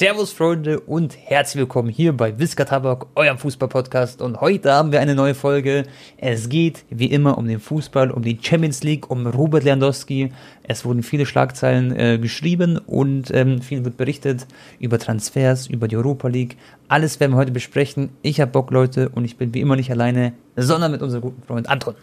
Servus 0.00 0.32
Freunde 0.32 0.80
und 0.80 1.14
herzlich 1.26 1.60
willkommen 1.60 1.90
hier 1.90 2.14
bei 2.14 2.38
Wiska 2.38 2.64
Tabak, 2.64 3.04
eurem 3.16 3.36
Fußball-Podcast. 3.36 4.22
Und 4.22 4.40
heute 4.40 4.72
haben 4.72 4.92
wir 4.92 5.00
eine 5.00 5.14
neue 5.14 5.34
Folge. 5.34 5.84
Es 6.16 6.48
geht 6.48 6.86
wie 6.88 7.10
immer 7.10 7.36
um 7.36 7.46
den 7.46 7.60
Fußball, 7.60 8.10
um 8.10 8.22
die 8.22 8.38
Champions 8.40 8.82
League, 8.82 9.10
um 9.10 9.26
Robert 9.26 9.62
Lewandowski. 9.62 10.32
Es 10.62 10.86
wurden 10.86 11.02
viele 11.02 11.26
Schlagzeilen 11.26 11.94
äh, 11.94 12.16
geschrieben 12.18 12.78
und 12.78 13.30
ähm, 13.34 13.60
viel 13.60 13.84
wird 13.84 13.98
berichtet 13.98 14.46
über 14.78 14.98
Transfers, 14.98 15.66
über 15.66 15.86
die 15.86 15.98
Europa 15.98 16.28
League. 16.28 16.56
Alles 16.88 17.20
werden 17.20 17.32
wir 17.32 17.36
heute 17.36 17.52
besprechen. 17.52 18.08
Ich 18.22 18.40
habe 18.40 18.52
Bock, 18.52 18.70
Leute, 18.70 19.10
und 19.10 19.26
ich 19.26 19.36
bin 19.36 19.52
wie 19.52 19.60
immer 19.60 19.76
nicht 19.76 19.90
alleine, 19.90 20.32
sondern 20.56 20.92
mit 20.92 21.02
unserem 21.02 21.20
guten 21.20 21.42
Freund 21.42 21.68
Anton. 21.68 21.94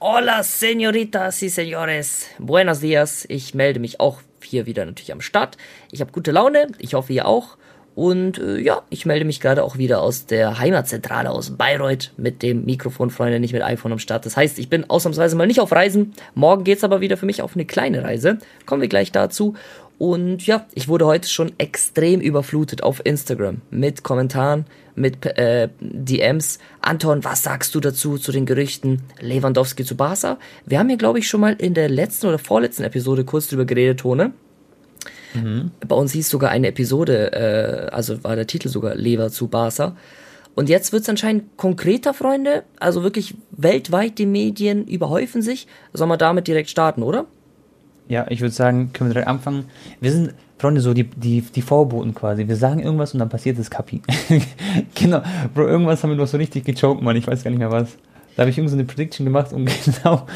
Hola, 0.00 0.42
señoritas 0.42 1.42
y 1.42 1.48
señores. 1.48 2.26
Buenos 2.38 2.80
dias. 2.80 3.24
Ich 3.30 3.54
melde 3.54 3.80
mich 3.80 4.00
auch 4.00 4.20
hier 4.46 4.66
wieder 4.66 4.84
natürlich 4.84 5.12
am 5.12 5.20
Start. 5.20 5.56
Ich 5.90 6.00
habe 6.00 6.12
gute 6.12 6.32
Laune. 6.32 6.68
Ich 6.78 6.94
hoffe, 6.94 7.12
ihr 7.12 7.26
auch. 7.26 7.56
Und 7.96 8.38
äh, 8.38 8.58
ja, 8.58 8.82
ich 8.90 9.06
melde 9.06 9.24
mich 9.24 9.40
gerade 9.40 9.64
auch 9.64 9.78
wieder 9.78 10.02
aus 10.02 10.26
der 10.26 10.58
Heimatzentrale 10.58 11.30
aus 11.30 11.56
Bayreuth 11.56 12.12
mit 12.18 12.42
dem 12.42 12.66
Mikrofon, 12.66 13.08
Freunde, 13.08 13.40
nicht 13.40 13.54
mit 13.54 13.62
iPhone 13.62 13.92
am 13.92 13.98
Start. 13.98 14.26
Das 14.26 14.36
heißt, 14.36 14.58
ich 14.58 14.68
bin 14.68 14.90
ausnahmsweise 14.90 15.34
mal 15.34 15.46
nicht 15.46 15.60
auf 15.60 15.72
Reisen. 15.72 16.12
Morgen 16.34 16.62
geht's 16.62 16.84
aber 16.84 17.00
wieder 17.00 17.16
für 17.16 17.24
mich 17.24 17.40
auf 17.40 17.54
eine 17.54 17.64
kleine 17.64 18.04
Reise. 18.04 18.36
Kommen 18.66 18.82
wir 18.82 18.90
gleich 18.90 19.12
dazu. 19.12 19.54
Und 19.98 20.46
ja, 20.46 20.66
ich 20.74 20.88
wurde 20.88 21.06
heute 21.06 21.28
schon 21.28 21.52
extrem 21.56 22.20
überflutet 22.20 22.82
auf 22.82 23.00
Instagram 23.04 23.62
mit 23.70 24.02
Kommentaren, 24.02 24.66
mit 24.94 25.24
äh, 25.24 25.70
DMs. 25.80 26.58
Anton, 26.82 27.24
was 27.24 27.42
sagst 27.42 27.74
du 27.74 27.80
dazu, 27.80 28.18
zu 28.18 28.30
den 28.30 28.44
Gerüchten 28.44 29.02
Lewandowski 29.20 29.84
zu 29.84 29.96
Barca? 29.96 30.38
Wir 30.66 30.78
haben 30.78 30.90
ja, 30.90 30.96
glaube 30.96 31.18
ich, 31.18 31.28
schon 31.28 31.40
mal 31.40 31.54
in 31.54 31.72
der 31.72 31.88
letzten 31.88 32.26
oder 32.26 32.38
vorletzten 32.38 32.84
Episode 32.84 33.24
kurz 33.24 33.48
drüber 33.48 33.64
geredet, 33.64 34.00
Tone. 34.00 34.32
Mhm. 35.32 35.70
Bei 35.86 35.96
uns 35.96 36.12
hieß 36.12 36.28
sogar 36.28 36.50
eine 36.50 36.68
Episode, 36.68 37.32
äh, 37.32 37.94
also 37.94 38.22
war 38.22 38.36
der 38.36 38.46
Titel 38.46 38.68
sogar 38.68 38.94
Lever 38.94 39.30
zu 39.30 39.48
Barca. 39.48 39.96
Und 40.54 40.68
jetzt 40.68 40.92
wird 40.92 41.02
es 41.02 41.08
anscheinend 41.08 41.56
konkreter, 41.56 42.12
Freunde. 42.14 42.64
Also 42.80 43.02
wirklich 43.02 43.34
weltweit 43.50 44.18
die 44.18 44.26
Medien 44.26 44.86
überhäufen 44.86 45.42
sich. 45.42 45.66
Sollen 45.92 46.08
wir 46.10 46.16
damit 46.16 46.48
direkt 46.48 46.70
starten, 46.70 47.02
oder? 47.02 47.26
Ja, 48.08 48.26
ich 48.28 48.40
würde 48.40 48.54
sagen, 48.54 48.92
können 48.92 49.10
wir 49.10 49.14
direkt 49.14 49.28
anfangen. 49.28 49.64
Wir 50.00 50.12
sind, 50.12 50.34
Freunde, 50.58 50.80
so 50.80 50.94
die, 50.94 51.04
die, 51.04 51.40
die 51.40 51.62
Vorboten 51.62 52.14
quasi. 52.14 52.46
Wir 52.46 52.56
sagen 52.56 52.80
irgendwas 52.80 53.12
und 53.12 53.20
dann 53.20 53.28
passiert 53.28 53.58
das 53.58 53.70
Kapi. 53.70 54.00
genau. 54.94 55.22
Bro, 55.54 55.66
irgendwas 55.66 56.02
haben 56.02 56.10
wir 56.10 56.16
doch 56.16 56.26
so 56.26 56.36
richtig 56.36 56.64
gechoked, 56.64 57.02
Mann. 57.02 57.16
Ich 57.16 57.26
weiß 57.26 57.44
gar 57.44 57.50
nicht 57.50 57.58
mehr 57.58 57.70
was. 57.70 57.96
Da 58.36 58.42
habe 58.42 58.50
ich 58.50 58.58
irgendeine 58.58 58.82
so 58.82 58.86
Prediction 58.88 59.24
gemacht 59.24 59.52
und 59.52 59.70
genau 59.84 60.26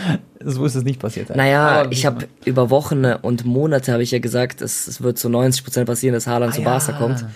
so 0.42 0.64
ist 0.64 0.74
es 0.74 0.84
nicht 0.84 1.00
passiert. 1.00 1.34
Naja, 1.36 1.68
Aber 1.68 1.92
ich 1.92 2.06
habe 2.06 2.28
über 2.46 2.70
Wochen 2.70 3.04
und 3.04 3.44
Monate 3.44 3.92
habe 3.92 4.02
ich 4.02 4.10
ja 4.10 4.18
gesagt, 4.18 4.62
es, 4.62 4.86
es 4.86 5.02
wird 5.02 5.18
zu 5.18 5.28
90% 5.28 5.84
passieren, 5.84 6.14
dass 6.14 6.26
Haaland 6.26 6.52
ah, 6.52 6.56
zu 6.56 6.62
Barca 6.62 6.92
ja. 6.92 6.98
kommt. 6.98 7.26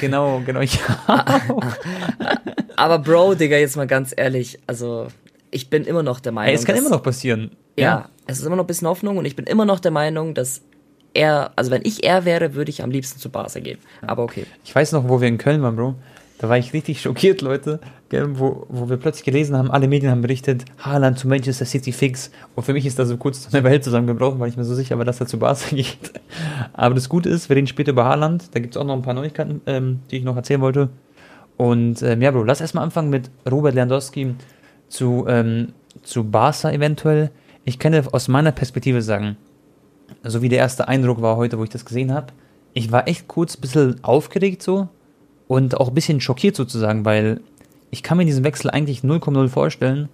Genau, 0.00 0.42
genau. 0.44 0.60
Ja. 0.60 0.76
Aber 2.76 2.98
Bro, 2.98 3.36
Digga, 3.36 3.56
jetzt 3.56 3.76
mal 3.76 3.86
ganz 3.86 4.12
ehrlich, 4.16 4.58
also 4.66 5.08
ich 5.50 5.70
bin 5.70 5.84
immer 5.84 6.02
noch 6.02 6.20
der 6.20 6.32
Meinung. 6.32 6.48
Hey, 6.48 6.54
es 6.56 6.64
kann 6.64 6.76
immer 6.76 6.90
noch 6.90 7.02
passieren. 7.02 7.52
Ja, 7.76 7.84
ja, 7.84 8.08
es 8.26 8.38
ist 8.38 8.46
immer 8.46 8.56
noch 8.56 8.64
ein 8.64 8.68
bisschen 8.68 8.88
Hoffnung 8.88 9.18
und 9.18 9.24
ich 9.24 9.36
bin 9.36 9.46
immer 9.46 9.64
noch 9.64 9.80
der 9.80 9.90
Meinung, 9.90 10.34
dass 10.34 10.62
er, 11.14 11.52
also 11.56 11.70
wenn 11.70 11.82
ich 11.84 12.04
er 12.04 12.24
wäre, 12.24 12.54
würde 12.54 12.70
ich 12.70 12.82
am 12.82 12.90
liebsten 12.90 13.18
zu 13.18 13.30
Barca 13.30 13.60
gehen. 13.60 13.78
Aber 14.02 14.22
okay. 14.22 14.46
Ich 14.64 14.74
weiß 14.74 14.92
noch, 14.92 15.08
wo 15.08 15.20
wir 15.20 15.28
in 15.28 15.38
Köln 15.38 15.62
waren, 15.62 15.76
Bro. 15.76 15.94
Da 16.38 16.48
war 16.48 16.56
ich 16.56 16.72
richtig 16.72 17.02
schockiert, 17.02 17.42
Leute, 17.42 17.80
gell, 18.08 18.38
wo, 18.38 18.64
wo 18.70 18.88
wir 18.88 18.96
plötzlich 18.96 19.24
gelesen 19.24 19.58
haben, 19.58 19.70
alle 19.70 19.88
Medien 19.88 20.10
haben 20.10 20.22
berichtet, 20.22 20.64
Haaland 20.78 21.18
zu 21.18 21.28
Manchester 21.28 21.66
City 21.66 21.92
fix. 21.92 22.30
Und 22.54 22.64
für 22.64 22.72
mich 22.72 22.86
ist 22.86 22.98
da 22.98 23.04
so 23.04 23.18
kurz 23.18 23.52
eine 23.52 23.62
Welt 23.62 23.84
zusammengebrochen, 23.84 24.40
weil 24.40 24.48
ich 24.48 24.56
mir 24.56 24.64
so 24.64 24.74
sicher 24.74 24.96
war, 24.96 25.04
dass 25.04 25.20
er 25.20 25.26
zu 25.26 25.38
Barca 25.38 25.68
geht. 25.76 26.12
Aber 26.72 26.94
das 26.94 27.10
Gute 27.10 27.28
ist, 27.28 27.50
wir 27.50 27.56
reden 27.56 27.66
später 27.66 27.90
über 27.90 28.06
Haaland. 28.06 28.54
Da 28.54 28.60
gibt 28.60 28.74
es 28.74 28.80
auch 28.80 28.86
noch 28.86 28.94
ein 28.94 29.02
paar 29.02 29.12
Neuigkeiten, 29.12 29.60
ähm, 29.66 30.00
die 30.10 30.16
ich 30.16 30.24
noch 30.24 30.34
erzählen 30.34 30.62
wollte. 30.62 30.88
Und 31.58 32.00
ähm, 32.00 32.22
ja, 32.22 32.30
Bro, 32.30 32.44
lass 32.44 32.62
erstmal 32.62 32.84
anfangen 32.84 33.10
mit 33.10 33.30
Robert 33.50 33.74
Lewandowski 33.74 34.34
zu, 34.88 35.26
ähm, 35.28 35.74
zu 36.02 36.24
Barca 36.24 36.72
eventuell. 36.72 37.30
Ich 37.64 37.78
kann 37.78 37.92
dir 37.92 38.04
aus 38.12 38.28
meiner 38.28 38.52
Perspektive 38.52 39.02
sagen, 39.02 39.36
so 40.22 40.42
wie 40.42 40.48
der 40.48 40.58
erste 40.58 40.88
Eindruck 40.88 41.20
war 41.22 41.36
heute, 41.36 41.58
wo 41.58 41.64
ich 41.64 41.70
das 41.70 41.84
gesehen 41.84 42.12
habe, 42.12 42.28
ich 42.72 42.92
war 42.92 43.08
echt 43.08 43.28
kurz 43.28 43.56
ein 43.56 43.60
bisschen 43.60 44.04
aufgeregt 44.04 44.62
so 44.62 44.88
und 45.48 45.76
auch 45.76 45.88
ein 45.88 45.94
bisschen 45.94 46.20
schockiert 46.20 46.56
sozusagen, 46.56 47.04
weil 47.04 47.40
ich 47.90 48.02
kann 48.02 48.18
mir 48.18 48.24
diesen 48.24 48.44
Wechsel 48.44 48.70
eigentlich 48.70 49.00
0,0 49.00 49.48
vorstellen 49.48 50.08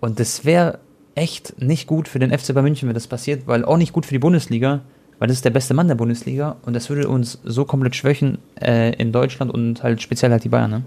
und 0.00 0.20
das 0.20 0.44
wäre 0.44 0.80
echt 1.14 1.60
nicht 1.60 1.86
gut 1.86 2.08
für 2.08 2.18
den 2.18 2.36
FC 2.36 2.48
Bayern 2.48 2.64
München, 2.64 2.88
wenn 2.88 2.94
das 2.94 3.06
passiert, 3.06 3.46
weil 3.46 3.64
auch 3.64 3.76
nicht 3.76 3.92
gut 3.92 4.06
für 4.06 4.14
die 4.14 4.18
Bundesliga, 4.18 4.80
weil 5.18 5.28
das 5.28 5.38
ist 5.38 5.44
der 5.44 5.50
beste 5.50 5.74
Mann 5.74 5.88
der 5.88 5.94
Bundesliga 5.94 6.56
und 6.66 6.74
das 6.74 6.88
würde 6.88 7.08
uns 7.08 7.38
so 7.44 7.64
komplett 7.64 7.94
schwächen 7.94 8.38
äh, 8.60 8.94
in 8.96 9.12
Deutschland 9.12 9.52
und 9.52 9.82
halt 9.82 10.02
speziell 10.02 10.32
halt 10.32 10.44
die 10.44 10.48
Bayern, 10.48 10.70
ne? 10.70 10.82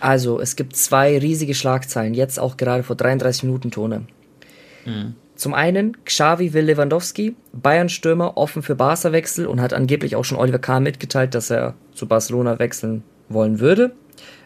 Also, 0.00 0.38
es 0.38 0.54
gibt 0.56 0.76
zwei 0.76 1.16
riesige 1.18 1.54
Schlagzeilen, 1.54 2.12
jetzt 2.12 2.38
auch 2.38 2.58
gerade 2.58 2.82
vor 2.82 2.94
33 2.94 3.44
Minuten 3.44 3.70
Tone. 3.70 4.02
Mhm. 4.84 5.14
Zum 5.36 5.52
einen, 5.52 5.96
Xavi 6.04 6.52
will 6.52 6.64
Lewandowski, 6.64 7.34
Bayern-Stürmer 7.52 8.36
offen 8.36 8.62
für 8.62 8.76
Barca-Wechsel 8.76 9.46
und 9.46 9.60
hat 9.60 9.72
angeblich 9.72 10.14
auch 10.14 10.24
schon 10.24 10.38
Oliver 10.38 10.60
Kahn 10.60 10.84
mitgeteilt, 10.84 11.34
dass 11.34 11.50
er 11.50 11.74
zu 11.92 12.06
Barcelona 12.06 12.58
wechseln 12.60 13.02
wollen 13.28 13.58
würde, 13.58 13.92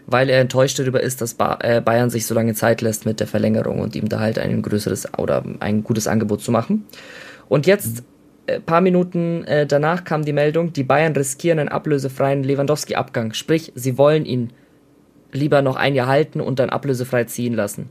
weil 0.07 0.31
er 0.31 0.41
enttäuscht 0.41 0.79
darüber 0.79 1.03
ist, 1.03 1.21
dass 1.21 1.37
äh, 1.61 1.83
Bayern 1.83 2.09
sich 2.09 2.25
so 2.27 2.35
lange 2.35 2.55
Zeit 2.55 2.81
lässt 2.81 3.05
mit 3.05 3.21
der 3.21 3.27
Verlängerung 3.27 3.81
und 3.81 3.97
ihm 3.97 4.09
da 4.09 4.21
halt 4.21 4.39
ein 4.39 4.63
größeres 4.63 5.13
oder 5.19 5.45
ein 5.61 5.85
gutes 5.85 6.07
Angebot 6.07 6.41
zu 6.41 6.53
machen. 6.53 6.87
Und 7.51 7.67
jetzt, 7.67 8.03
äh, 8.47 8.59
paar 8.59 8.81
Minuten 8.81 9.45
äh, 9.45 9.67
danach 9.67 10.05
kam 10.05 10.25
die 10.25 10.33
Meldung, 10.33 10.73
die 10.73 10.85
Bayern 10.85 11.13
riskieren 11.13 11.59
einen 11.59 11.69
ablösefreien 11.69 12.43
Lewandowski-Abgang, 12.45 13.35
sprich, 13.35 13.73
sie 13.75 13.99
wollen 13.99 14.25
ihn 14.25 14.55
lieber 15.33 15.61
noch 15.61 15.77
ein 15.77 15.95
Jahr 15.95 16.07
halten 16.07 16.41
und 16.41 16.59
dann 16.59 16.71
ablösefrei 16.71 17.25
ziehen 17.25 17.53
lassen. 17.53 17.91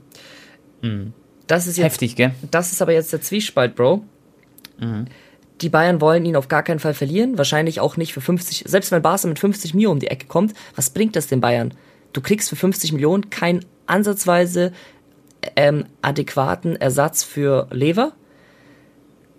Mhm. 0.81 1.13
Das 1.47 1.67
ist 1.67 1.77
jetzt, 1.77 1.85
Heftig, 1.85 2.15
gell? 2.15 2.31
Das 2.51 2.71
ist 2.71 2.81
aber 2.81 2.93
jetzt 2.93 3.11
der 3.13 3.21
Zwiespalt, 3.21 3.75
Bro. 3.75 4.03
Mhm. 4.79 5.05
Die 5.61 5.69
Bayern 5.69 6.01
wollen 6.01 6.25
ihn 6.25 6.35
auf 6.35 6.49
gar 6.49 6.61
keinen 6.61 6.79
Fall 6.79 6.93
verlieren. 6.93 7.37
Wahrscheinlich 7.37 7.79
auch 7.79 7.97
nicht 7.97 8.13
für 8.13 8.21
50. 8.21 8.65
Selbst 8.67 8.91
wenn 8.91 9.01
Barca 9.01 9.27
mit 9.27 9.39
50 9.39 9.73
Mio 9.73 9.91
um 9.91 9.99
die 9.99 10.07
Ecke 10.07 10.27
kommt, 10.27 10.53
was 10.75 10.91
bringt 10.91 11.15
das 11.15 11.27
den 11.27 11.41
Bayern? 11.41 11.73
Du 12.13 12.21
kriegst 12.21 12.49
für 12.49 12.55
50 12.55 12.91
Millionen 12.93 13.29
keinen 13.29 13.65
ansatzweise 13.87 14.71
ähm, 15.55 15.85
adäquaten 16.01 16.75
Ersatz 16.75 17.23
für 17.23 17.67
Lever. 17.71 18.13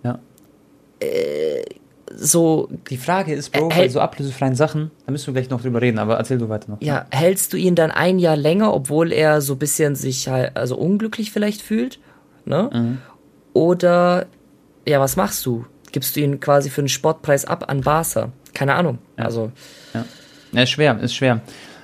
Ja. 0.03 0.19
Äh, 0.99 1.38
so. 2.19 2.69
Die 2.89 2.97
Frage 2.97 3.33
ist, 3.33 3.51
Bro, 3.51 3.69
bei 3.69 3.89
so 3.89 3.99
ablösefreien 3.99 4.55
Sachen, 4.55 4.91
da 5.05 5.11
müssen 5.11 5.27
wir 5.27 5.41
gleich 5.41 5.49
noch 5.49 5.61
drüber 5.61 5.81
reden, 5.81 5.99
aber 5.99 6.17
erzähl 6.17 6.37
du 6.37 6.49
weiter 6.49 6.71
noch. 6.71 6.81
Ja, 6.81 7.05
hältst 7.11 7.53
du 7.53 7.57
ihn 7.57 7.75
dann 7.75 7.91
ein 7.91 8.19
Jahr 8.19 8.35
länger, 8.35 8.73
obwohl 8.73 9.11
er 9.11 9.41
so 9.41 9.53
ein 9.53 9.59
bisschen 9.59 9.95
sich 9.95 10.27
halt, 10.27 10.55
also 10.55 10.77
unglücklich 10.77 11.31
vielleicht 11.31 11.61
fühlt? 11.61 11.99
Ne? 12.45 12.69
Mhm. 12.73 12.97
Oder, 13.53 14.27
ja, 14.87 14.99
was 14.99 15.15
machst 15.15 15.45
du? 15.45 15.65
Gibst 15.91 16.15
du 16.15 16.19
ihn 16.19 16.39
quasi 16.39 16.69
für 16.69 16.81
einen 16.81 16.89
Sportpreis 16.89 17.45
ab 17.45 17.65
an 17.67 17.81
Barca? 17.81 18.31
Keine 18.53 18.75
Ahnung. 18.75 18.99
Ja. 19.17 19.25
Also. 19.25 19.51
Ja. 19.93 20.05
ja, 20.51 20.63
ist 20.63 20.69
schwer, 20.69 20.99
ist 20.99 21.15
schwer. 21.15 21.41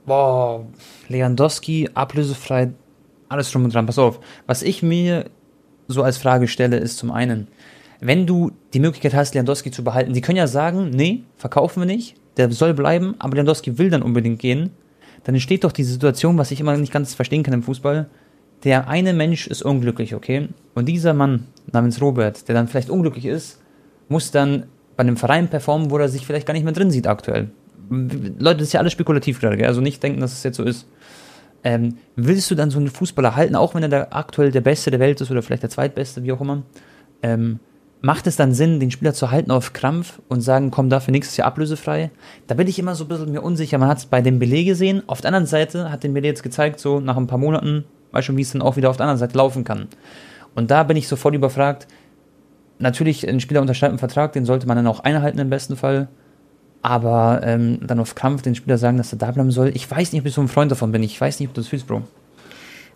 boah, 0.06 0.65
Lewandowski, 1.07 1.89
ablösefrei, 1.94 2.71
alles 3.30 3.51
drum 3.51 3.65
und 3.65 3.74
dran. 3.74 3.85
Pass 3.85 4.00
auf, 4.00 4.19
was 4.47 4.63
ich 4.63 4.83
mir 4.83 5.25
so 5.88 6.03
als 6.03 6.18
Frage 6.18 6.47
stelle, 6.47 6.77
ist 6.77 6.97
zum 6.97 7.12
einen, 7.12 7.47
wenn 8.00 8.25
du 8.25 8.51
die 8.74 8.79
Möglichkeit 8.79 9.13
hast, 9.13 9.33
Lewandowski 9.33 9.71
zu 9.71 9.83
behalten, 9.83 10.13
die 10.13 10.21
können 10.21 10.38
ja 10.38 10.47
sagen, 10.47 10.89
nee, 10.89 11.24
verkaufen 11.38 11.81
wir 11.81 11.86
nicht, 11.86 12.15
der 12.38 12.51
soll 12.51 12.74
bleiben, 12.74 13.15
aber 13.19 13.36
Lewandowski 13.36 13.77
will 13.77 13.89
dann 13.89 14.01
unbedingt 14.01 14.39
gehen, 14.39 14.71
dann 15.24 15.36
entsteht 15.36 15.63
doch 15.63 15.71
die 15.71 15.83
Situation, 15.83 16.38
was 16.38 16.51
ich 16.51 16.59
immer 16.59 16.75
nicht 16.75 16.91
ganz 16.91 17.13
verstehen 17.13 17.44
kann 17.44 17.53
im 17.53 17.63
Fußball, 17.63 18.09
der 18.63 18.88
eine 18.88 19.13
Mensch 19.13 19.48
ist 19.48 19.63
unglücklich, 19.63 20.15
okay? 20.15 20.50
Und 20.74 20.88
dieser 20.88 21.13
Mann 21.13 21.48
namens 21.71 22.01
Robert, 22.01 22.48
der 22.48 22.56
dann 22.56 22.68
vielleicht 22.68 22.89
unglücklich 22.89 23.25
ist, 23.25 23.62
muss 24.10 24.31
dann 24.31 24.65
bei 24.95 25.01
einem 25.01 25.18
Verein 25.18 25.48
performen, 25.50 25.92
wo 25.92 25.98
er 25.98 26.10
sich 26.10 26.25
vielleicht 26.25 26.45
gar 26.45 26.54
nicht 26.54 26.63
mehr 26.63 26.74
drin 26.74 26.92
sieht 26.92 27.07
aktuell. 27.07 27.50
Leute, 27.89 28.60
das 28.60 28.68
ist 28.68 28.74
ja 28.74 28.80
alles 28.80 28.94
spekulativ 28.94 29.39
gerade, 29.39 29.57
gell? 29.57 29.68
also 29.68 29.81
nicht 29.81 30.01
denken, 30.01 30.21
dass 30.21 30.33
es 30.33 30.44
jetzt 30.44 30.57
so 30.57 30.63
ist. 30.63 30.88
Ähm, 31.63 31.98
willst 32.15 32.51
du 32.51 32.56
dann 32.56 32.69
so 32.69 32.80
einen 32.80 32.89
Fußballer 32.89 33.36
halten, 33.36 33.56
auch 33.56 33.74
wenn 33.75 33.83
er 33.83 33.89
da 33.89 34.07
aktuell 34.12 34.51
der 34.51 34.62
Beste 34.62 34.92
der 34.92 35.00
Welt 35.00 35.21
ist 35.21 35.31
oder 35.31 35.42
vielleicht 35.42 35.63
der 35.63 35.69
Zweitbeste, 35.69 36.24
wie 36.24 36.31
auch 36.31 36.42
immer? 36.42 36.63
Ähm, 37.21 37.60
macht 38.01 38.27
es 38.27 38.36
dann 38.36 38.54
Sinn, 38.54 38.81
den 38.81 38.92
Spieler 38.92 39.13
zu 39.13 39.31
halten 39.31 39.50
auf 39.50 39.71
Krampf 39.71 40.21
und 40.27 40.42
sagen, 40.42 40.71
komm 40.71 40.89
dafür 40.89 41.13
nächstes 41.13 41.38
Jahr 41.38 41.48
ablösefrei? 41.48 42.12
Da 42.48 42.56
bin 42.56 42.68
ich 42.68 42.77
immer 42.80 42.95
so 42.95 43.06
ein 43.06 43.07
bisschen 43.07 43.31
mir 43.31 43.42
unsicher. 43.42 43.77
Man 43.77 43.88
hat 43.88 44.00
es 44.00 44.06
bei 44.06 44.21
dem 44.21 44.39
Belay 44.39 44.65
gesehen. 44.65 45.04
Auf 45.07 45.21
der 45.21 45.30
anderen 45.30 45.45
Seite 45.45 45.89
hat 45.89 46.04
den 46.04 46.13
Belay 46.13 46.27
jetzt 46.27 46.44
gezeigt, 46.44 46.81
so 46.81 47.00
nach 47.00 47.15
ein 47.15 47.27
paar 47.27 47.38
Monaten, 47.38 47.86
weiß 48.13 48.24
schon, 48.24 48.38
wie 48.38 48.42
es 48.42 48.51
dann 48.51 48.62
auch 48.62 48.77
wieder 48.77 48.89
auf 48.89 48.98
der 48.98 49.06
anderen 49.06 49.19
Seite 49.19 49.38
laufen 49.38 49.63
kann. 49.63 49.88
Und 50.56 50.71
da 50.71 50.83
bin 50.83 50.98
ich 50.98 51.07
sofort 51.07 51.36
überfragt. 51.36 51.88
Natürlich, 52.80 53.27
ein 53.27 53.39
Spieler 53.39 53.62
unterschreibt 53.62 53.92
einen 53.92 54.00
Vertrag, 54.00 54.33
den 54.33 54.45
sollte 54.45 54.68
man 54.68 54.77
dann 54.77 54.88
auch 54.88 55.01
einhalten 55.01 55.39
im 55.39 55.50
besten 55.50 55.75
Fall. 55.75 56.07
Aber 56.81 57.42
ähm, 57.44 57.80
dann 57.86 58.00
auf 58.00 58.15
Krampf 58.15 58.42
den 58.42 58.56
Spieler 58.56 58.77
sagen, 58.77 58.98
dass 58.98 59.13
er 59.13 59.18
da 59.18 59.31
bleiben 59.31 59.51
soll. 59.51 59.71
Ich 59.74 59.89
weiß 59.89 60.12
nicht, 60.12 60.21
ob 60.21 60.27
ich 60.27 60.33
so 60.33 60.42
ein 60.42 60.48
Freund 60.48 60.71
davon 60.71 60.92
bin. 60.92 61.01
Ich 61.01 61.19
weiß 61.19 61.39
nicht, 61.39 61.50
ob 61.50 61.56
du 61.56 61.62
das 61.62 61.69
fühlst, 61.69 61.88
Bro. 61.88 62.04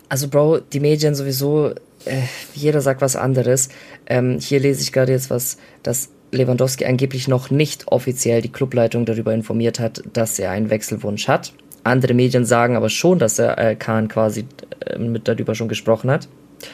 Also, 0.08 0.28
Bro, 0.28 0.60
die 0.72 0.80
Medien 0.80 1.14
sowieso, 1.14 1.70
äh, 2.04 2.22
jeder 2.54 2.80
sagt 2.80 3.00
was 3.00 3.16
anderes. 3.16 3.70
Ähm, 4.06 4.38
hier 4.40 4.60
lese 4.60 4.82
ich 4.82 4.92
gerade 4.92 5.12
jetzt 5.12 5.30
was, 5.30 5.58
dass 5.82 6.10
Lewandowski 6.32 6.84
angeblich 6.84 7.28
noch 7.28 7.50
nicht 7.50 7.88
offiziell 7.88 8.42
die 8.42 8.52
Clubleitung 8.52 9.06
darüber 9.06 9.32
informiert 9.32 9.80
hat, 9.80 10.02
dass 10.12 10.38
er 10.38 10.50
einen 10.50 10.70
Wechselwunsch 10.70 11.28
hat. 11.28 11.52
Andere 11.88 12.14
Medien 12.14 12.44
sagen 12.44 12.76
aber 12.76 12.88
schon, 12.88 13.18
dass 13.18 13.36
der 13.36 13.58
äh, 13.58 13.74
Kahn 13.76 14.08
quasi 14.08 14.46
äh, 14.86 14.98
mit 14.98 15.28
darüber 15.28 15.54
schon 15.54 15.68
gesprochen 15.68 16.10
hat. 16.10 16.28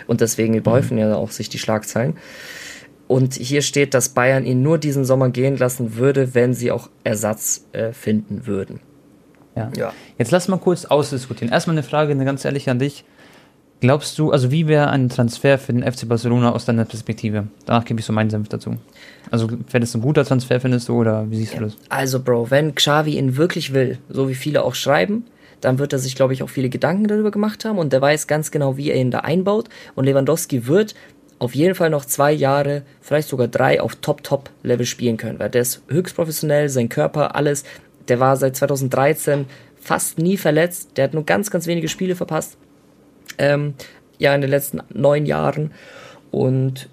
Und 0.06 0.20
deswegen 0.20 0.54
überhäufen 0.54 0.96
mhm. 0.96 1.02
ja 1.02 1.14
auch 1.16 1.30
sich 1.30 1.48
die 1.48 1.58
Schlagzeilen. 1.58 2.16
Und 3.06 3.34
hier 3.34 3.62
steht, 3.62 3.92
dass 3.92 4.08
Bayern 4.10 4.46
ihn 4.46 4.62
nur 4.62 4.78
diesen 4.78 5.04
Sommer 5.04 5.28
gehen 5.28 5.56
lassen 5.56 5.96
würde, 5.96 6.34
wenn 6.34 6.54
sie 6.54 6.70
auch 6.70 6.88
Ersatz 7.04 7.66
äh, 7.72 7.92
finden 7.92 8.46
würden. 8.46 8.80
Ja. 9.54 9.70
ja. 9.76 9.92
Jetzt 10.18 10.30
lass 10.30 10.48
mal 10.48 10.58
kurz 10.58 10.84
ausdiskutieren. 10.84 11.52
Erstmal 11.52 11.74
eine 11.74 11.82
Frage, 11.82 12.12
eine 12.12 12.24
ganz 12.24 12.44
ehrliche 12.44 12.70
an 12.70 12.78
dich. 12.78 13.04
Glaubst 13.84 14.18
du, 14.18 14.30
also 14.30 14.50
wie 14.50 14.66
wäre 14.66 14.88
ein 14.88 15.10
Transfer 15.10 15.58
für 15.58 15.74
den 15.74 15.82
FC 15.82 16.08
Barcelona 16.08 16.52
aus 16.52 16.64
deiner 16.64 16.86
Perspektive? 16.86 17.48
Danach 17.66 17.84
gebe 17.84 18.00
ich 18.00 18.06
so 18.06 18.14
meinen 18.14 18.30
Senf 18.30 18.48
dazu. 18.48 18.78
Also 19.30 19.50
wäre 19.50 19.80
das 19.80 19.94
ein 19.94 20.00
guter 20.00 20.24
Transfer, 20.24 20.58
findest 20.58 20.88
du, 20.88 20.98
oder 20.98 21.30
wie 21.30 21.36
siehst 21.36 21.52
ja. 21.52 21.58
du 21.58 21.64
das? 21.66 21.76
Also 21.90 22.22
Bro, 22.22 22.50
wenn 22.50 22.74
Xavi 22.74 23.18
ihn 23.18 23.36
wirklich 23.36 23.74
will, 23.74 23.98
so 24.08 24.26
wie 24.30 24.34
viele 24.34 24.62
auch 24.62 24.74
schreiben, 24.74 25.26
dann 25.60 25.78
wird 25.78 25.92
er 25.92 25.98
sich, 25.98 26.14
glaube 26.14 26.32
ich, 26.32 26.42
auch 26.42 26.48
viele 26.48 26.70
Gedanken 26.70 27.08
darüber 27.08 27.30
gemacht 27.30 27.66
haben 27.66 27.76
und 27.76 27.92
der 27.92 28.00
weiß 28.00 28.26
ganz 28.26 28.50
genau, 28.50 28.78
wie 28.78 28.88
er 28.88 28.96
ihn 28.96 29.10
da 29.10 29.18
einbaut. 29.18 29.68
Und 29.94 30.06
Lewandowski 30.06 30.66
wird 30.66 30.94
auf 31.38 31.54
jeden 31.54 31.74
Fall 31.74 31.90
noch 31.90 32.06
zwei 32.06 32.32
Jahre, 32.32 32.84
vielleicht 33.02 33.28
sogar 33.28 33.48
drei 33.48 33.82
auf 33.82 33.96
Top-Top-Level 33.96 34.86
spielen 34.86 35.18
können, 35.18 35.38
weil 35.38 35.50
der 35.50 35.60
ist 35.60 35.82
höchst 35.88 36.16
professionell, 36.16 36.70
sein 36.70 36.88
Körper, 36.88 37.36
alles. 37.36 37.64
Der 38.08 38.18
war 38.18 38.38
seit 38.38 38.56
2013 38.56 39.44
fast 39.78 40.16
nie 40.16 40.38
verletzt, 40.38 40.92
der 40.96 41.04
hat 41.04 41.12
nur 41.12 41.26
ganz, 41.26 41.50
ganz 41.50 41.66
wenige 41.66 41.88
Spiele 41.88 42.16
verpasst 42.16 42.56
ähm, 43.38 43.74
ja, 44.18 44.34
in 44.34 44.40
den 44.40 44.50
letzten 44.50 44.80
neun 44.92 45.26
Jahren. 45.26 45.72
Und 46.30 46.88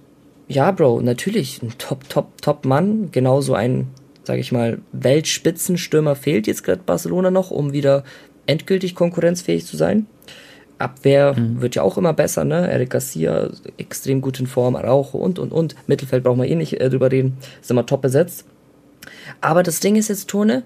ja, 0.47 0.71
Bro, 0.71 1.01
natürlich 1.01 1.61
ein 1.61 1.73
Top, 1.77 2.07
Top, 2.09 2.41
Top 2.41 2.65
Mann. 2.65 3.09
Genauso 3.11 3.53
ein, 3.53 3.88
sag 4.23 4.38
ich 4.38 4.51
mal, 4.51 4.79
Weltspitzenstürmer 4.91 6.15
fehlt 6.15 6.47
jetzt 6.47 6.63
gerade 6.63 6.81
Barcelona 6.85 7.31
noch, 7.31 7.51
um 7.51 7.73
wieder 7.73 8.03
endgültig 8.47 8.95
konkurrenzfähig 8.95 9.65
zu 9.65 9.77
sein. 9.77 10.07
Abwehr 10.77 11.35
mhm. 11.38 11.61
wird 11.61 11.75
ja 11.75 11.83
auch 11.83 11.97
immer 11.97 12.13
besser, 12.13 12.43
ne? 12.43 12.69
Eric 12.69 12.89
Garcia, 12.89 13.49
extrem 13.77 14.19
gut 14.19 14.39
in 14.39 14.47
Form, 14.47 14.75
Araujo 14.75 15.17
und, 15.19 15.39
und, 15.39 15.51
und. 15.51 15.75
Mittelfeld 15.88 16.24
brauchen 16.24 16.41
wir 16.41 16.50
eh 16.50 16.55
nicht 16.55 16.81
äh, 16.81 16.89
drüber 16.89 17.12
reden, 17.12 17.38
ist 17.62 17.71
immer 17.71 17.86
top 17.86 18.01
besetzt. 18.01 18.45
Aber 19.39 19.63
das 19.63 19.79
Ding 19.79 19.95
ist 19.95 20.10
jetzt, 20.10 20.27
Tone, 20.27 20.63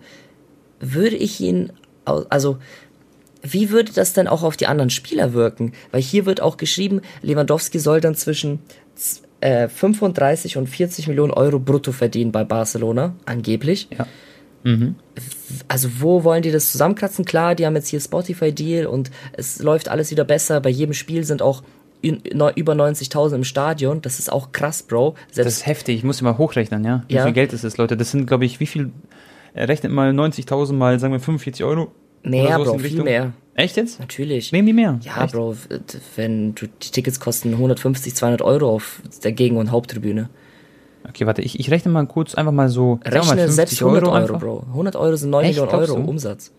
würde 0.80 1.16
ich 1.16 1.40
ihn, 1.42 1.72
also 2.06 2.58
wie 3.54 3.70
würde 3.70 3.92
das 3.94 4.14
denn 4.14 4.28
auch 4.28 4.44
auf 4.44 4.58
die 4.58 4.68
anderen 4.68 4.90
Spieler 4.90 5.34
wirken? 5.34 5.74
Weil 5.92 6.02
hier 6.02 6.26
wird 6.26 6.42
auch 6.42 6.58
geschrieben, 6.58 7.02
Lewandowski 7.22 7.80
soll 7.80 8.02
dann 8.02 8.16
zwischen 8.16 8.60
äh, 9.42 9.68
35 9.68 10.58
und 10.58 10.68
40 10.68 11.08
Millionen 11.08 11.32
Euro 11.32 11.60
brutto 11.60 11.92
verdienen 11.92 12.32
bei 12.32 12.44
Barcelona, 12.44 13.16
angeblich. 13.26 13.88
Ja. 13.98 14.08
Mhm. 14.64 14.96
Also 15.68 15.90
wo 16.00 16.24
wollen 16.24 16.42
die 16.42 16.52
das 16.52 16.72
zusammenkratzen? 16.72 17.24
Klar, 17.24 17.56
die 17.56 17.66
haben 17.66 17.76
jetzt 17.76 17.88
hier 17.88 18.00
Spotify-Deal 18.00 18.88
und 18.88 19.12
es 19.34 19.62
läuft 19.62 19.90
alles 19.90 20.10
wieder 20.10 20.24
besser. 20.24 20.60
Bei 20.60 20.70
jedem 20.70 20.94
Spiel 20.94 21.24
sind 21.24 21.42
auch 21.42 21.64
über 22.02 22.74
90.000 22.74 23.36
im 23.36 23.44
Stadion. 23.44 24.02
Das 24.02 24.20
ist 24.20 24.32
auch 24.32 24.52
krass, 24.52 24.84
Bro. 24.84 25.16
Selbst 25.32 25.48
das 25.48 25.58
ist 25.58 25.66
heftig. 25.66 25.98
Ich 25.98 26.04
muss 26.04 26.22
immer 26.22 26.38
hochrechnen, 26.38 26.84
ja. 26.84 27.04
Wie 27.08 27.16
ja. 27.16 27.24
viel 27.24 27.34
Geld 27.34 27.54
ist 27.54 27.64
das, 27.64 27.78
Leute? 27.78 27.96
Das 27.98 28.12
sind, 28.12 28.28
glaube 28.28 28.46
ich, 28.46 28.60
wie 28.60 28.66
viel? 28.66 28.92
Rechnet 29.56 29.92
mal 29.92 30.12
90.000 30.12 30.74
mal, 30.74 31.00
sagen 31.00 31.14
wir, 31.14 31.20
45 31.20 31.64
Euro. 31.64 31.92
Mehr, 32.26 32.60
Bro, 32.60 32.78
viel 32.80 33.04
mehr. 33.04 33.34
Echt 33.54 33.78
jetzt? 33.78 34.00
Natürlich. 34.00 34.52
Nehmen 34.52 34.66
die 34.68 34.74
mehr? 34.74 35.00
Ja, 35.02 35.24
Echt? 35.24 35.34
Bro, 35.34 35.56
wenn 36.16 36.56
du, 36.56 36.68
die 36.68 36.92
Tickets 36.92 37.20
kosten 37.20 37.54
150, 37.54 38.14
200 38.14 38.42
Euro 38.42 38.70
auf 38.70 39.02
der 39.24 39.32
Gegen- 39.32 39.58
und 39.58 39.72
Haupttribüne. 39.72 40.30
Okay, 41.08 41.26
warte, 41.26 41.42
ich, 41.42 41.60
ich 41.60 41.72
rechne 41.72 41.92
mal 41.92 42.06
kurz 42.08 42.36
einfach 42.36 42.52
mal 42.52 42.70
so. 42.70 43.00
Rechne 43.06 43.36
mal 43.36 43.50
selbst 43.50 43.82
100 43.82 44.04
Euro, 44.04 44.16
Euro 44.16 44.38
Bro. 44.38 44.66
100 44.72 44.96
Euro 44.96 45.16
sind 45.16 45.30
9 45.30 45.46
Echt, 45.46 45.60
Millionen 45.60 45.80
Euro 45.80 45.96
du? 45.96 46.10
Umsatz. 46.10 46.52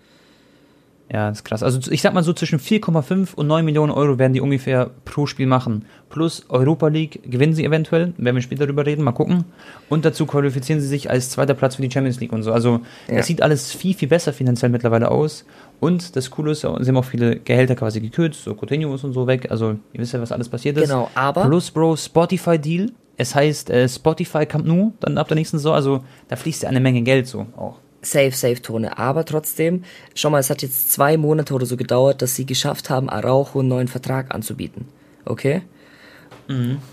Ja, 1.13 1.29
das 1.29 1.39
ist 1.39 1.45
krass. 1.45 1.63
Also 1.63 1.79
ich 1.93 2.03
sag 2.03 2.15
mal 2.15 2.25
so 2.25 2.33
zwischen 2.33 2.59
4,5 2.59 3.35
und 3.37 3.47
9 3.47 3.65
Millionen 3.65 3.93
Euro 3.93 4.19
werden 4.19 4.33
die 4.33 4.41
ungefähr 4.41 4.91
pro 5.05 5.27
Spiel 5.27 5.47
machen. 5.47 5.85
Plus 6.11 6.45
Europa 6.49 6.89
League 6.89 7.21
gewinnen 7.31 7.53
sie 7.55 7.65
eventuell, 7.65 8.13
werden 8.17 8.35
wir 8.35 8.43
später 8.43 8.67
darüber 8.67 8.85
reden, 8.87 9.05
mal 9.05 9.13
gucken. 9.13 9.45
Und 9.89 10.05
dazu 10.05 10.27
qualifizieren 10.27 10.81
sie 10.81 10.89
sich 10.89 11.09
als 11.09 11.31
zweiter 11.31 11.55
Platz 11.55 11.77
für 11.77 11.83
die 11.83 11.91
Champions 11.93 12.19
League 12.19 12.33
und 12.33 12.43
so. 12.43 12.51
Also 12.53 12.81
Ja. 13.09 13.19
es 13.19 13.27
sieht 13.27 13.41
alles 13.41 13.73
viel, 13.73 13.95
viel 13.95 14.09
besser 14.09 14.33
finanziell 14.33 14.71
mittlerweile 14.71 15.11
aus. 15.13 15.45
Und 15.79 16.17
das 16.17 16.29
Coole 16.31 16.51
ist, 16.53 16.63
sie 16.63 16.67
haben 16.67 16.97
auch 16.97 17.05
viele 17.05 17.37
Gehälter 17.37 17.77
quasi 17.77 18.01
gekürzt, 18.01 18.43
so 18.43 18.55
Coutinho 18.55 18.93
ist 18.95 19.05
und 19.05 19.13
so 19.13 19.29
weg. 19.29 19.47
Also 19.51 19.77
ihr 19.93 20.01
wisst 20.01 20.13
ja, 20.13 20.21
was 20.21 20.33
alles 20.33 20.49
passiert 20.49 20.77
ist. 20.77 20.89
Genau, 20.89 21.09
aber- 21.15 21.45
Plus, 21.45 21.71
Bro, 21.71 21.97
Spotify-Deal. 21.97 22.91
Es 23.17 23.35
heißt 23.35 23.71
äh, 23.71 23.89
Spotify 23.89 24.45
Camp 24.45 24.67
Nou, 24.67 24.93
dann 25.01 25.17
ab 25.19 25.29
der 25.29 25.37
nächsten 25.37 25.59
Saison. 25.59 25.75
Also 25.75 26.05
da 26.29 26.35
fließt 26.37 26.65
ja 26.65 26.69
eine 26.69 26.81
Menge 26.81 27.03
Geld 27.03 27.27
so 27.29 27.47
auch. 27.57 27.79
Safe, 28.07 28.33
safe 28.33 28.63
Tone. 28.63 28.99
Aber 28.99 29.25
trotzdem, 29.25 29.83
schau 30.15 30.31
mal, 30.31 30.39
es 30.39 30.51
hat 30.51 30.63
jetzt 30.63 30.93
zwei 30.93 31.17
Monate 31.17 31.55
oder 31.55 31.67
so 31.67 31.77
gedauert, 31.77 32.23
dass 32.23 32.35
sie 32.35 32.47
geschafft 32.47 32.91
haben, 32.91 33.11
Araujo 33.11 33.61
einen 33.61 33.69
neuen 33.69 33.89
Vertrag 33.89 34.35
anzubieten. 34.35 34.87
Okay? 35.25 35.63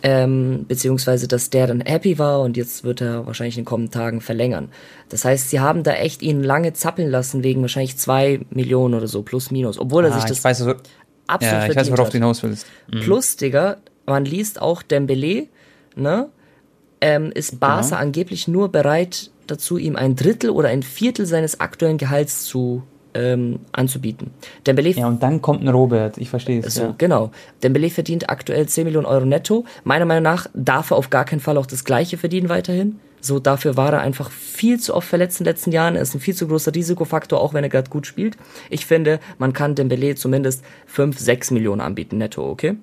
Ähm, 0.01 0.65
beziehungsweise, 0.67 1.27
dass 1.27 1.51
der 1.51 1.67
dann 1.67 1.81
happy 1.81 2.17
war 2.17 2.41
und 2.41 2.57
jetzt 2.57 2.83
wird 2.83 3.01
er 3.01 3.27
wahrscheinlich 3.27 3.55
in 3.55 3.61
den 3.61 3.67
kommenden 3.67 3.91
Tagen 3.91 4.19
verlängern. 4.19 4.69
Das 5.09 5.25
heißt, 5.25 5.51
sie 5.51 5.59
haben 5.59 5.83
da 5.83 5.93
echt 5.93 6.23
ihn 6.23 6.41
lange 6.41 6.73
zappeln 6.73 7.11
lassen 7.11 7.43
wegen 7.43 7.61
wahrscheinlich 7.61 7.97
zwei 7.97 8.41
Millionen 8.49 8.95
oder 8.95 9.07
so, 9.07 9.21
plus 9.21 9.51
minus. 9.51 9.77
Obwohl 9.77 10.05
er 10.05 10.11
sich 10.11 10.23
Ah, 10.23 10.27
das 10.27 10.39
ich 10.39 10.43
weiß, 10.43 10.61
also, 10.61 10.73
absolut 11.27 11.63
ja, 11.63 11.69
ich 11.69 11.75
weiß, 11.75 11.91
worauf 11.91 12.07
hat. 12.07 12.13
du 12.13 12.17
hinaus 12.17 12.41
willst. 12.41 12.65
Plus, 12.89 13.35
Digga, 13.35 13.77
man 14.07 14.25
liest 14.25 14.59
auch 14.59 14.81
Dembele, 14.81 15.47
ne? 15.95 16.29
Ähm, 16.99 17.31
ist 17.31 17.59
Barca 17.59 17.97
angeblich 17.97 18.47
nur 18.47 18.71
bereit 18.71 19.29
dazu, 19.47 19.77
ihm 19.77 19.95
ein 19.95 20.15
Drittel 20.15 20.49
oder 20.49 20.69
ein 20.69 20.83
Viertel 20.83 21.25
seines 21.25 21.59
aktuellen 21.59 21.97
Gehalts 21.97 22.45
zu 22.45 22.83
ähm, 23.13 23.59
anzubieten. 23.71 24.31
Dembele 24.65 24.89
Ja, 24.89 25.07
und 25.07 25.21
dann 25.21 25.41
kommt 25.41 25.61
ein 25.61 25.67
Robert, 25.67 26.17
ich 26.17 26.29
verstehe 26.29 26.61
es. 26.61 26.75
so, 26.75 26.81
ja. 26.81 26.95
genau. 26.97 27.31
Dembele 27.61 27.89
verdient 27.89 28.29
aktuell 28.29 28.67
10 28.67 28.85
Millionen 28.85 29.05
Euro 29.05 29.25
netto. 29.25 29.65
Meiner 29.83 30.05
Meinung 30.05 30.23
nach 30.23 30.47
darf 30.53 30.91
er 30.91 30.97
auf 30.97 31.09
gar 31.09 31.25
keinen 31.25 31.39
Fall 31.39 31.57
auch 31.57 31.65
das 31.65 31.83
Gleiche 31.83 32.17
verdienen 32.17 32.49
weiterhin. 32.49 32.99
So, 33.21 33.39
dafür 33.39 33.77
war 33.77 33.93
er 33.93 34.01
einfach 34.01 34.29
viel 34.31 34.79
zu 34.79 34.93
oft 34.93 35.07
verletzt 35.07 35.39
in 35.39 35.45
den 35.45 35.53
letzten 35.53 35.71
Jahren. 35.71 35.95
Er 35.95 36.01
ist 36.01 36.13
ein 36.13 36.19
viel 36.19 36.35
zu 36.35 36.47
großer 36.47 36.75
Risikofaktor, 36.75 37.39
auch 37.39 37.53
wenn 37.53 37.63
er 37.63 37.69
gerade 37.69 37.89
gut 37.89 38.05
spielt. 38.05 38.35
Ich 38.69 38.85
finde, 38.85 39.19
man 39.37 39.53
kann 39.53 39.75
Dembele 39.75 40.15
zumindest 40.15 40.63
5, 40.87 41.17
6 41.17 41.51
Millionen 41.51 41.79
anbieten 41.79 42.17
netto, 42.17 42.49
okay? 42.49 42.75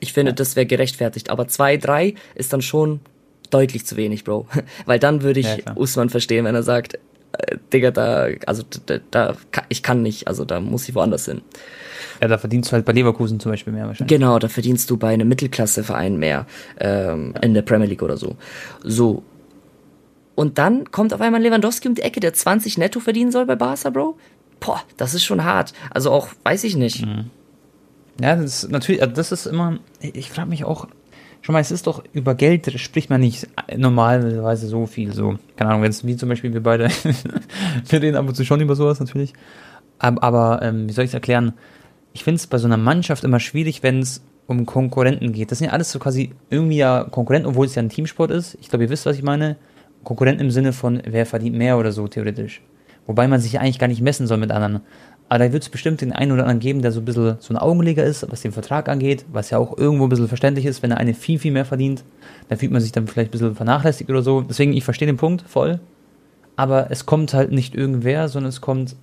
Ich 0.00 0.12
finde, 0.12 0.34
das 0.34 0.56
wäre 0.56 0.66
gerechtfertigt. 0.66 1.30
Aber 1.30 1.46
2, 1.46 1.76
3 1.76 2.14
ist 2.34 2.52
dann 2.52 2.62
schon 2.62 3.00
deutlich 3.50 3.86
zu 3.86 3.96
wenig, 3.96 4.24
Bro. 4.24 4.46
Weil 4.86 4.98
dann 4.98 5.22
würde 5.22 5.40
Ja, 5.40 5.54
ich 5.56 5.64
klar. 5.64 5.76
Usman 5.76 6.08
verstehen, 6.10 6.44
wenn 6.44 6.54
er 6.54 6.62
sagt, 6.62 6.94
äh, 7.38 7.56
Digga, 7.72 7.90
da, 7.90 8.28
also 8.46 8.62
da, 8.86 8.98
da, 9.10 9.36
ich 9.68 9.82
kann 9.82 10.02
nicht, 10.02 10.28
also 10.28 10.44
da 10.44 10.60
muss 10.60 10.88
ich 10.88 10.94
woanders 10.94 11.26
hin. 11.26 11.42
ja, 12.20 12.28
da 12.28 12.38
verdienst 12.38 12.70
du 12.70 12.74
halt 12.74 12.84
bei 12.84 12.92
Leverkusen 12.92 13.38
zum 13.40 13.52
Beispiel 13.52 13.72
mehr 13.72 13.86
wahrscheinlich. 13.86 14.16
Genau, 14.16 14.38
da 14.38 14.48
verdienst 14.48 14.90
du 14.90 14.96
bei 14.96 15.12
einem 15.14 15.28
Mittelklasseverein 15.28 16.16
mehr 16.16 16.46
ähm, 16.78 17.34
in 17.42 17.54
der 17.54 17.62
Premier 17.62 17.86
League 17.88 18.02
oder 18.02 18.16
so. 18.16 18.36
So. 18.82 19.22
Und 20.34 20.58
dann 20.58 20.90
kommt 20.90 21.12
auf 21.12 21.20
einmal 21.20 21.42
Lewandowski 21.42 21.88
um 21.88 21.94
die 21.94 22.02
Ecke, 22.02 22.20
der 22.20 22.32
20 22.32 22.78
netto 22.78 22.98
verdienen 23.00 23.30
soll 23.30 23.46
bei 23.46 23.56
Barca, 23.56 23.90
Bro. 23.90 24.16
Boah, 24.58 24.82
das 24.96 25.14
ist 25.14 25.24
schon 25.24 25.44
hart. 25.44 25.72
Also 25.90 26.10
auch, 26.10 26.28
weiß 26.44 26.64
ich 26.64 26.76
nicht. 26.76 27.06
Ja, 28.20 28.36
das 28.36 28.62
ist 28.64 28.70
natürlich, 28.70 29.02
also 29.02 29.14
das 29.14 29.32
ist 29.32 29.46
immer, 29.46 29.78
ich 30.00 30.30
frage 30.30 30.48
mich 30.50 30.64
auch, 30.64 30.86
schon 31.42 31.52
mal, 31.52 31.60
es 31.60 31.70
ist 31.70 31.86
doch, 31.86 32.02
über 32.12 32.34
Geld 32.34 32.78
spricht 32.78 33.10
man 33.10 33.20
nicht 33.20 33.48
normalerweise 33.76 34.66
so 34.66 34.86
viel, 34.86 35.12
so, 35.12 35.38
keine 35.56 35.70
Ahnung, 35.70 35.84
jetzt 35.84 36.06
wie 36.06 36.16
zum 36.16 36.28
Beispiel 36.28 36.52
wir 36.52 36.62
beide, 36.62 36.88
wir 37.88 38.02
reden 38.02 38.16
ab 38.16 38.28
und 38.28 38.34
zu 38.34 38.44
schon 38.44 38.60
über 38.60 38.76
sowas 38.76 39.00
natürlich, 39.00 39.32
aber, 39.98 40.22
aber 40.22 40.62
ähm, 40.62 40.88
wie 40.88 40.92
soll 40.92 41.04
ich 41.04 41.10
es 41.10 41.14
erklären, 41.14 41.54
ich 42.12 42.24
finde 42.24 42.36
es 42.36 42.46
bei 42.46 42.58
so 42.58 42.66
einer 42.66 42.76
Mannschaft 42.76 43.24
immer 43.24 43.40
schwierig, 43.40 43.82
wenn 43.82 44.00
es 44.00 44.22
um 44.46 44.66
Konkurrenten 44.66 45.32
geht. 45.32 45.52
Das 45.52 45.58
sind 45.58 45.68
ja 45.68 45.72
alles 45.72 45.92
so 45.92 46.00
quasi 46.00 46.32
irgendwie 46.50 46.78
ja 46.78 47.04
Konkurrenten, 47.04 47.48
obwohl 47.48 47.66
es 47.66 47.76
ja 47.76 47.82
ein 47.82 47.88
Teamsport 47.88 48.32
ist. 48.32 48.58
Ich 48.60 48.68
glaube, 48.68 48.84
ihr 48.84 48.90
wisst, 48.90 49.06
was 49.06 49.16
ich 49.16 49.22
meine. 49.22 49.56
Konkurrenten 50.02 50.46
im 50.46 50.50
Sinne 50.50 50.72
von, 50.72 51.00
wer 51.04 51.26
verdient 51.26 51.56
mehr 51.56 51.78
oder 51.78 51.92
so, 51.92 52.08
theoretisch. 52.08 52.62
Wobei 53.06 53.28
man 53.28 53.38
sich 53.40 53.60
eigentlich 53.60 53.78
gar 53.78 53.86
nicht 53.86 54.00
messen 54.00 54.26
soll 54.26 54.38
mit 54.38 54.50
anderen. 54.50 54.80
Aber 55.30 55.44
da 55.44 55.52
wird 55.52 55.62
es 55.62 55.68
bestimmt 55.68 56.00
den 56.00 56.12
einen 56.12 56.32
oder 56.32 56.42
anderen 56.42 56.58
geben, 56.58 56.82
der 56.82 56.90
so 56.90 57.00
ein 57.00 57.04
bisschen 57.04 57.36
so 57.38 57.54
ein 57.54 57.56
Augenleger 57.56 58.02
ist, 58.02 58.28
was 58.32 58.42
den 58.42 58.50
Vertrag 58.50 58.88
angeht, 58.88 59.24
was 59.32 59.50
ja 59.50 59.58
auch 59.58 59.78
irgendwo 59.78 60.06
ein 60.06 60.08
bisschen 60.08 60.26
verständlich 60.26 60.66
ist, 60.66 60.82
wenn 60.82 60.90
der 60.90 60.98
eine 60.98 61.14
viel, 61.14 61.38
viel 61.38 61.52
mehr 61.52 61.64
verdient, 61.64 62.02
dann 62.48 62.58
fühlt 62.58 62.72
man 62.72 62.80
sich 62.80 62.90
dann 62.90 63.06
vielleicht 63.06 63.28
ein 63.28 63.30
bisschen 63.30 63.54
vernachlässigt 63.54 64.10
oder 64.10 64.22
so. 64.22 64.40
Deswegen, 64.40 64.72
ich 64.72 64.82
verstehe 64.82 65.06
den 65.06 65.16
Punkt 65.16 65.44
voll. 65.46 65.78
Aber 66.56 66.90
es 66.90 67.06
kommt 67.06 67.32
halt 67.32 67.52
nicht 67.52 67.76
irgendwer, 67.76 68.28
sondern 68.28 68.48
es 68.48 68.60
kommt 68.60 68.96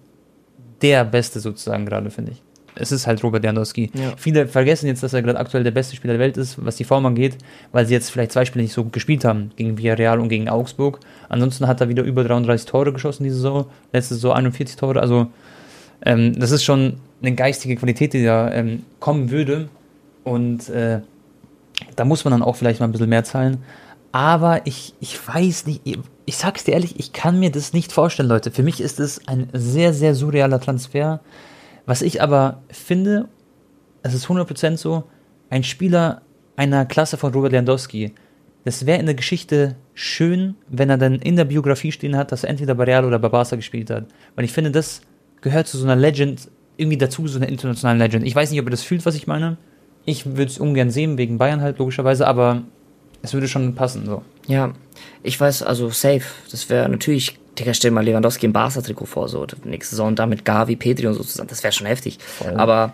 der 0.82 1.06
Beste 1.06 1.40
sozusagen 1.40 1.86
gerade, 1.86 2.12
finde 2.12 2.34
ich. 2.34 2.42
Es 2.76 2.92
ist 2.92 3.08
halt 3.08 3.24
Robert 3.24 3.44
Lewandowski. 3.44 3.90
Ja. 3.94 4.14
Viele 4.18 4.48
vergessen 4.48 4.88
jetzt, 4.88 5.04
dass 5.04 5.14
er 5.14 5.22
gerade 5.22 5.40
aktuell 5.40 5.64
der 5.64 5.72
beste 5.72 5.96
Spieler 5.96 6.14
der 6.14 6.20
Welt 6.20 6.36
ist, 6.36 6.64
was 6.64 6.76
die 6.76 6.84
Form 6.84 7.06
angeht, 7.06 7.38
weil 7.72 7.86
sie 7.86 7.94
jetzt 7.94 8.12
vielleicht 8.12 8.34
zwei 8.34 8.44
Spiele 8.44 8.64
nicht 8.64 8.74
so 8.74 8.84
gut 8.84 8.94
gespielt 8.94 9.24
haben, 9.24 9.52
gegen 9.56 9.78
Villarreal 9.78 10.20
und 10.20 10.28
gegen 10.28 10.50
Augsburg. 10.50 11.00
Ansonsten 11.30 11.68
hat 11.68 11.80
er 11.80 11.88
wieder 11.88 12.04
über 12.04 12.26
33 12.26 12.68
Tore 12.68 12.92
geschossen 12.92 13.24
diese 13.24 13.38
Saison, 13.38 13.66
letzte 13.94 14.16
Saison 14.16 14.34
41 14.34 14.76
Tore, 14.76 15.00
also 15.00 15.28
ähm, 16.06 16.40
das 16.40 16.52
ist 16.52 16.64
schon 16.64 16.98
eine 17.22 17.34
geistige 17.34 17.76
Qualität, 17.76 18.14
die 18.14 18.24
da 18.24 18.52
ähm, 18.52 18.84
kommen 19.00 19.32
würde 19.32 19.70
und 20.24 20.70
äh, 20.70 21.02
da 21.96 22.06
muss 22.06 22.26
man 22.26 22.32
dann 22.32 22.44
auch 22.44 22.56
vielleicht 22.56 22.80
mal 22.80 22.88
ein 22.88 22.92
bisschen 22.92 23.10
mehr 23.10 23.24
zahlen. 23.24 23.64
Aber 24.12 24.66
ich, 24.66 24.94
ich 25.00 25.28
weiß 25.28 25.68
nicht, 25.68 25.82
ich, 26.26 26.38
sag's 26.38 26.64
dir 26.64 26.74
ehrlich, 26.74 27.00
ich 27.00 27.14
kann 27.14 27.40
mir 27.40 27.52
das 27.52 27.74
nicht 27.74 27.92
vorstellen, 27.92 28.30
Leute. 28.30 28.52
Für 28.52 28.64
mich 28.64 28.82
ist 28.82 29.00
es 29.00 29.28
ein 29.28 29.50
sehr, 29.54 29.94
sehr 29.94 30.16
surrealer 30.16 30.60
Transfer. 30.60 31.20
Was 31.86 32.02
ich 32.02 32.22
aber 32.22 32.62
finde, 32.70 33.28
es 34.02 34.14
ist 34.14 34.28
100% 34.28 34.78
so, 34.78 35.04
ein 35.50 35.64
Spieler 35.64 36.22
einer 36.56 36.86
Klasse 36.86 37.18
von 37.18 37.34
Robert 37.34 37.52
Lewandowski, 37.52 38.14
das 38.66 38.86
wäre 38.86 39.00
in 39.00 39.06
der 39.06 39.16
Geschichte 39.16 39.76
schön, 39.94 40.56
wenn 40.68 40.90
er 40.90 40.98
dann 40.98 41.16
in 41.16 41.38
der 41.38 41.46
Biografie 41.46 41.92
stehen 41.92 42.18
hat, 42.18 42.32
dass 42.32 42.44
er 42.44 42.50
entweder 42.50 42.76
bei 42.76 42.84
Real 42.84 43.06
oder 43.06 43.20
bei 43.20 43.30
Barca 43.30 43.56
gespielt 43.56 43.90
hat. 43.90 44.08
Weil 44.36 44.46
ich 44.46 44.52
finde, 44.52 44.72
das 44.72 45.02
gehört 45.42 45.68
zu 45.68 45.78
so 45.78 45.86
einer 45.86 45.96
Legend 45.96 46.50
irgendwie 46.78 46.98
dazu, 46.98 47.28
so 47.28 47.38
einer 47.38 47.50
internationalen 47.50 48.00
Legend. 48.00 48.26
Ich 48.26 48.36
weiß 48.36 48.52
nicht, 48.52 48.60
ob 48.60 48.68
ihr 48.68 48.72
das 48.72 48.84
fühlt, 48.84 49.06
was 49.06 49.16
ich 49.16 49.28
meine. 49.28 49.58
Ich 50.06 50.26
würde 50.26 50.52
es 50.52 50.60
ungern 50.60 50.92
sehen, 50.92 51.18
wegen 51.18 51.38
Bayern 51.38 51.62
halt, 51.62 51.80
logischerweise, 51.80 52.28
aber 52.28 52.64
es 53.24 53.34
würde 53.34 53.48
schon 53.48 53.76
passen, 53.76 54.06
so. 54.06 54.22
Ja, 54.48 54.74
ich 55.24 55.40
weiß, 55.40 55.64
also 55.64 55.90
safe. 55.90 56.24
Das 56.52 56.70
wäre 56.70 56.88
natürlich, 56.88 57.40
Digga, 57.58 57.74
stell 57.74 57.92
mal 57.92 58.06
Lewandowski 58.06 58.46
im 58.46 58.54
Barca-Trikot 58.54 59.06
vor, 59.06 59.28
so 59.28 59.46
nächste 59.66 59.96
Saison 59.96 60.16
da 60.16 60.26
mit 60.26 60.46
Gavi, 60.46 60.76
Pedri 60.76 61.08
und 61.08 61.16
so 61.16 61.24
zusammen. 61.24 61.50
Das 61.50 61.64
wäre 61.64 61.74
schon 61.74 61.88
heftig. 61.88 62.20
Aber 62.56 62.94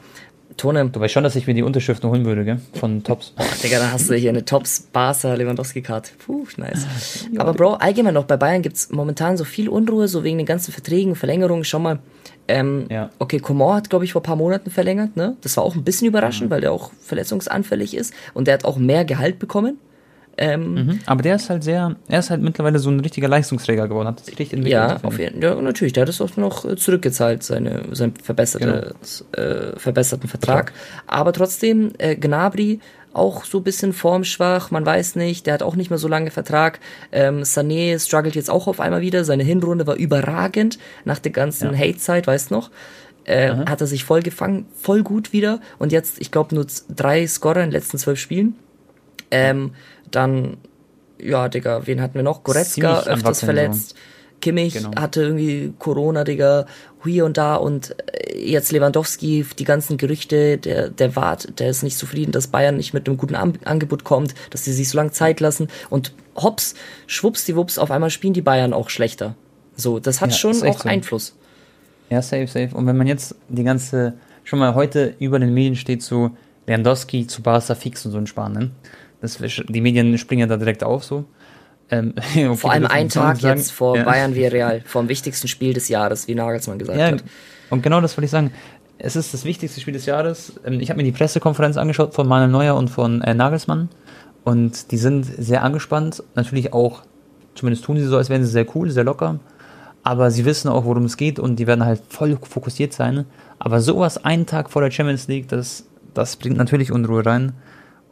Tone, 0.58 0.90
Du 0.90 1.00
weißt 1.00 1.14
schon, 1.14 1.24
dass 1.24 1.36
ich 1.36 1.48
mir 1.48 1.54
die 1.54 1.64
Unterschriften 1.64 2.10
holen 2.10 2.26
würde, 2.26 2.46
gell? 2.46 2.60
Von 2.74 3.04
Tops. 3.04 3.34
Digga, 3.64 3.80
dann 3.80 3.92
hast 3.92 4.10
du 4.10 4.16
hier 4.16 4.30
eine 4.30 4.46
Tops 4.46 4.88
Barca 4.92 5.34
Lewandowski 5.34 5.82
Card. 5.82 6.12
Puh, 6.26 6.46
nice. 6.58 6.86
Aber 7.38 7.54
Bro, 7.54 7.76
allgemein 7.76 8.14
noch 8.14 8.26
bei 8.26 8.38
Bayern 8.38 8.62
gibt's 8.62 8.90
momentan 8.92 9.38
so 9.38 9.44
viel 9.44 9.70
Unruhe, 9.70 10.08
so 10.08 10.24
wegen 10.24 10.38
den 10.38 10.48
ganzen 10.48 10.72
Verträgen, 10.72 11.16
Verlängerungen. 11.16 11.64
Schau 11.64 11.80
mal. 11.80 12.00
Ähm, 12.48 12.86
Ja. 12.90 13.10
Okay, 13.20 13.40
Comor 13.40 13.76
hat, 13.76 13.90
glaube 13.90 14.06
ich, 14.06 14.12
vor 14.14 14.22
ein 14.22 14.26
paar 14.26 14.36
Monaten 14.36 14.70
verlängert, 14.70 15.16
ne? 15.16 15.38
Das 15.42 15.56
war 15.58 15.64
auch 15.64 15.76
ein 15.76 15.84
bisschen 15.84 16.08
überraschend, 16.08 16.50
weil 16.50 16.62
der 16.62 16.72
auch 16.72 16.92
verletzungsanfällig 17.02 17.96
ist 17.96 18.14
und 18.34 18.48
der 18.48 18.56
hat 18.56 18.66
auch 18.66 18.78
mehr 18.78 19.06
Gehalt 19.06 19.40
bekommen. 19.40 19.78
Ähm, 20.36 20.74
Mhm. 20.74 21.00
Aber 21.06 21.22
der 21.22 21.36
ist 21.36 21.50
halt 21.52 21.64
sehr, 21.64 21.96
er 22.08 22.20
ist 22.20 22.32
halt 22.32 22.42
mittlerweile 22.42 22.80
so 22.80 22.90
ein 22.90 23.00
richtiger 23.00 23.28
Leistungsträger 23.28 23.88
geworden, 23.88 24.08
hat 24.08 24.20
sich 24.26 24.40
richtig 24.40 24.54
entwickelt. 24.54 24.82
Ja, 24.90 25.00
auf 25.04 25.20
jeden 25.20 25.42
Ja, 25.44 25.54
natürlich. 25.62 25.94
Der 25.94 26.02
hat 26.02 26.10
es 26.10 26.20
auch 26.22 26.36
noch 26.38 26.66
äh, 26.66 26.76
zurückgezahlt, 26.76 27.44
seine, 27.44 27.84
seinen 27.92 28.16
verbessertes, 28.16 29.26
äh, 29.34 29.78
verbesserten 29.80 30.28
Vertrag. 30.28 30.74
Aber 31.06 31.34
trotzdem, 31.34 31.92
äh, 32.00 32.16
Gnabry 32.16 32.80
auch 33.14 33.46
so 33.46 33.60
ein 33.60 33.64
bisschen 33.64 33.94
formschwach, 33.94 34.72
man 34.72 34.86
weiß 34.86 35.16
nicht, 35.16 35.46
der 35.46 35.54
hat 35.54 35.64
auch 35.64 35.76
nicht 35.76 35.90
mehr 35.90 36.00
so 36.00 36.08
lange 36.08 36.32
Vertrag. 36.32 36.80
Ähm, 37.12 37.44
Sané 37.44 38.00
struggelt 38.04 38.36
jetzt 38.36 38.50
auch 38.50 38.68
auf 38.68 38.80
einmal 38.80 39.02
wieder. 39.02 39.24
Seine 39.24 39.44
Hinrunde 39.44 39.88
war 39.88 39.96
überragend 39.96 40.80
nach 41.06 41.20
der 41.20 41.32
ganzen 41.32 41.78
Hate-Zeit, 41.78 42.28
weißt 42.28 42.52
noch? 42.52 42.72
Äh, 43.26 43.56
hat 43.68 43.80
er 43.80 43.88
sich 43.88 44.04
voll 44.04 44.22
gefangen, 44.22 44.66
voll 44.74 45.04
gut 45.04 45.32
wieder. 45.32 45.62
Und 45.80 45.92
jetzt, 45.92 46.20
ich 46.20 46.32
glaube, 46.32 46.56
nur 46.56 46.66
drei 46.90 47.26
Scorer 47.26 47.64
in 47.64 47.70
den 47.70 47.72
letzten 47.72 47.98
zwölf 47.98 48.20
Spielen. 48.20 48.56
Ähm, 49.32 49.74
dann, 50.12 50.58
ja, 51.20 51.48
Digga, 51.48 51.88
wen 51.88 52.02
hatten 52.02 52.16
wir 52.16 52.24
noch? 52.24 52.44
Goretzka, 52.44 53.02
Ziemlich 53.02 53.08
öfters 53.08 53.48
Wackeln, 53.48 53.74
so. 53.74 53.96
Kimmich 54.44 54.74
Genau. 54.74 54.92
hatte 54.96 55.22
irgendwie 55.24 55.74
Corona, 55.80 56.24
Digga, 56.24 56.66
hier 57.04 57.26
und 57.26 57.38
da 57.38 57.56
und 57.56 57.96
äh, 58.14 58.38
jetzt 58.38 58.72
Lewandowski, 58.72 59.46
die 59.58 59.64
ganzen 59.64 59.98
Gerüchte, 59.98 60.58
der, 60.58 60.90
der 60.90 61.16
Wart, 61.16 61.60
der 61.60 61.70
ist 61.70 61.82
nicht 61.84 61.98
zufrieden, 61.98 62.32
dass 62.32 62.48
Bayern 62.48 62.78
nicht 62.78 62.94
mit 62.94 63.08
einem 63.08 63.18
guten 63.18 63.36
An 63.36 63.58
Angebot 63.66 64.04
kommt, 64.04 64.36
dass 64.52 64.66
sie 64.66 64.74
sich 64.74 64.90
so 64.90 64.98
lange 64.98 65.12
Zeit 65.12 65.40
lassen 65.40 65.68
und 65.90 66.14
hops, 66.36 66.76
schwuppsdiwupps, 67.08 67.78
auf 67.78 67.90
einmal 67.92 68.10
spielen 68.10 68.34
die 68.34 68.42
Bayern 68.42 68.74
auch 68.74 68.90
schlechter. 68.90 69.36
So, 69.76 70.00
das 70.00 70.22
hat 70.22 70.32
Ja, 70.32 70.38
schon 70.38 70.62
auch 70.64 70.80
so. 70.82 70.90
Einfluss. 70.90 71.36
Ja, 72.10 72.22
safe, 72.22 72.48
safe. 72.48 72.70
Und 72.76 72.86
wenn 72.86 72.98
man 72.98 73.08
jetzt 73.08 73.36
die 73.50 73.64
ganze, 73.64 74.14
schon 74.44 74.60
mal 74.60 74.76
heute 74.76 75.16
über 75.20 75.40
den 75.40 75.54
Medien 75.54 75.76
steht 75.76 76.04
so, 76.04 76.32
Lewandowski 76.68 77.28
zu 77.28 77.42
Barca 77.42 77.76
fix 77.76 78.06
und 78.06 78.12
so 78.12 78.18
ein 78.18 78.28
Spanien. 78.28 78.72
Das, 79.22 79.38
die 79.40 79.82
Medien 79.82 80.18
springen 80.18 80.42
ja 80.42 80.48
da 80.48 80.58
direkt 80.58 80.84
auf 80.84 81.04
so. 81.04 81.26
Ähm, 81.90 82.14
Vor 82.56 82.72
allem 82.72 82.88
ein 82.88 83.10
Tag 83.10 83.42
jetzt 83.42 83.72
vor 83.72 83.98
ja. 83.98 84.04
Bayern 84.04 84.36
wie 84.36 84.46
Real, 84.46 84.82
vor 84.86 85.04
dem 85.04 85.10
wichtigsten 85.10 85.48
Spiel 85.48 85.74
des 85.74 85.90
Jahres, 85.90 86.28
wie 86.28 86.36
Nagelsmann 86.36 86.80
gesagt 86.80 87.00
Ja, 87.00 87.08
hat. 87.08 87.24
Und 87.70 87.84
genau 87.84 88.02
das 88.02 88.18
wollte 88.18 88.26
ich 88.26 88.32
sagen. 88.32 88.52
Es 89.00 89.16
ist 89.16 89.34
das 89.34 89.44
wichtigste 89.44 89.82
Spiel 89.82 89.94
des 89.94 90.06
Jahres. 90.06 90.54
Ähm, 90.66 90.80
ich 90.80 90.90
habe 90.90 90.98
mir 90.98 91.04
die 91.04 91.12
Pressekonferenz 91.12 91.78
angeschaut 91.78 92.14
von 92.14 92.28
Manuel 92.28 92.52
Neuer 92.52 92.76
und 92.76 92.90
von 92.90 93.22
äh, 93.22 93.34
Nagelsmann. 93.34 93.90
Und 94.44 94.92
die 94.92 94.98
sind 94.98 95.24
sehr 95.24 95.64
angespannt. 95.64 96.24
Natürlich 96.36 96.74
auch, 96.74 97.04
zumindest 97.56 97.86
tun 97.86 97.98
sie 97.98 98.06
so, 98.06 98.18
als 98.18 98.30
wären 98.30 98.44
sie 98.44 98.52
sehr 98.52 98.66
cool, 98.76 98.90
sehr 98.90 99.04
locker. 99.04 99.40
Aber 100.04 100.32
sie 100.32 100.46
wissen 100.46 100.70
auch, 100.70 100.86
worum 100.86 101.06
es 101.06 101.18
geht 101.18 101.40
und 101.40 101.58
die 101.58 101.68
werden 101.68 101.86
halt 101.86 102.02
voll 102.10 102.38
fokussiert 102.42 102.94
sein. 102.94 103.26
Aber 103.58 103.80
sowas 103.80 104.24
einen 104.24 104.46
Tag 104.46 104.70
vor 104.70 104.82
der 104.82 104.92
Champions 104.92 105.28
League, 105.28 105.48
das, 105.48 105.86
das 106.14 106.36
bringt 106.36 106.58
natürlich 106.58 106.92
Unruhe 106.92 107.26
rein. 107.26 107.54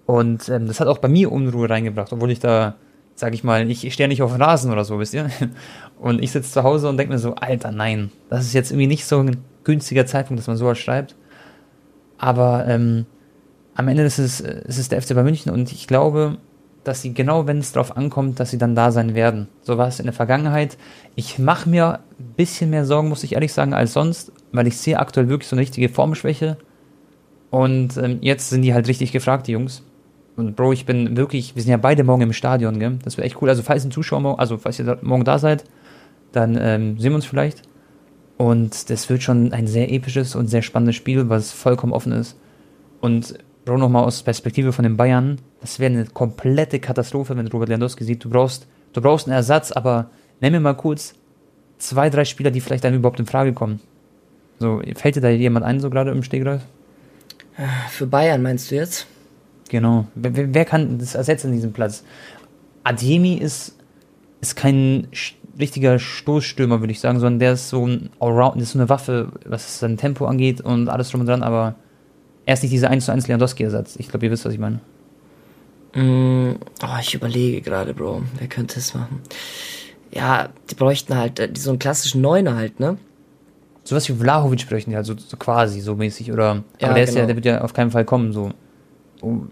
Und 0.05 0.47
ähm, 0.49 0.67
das 0.67 0.79
hat 0.79 0.87
auch 0.87 0.99
bei 0.99 1.09
mir 1.09 1.31
Unruhe 1.31 1.69
reingebracht, 1.69 2.13
obwohl 2.13 2.31
ich 2.31 2.39
da, 2.39 2.75
sag 3.15 3.33
ich 3.33 3.43
mal, 3.43 3.69
ich, 3.69 3.93
stehe 3.93 4.09
nicht 4.09 4.21
auf 4.21 4.39
Rasen 4.39 4.71
oder 4.71 4.83
so, 4.83 4.99
wisst 4.99 5.13
ihr? 5.13 5.29
Und 5.99 6.21
ich 6.23 6.31
sitze 6.31 6.51
zu 6.51 6.63
Hause 6.63 6.89
und 6.89 6.97
denke 6.97 7.13
mir 7.13 7.19
so, 7.19 7.35
Alter, 7.35 7.71
nein, 7.71 8.09
das 8.27 8.43
ist 8.45 8.53
jetzt 8.53 8.71
irgendwie 8.71 8.87
nicht 8.87 9.05
so 9.05 9.19
ein 9.19 9.37
günstiger 9.63 10.07
Zeitpunkt, 10.07 10.39
dass 10.39 10.47
man 10.47 10.57
sowas 10.57 10.79
schreibt. 10.79 11.15
Aber 12.17 12.65
ähm, 12.67 13.05
am 13.75 13.87
Ende 13.87 14.01
ist 14.01 14.17
es, 14.17 14.39
ist 14.39 14.79
es 14.79 14.89
der 14.89 14.99
FC 14.99 15.13
bei 15.13 15.21
München 15.21 15.51
und 15.51 15.71
ich 15.71 15.85
glaube, 15.85 16.37
dass 16.83 17.01
sie 17.01 17.13
genau, 17.13 17.45
wenn 17.45 17.59
es 17.59 17.71
darauf 17.71 17.95
ankommt, 17.95 18.39
dass 18.39 18.49
sie 18.49 18.57
dann 18.57 18.75
da 18.75 18.91
sein 18.91 19.13
werden. 19.13 19.47
So 19.61 19.77
war 19.77 19.87
es 19.87 19.99
in 19.99 20.05
der 20.05 20.13
Vergangenheit. 20.13 20.77
Ich 21.15 21.37
mache 21.37 21.69
mir 21.69 21.99
ein 22.19 22.33
bisschen 22.35 22.71
mehr 22.71 22.85
Sorgen, 22.85 23.09
muss 23.09 23.23
ich 23.23 23.33
ehrlich 23.33 23.53
sagen, 23.53 23.73
als 23.73 23.93
sonst, 23.93 24.31
weil 24.51 24.67
ich 24.67 24.77
sehe 24.77 24.99
aktuell 24.99 25.29
wirklich 25.29 25.47
so 25.47 25.55
eine 25.55 25.61
richtige 25.61 25.89
Formschwäche. 25.89 26.57
Und 27.51 27.97
ähm, 27.97 28.19
jetzt 28.21 28.49
sind 28.49 28.63
die 28.63 28.73
halt 28.73 28.87
richtig 28.87 29.11
gefragt, 29.11 29.47
die 29.47 29.51
Jungs. 29.51 29.83
Und 30.35 30.55
Bro, 30.55 30.73
ich 30.73 30.85
bin 30.85 31.17
wirklich, 31.17 31.55
wir 31.55 31.61
sind 31.61 31.71
ja 31.71 31.77
beide 31.77 32.03
morgen 32.03 32.21
im 32.21 32.33
Stadion, 32.33 32.79
gell? 32.79 32.97
Das 33.03 33.17
wäre 33.17 33.25
echt 33.25 33.41
cool. 33.41 33.49
Also 33.49 33.63
falls 33.63 33.83
ein 33.83 33.91
Zuschauer 33.91 34.21
morgen, 34.21 34.39
also 34.39 34.57
falls 34.57 34.79
ihr 34.79 34.97
morgen 35.01 35.25
da 35.25 35.37
seid, 35.39 35.65
dann 36.31 36.57
ähm, 36.59 36.97
sehen 36.99 37.11
wir 37.11 37.15
uns 37.15 37.25
vielleicht. 37.25 37.63
Und 38.37 38.89
das 38.89 39.09
wird 39.09 39.21
schon 39.21 39.53
ein 39.53 39.67
sehr 39.67 39.91
episches 39.91 40.35
und 40.35 40.47
sehr 40.47 40.61
spannendes 40.61 40.95
Spiel, 40.95 41.29
was 41.29 41.51
vollkommen 41.51 41.93
offen 41.93 42.13
ist. 42.13 42.37
Und 43.01 43.37
Bro, 43.65 43.77
nochmal 43.77 44.05
aus 44.05 44.23
Perspektive 44.23 44.73
von 44.73 44.83
den 44.83 44.97
Bayern, 44.97 45.37
das 45.59 45.79
wäre 45.79 45.93
eine 45.93 46.05
komplette 46.05 46.79
Katastrophe, 46.79 47.37
wenn 47.37 47.47
Robert 47.47 47.69
Lewandowski 47.69 48.03
sieht, 48.03 48.23
du 48.23 48.29
brauchst, 48.29 48.67
du 48.93 49.01
brauchst 49.01 49.27
einen 49.27 49.35
Ersatz, 49.35 49.71
aber 49.71 50.09
nenn 50.39 50.53
mir 50.53 50.59
mal 50.59 50.73
kurz 50.73 51.13
zwei, 51.77 52.09
drei 52.09 52.25
Spieler, 52.25 52.49
die 52.49 52.61
vielleicht 52.61 52.85
einem 52.85 52.97
überhaupt 52.97 53.19
in 53.19 53.27
Frage 53.27 53.53
kommen. 53.53 53.79
So, 54.59 54.81
fällt 54.95 55.15
dir 55.15 55.21
da 55.21 55.29
jemand 55.29 55.65
ein, 55.65 55.79
so 55.79 55.89
gerade 55.89 56.11
im 56.11 56.23
Stegreif? 56.23 56.61
Für 57.89 58.07
Bayern 58.07 58.41
meinst 58.41 58.71
du 58.71 58.75
jetzt? 58.75 59.05
Genau. 59.71 60.05
Wer, 60.15 60.53
wer 60.53 60.65
kann 60.65 60.99
das 60.99 61.15
ersetzen 61.15 61.47
in 61.47 61.53
diesem 61.53 61.71
Platz? 61.71 62.03
Ademi 62.83 63.35
ist, 63.35 63.77
ist 64.41 64.57
kein 64.57 65.07
richtiger 65.57 65.97
Stoßstürmer, 65.97 66.81
würde 66.81 66.91
ich 66.91 66.99
sagen, 66.99 67.21
sondern 67.21 67.39
der 67.39 67.53
ist 67.53 67.69
so 67.69 67.87
ein 67.87 68.09
Allround, 68.19 68.57
das 68.57 68.63
ist 68.63 68.71
so 68.73 68.79
eine 68.79 68.89
Waffe, 68.89 69.31
was 69.45 69.79
sein 69.79 69.95
Tempo 69.95 70.25
angeht 70.25 70.59
und 70.59 70.89
alles 70.89 71.09
drum 71.09 71.21
und 71.21 71.27
dran, 71.27 71.41
aber 71.41 71.75
er 72.45 72.55
ist 72.55 72.63
nicht 72.63 72.73
dieser 72.73 72.89
1 72.89 73.05
zu 73.05 73.13
1 73.13 73.29
Lewandowski-Ersatz. 73.29 73.95
Ich 73.95 74.09
glaube, 74.09 74.25
ihr 74.25 74.31
wisst, 74.33 74.43
was 74.43 74.51
ich 74.51 74.59
meine. 74.59 74.81
Mm, 75.95 76.55
oh, 76.83 76.97
ich 76.99 77.13
überlege 77.13 77.61
gerade, 77.61 77.93
Bro. 77.93 78.23
Wer 78.39 78.47
könnte 78.47 78.77
es 78.77 78.93
machen? 78.93 79.21
Ja, 80.11 80.49
die 80.69 80.75
bräuchten 80.75 81.15
halt 81.15 81.39
äh, 81.39 81.49
so 81.55 81.69
einen 81.69 81.79
klassischen 81.79 82.19
Neuner 82.19 82.57
halt, 82.57 82.81
ne? 82.81 82.97
Sowas 83.85 84.09
wie 84.09 84.13
Vlahovic 84.13 84.67
bräuchten 84.67 84.89
die 84.89 84.97
halt, 84.97 85.05
so, 85.05 85.15
so 85.17 85.37
quasi, 85.37 85.79
so 85.79 85.95
mäßig. 85.95 86.29
Oder, 86.33 86.63
ja, 86.79 86.89
aber 86.89 86.95
der, 86.95 87.05
genau. 87.05 87.09
ist 87.09 87.15
ja, 87.15 87.25
der 87.25 87.35
wird 87.35 87.45
ja 87.45 87.61
auf 87.61 87.71
keinen 87.71 87.91
Fall 87.91 88.03
kommen, 88.03 88.33
so. 88.33 88.51
Oh, 89.21 89.43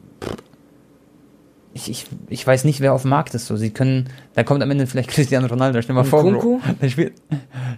ich, 1.74 1.90
ich, 1.90 2.06
ich 2.30 2.46
weiß 2.46 2.66
nicht, 2.66 2.82
wer 2.82 2.94
auf 2.94 3.04
dem 3.04 3.12
Markt 3.12 3.34
ist. 3.36 3.46
So. 3.48 3.56
Sie 3.56 3.70
können, 3.70 4.10
da 4.34 4.44
kommt 4.44 4.62
am 4.64 4.72
Ende 4.72 4.88
vielleicht 4.88 5.10
Cristiano 5.12 5.48
Ronaldo. 5.48 5.82
Stell 5.82 5.96
mal 5.96 6.04
vor, 6.04 6.24
Bro, 6.24 6.62
dann 6.80 6.90
spielt, 6.90 7.14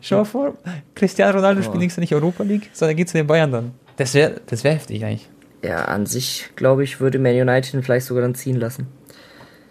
schau 0.01 0.17
mal 0.17 0.25
vor, 0.25 0.53
Cristiano 0.95 1.35
Ronaldo 1.35 1.61
oh. 1.61 1.63
spielt 1.63 1.79
nächstes 1.79 2.01
nicht 2.01 2.13
Europa 2.13 2.43
League, 2.43 2.69
sondern 2.73 2.97
geht 2.97 3.09
zu 3.09 3.17
den 3.17 3.27
Bayern 3.27 3.51
dann. 3.51 3.71
Das 3.97 4.13
wäre 4.13 4.41
das 4.47 4.63
wär 4.63 4.73
heftig 4.73 5.03
eigentlich. 5.03 5.29
Ja, 5.63 5.85
an 5.85 6.05
sich, 6.05 6.49
glaube 6.55 6.83
ich, 6.83 6.99
würde 6.99 7.19
Man 7.19 7.35
United 7.35 7.73
ihn 7.73 7.83
vielleicht 7.83 8.07
sogar 8.07 8.23
dann 8.23 8.33
ziehen 8.33 8.55
lassen. 8.55 8.87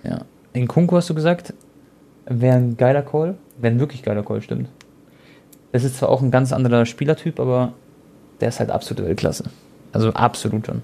Ja. 0.04 0.20
In 0.52 0.68
Kunku 0.68 0.96
hast 0.96 1.10
du 1.10 1.14
gesagt, 1.14 1.52
wäre 2.26 2.56
ein 2.56 2.76
geiler 2.76 3.02
Call. 3.02 3.36
Wäre 3.58 3.74
ein 3.74 3.80
wirklich 3.80 4.02
geiler 4.02 4.22
Call, 4.22 4.40
stimmt. 4.40 4.68
Das 5.72 5.84
ist 5.84 5.98
zwar 5.98 6.08
auch 6.08 6.22
ein 6.22 6.30
ganz 6.30 6.52
anderer 6.52 6.86
Spielertyp, 6.86 7.40
aber 7.40 7.72
der 8.40 8.48
ist 8.48 8.60
halt 8.60 8.70
absolute 8.70 9.04
Weltklasse. 9.04 9.44
Also 9.92 10.10
absolut 10.10 10.66
schon. 10.66 10.82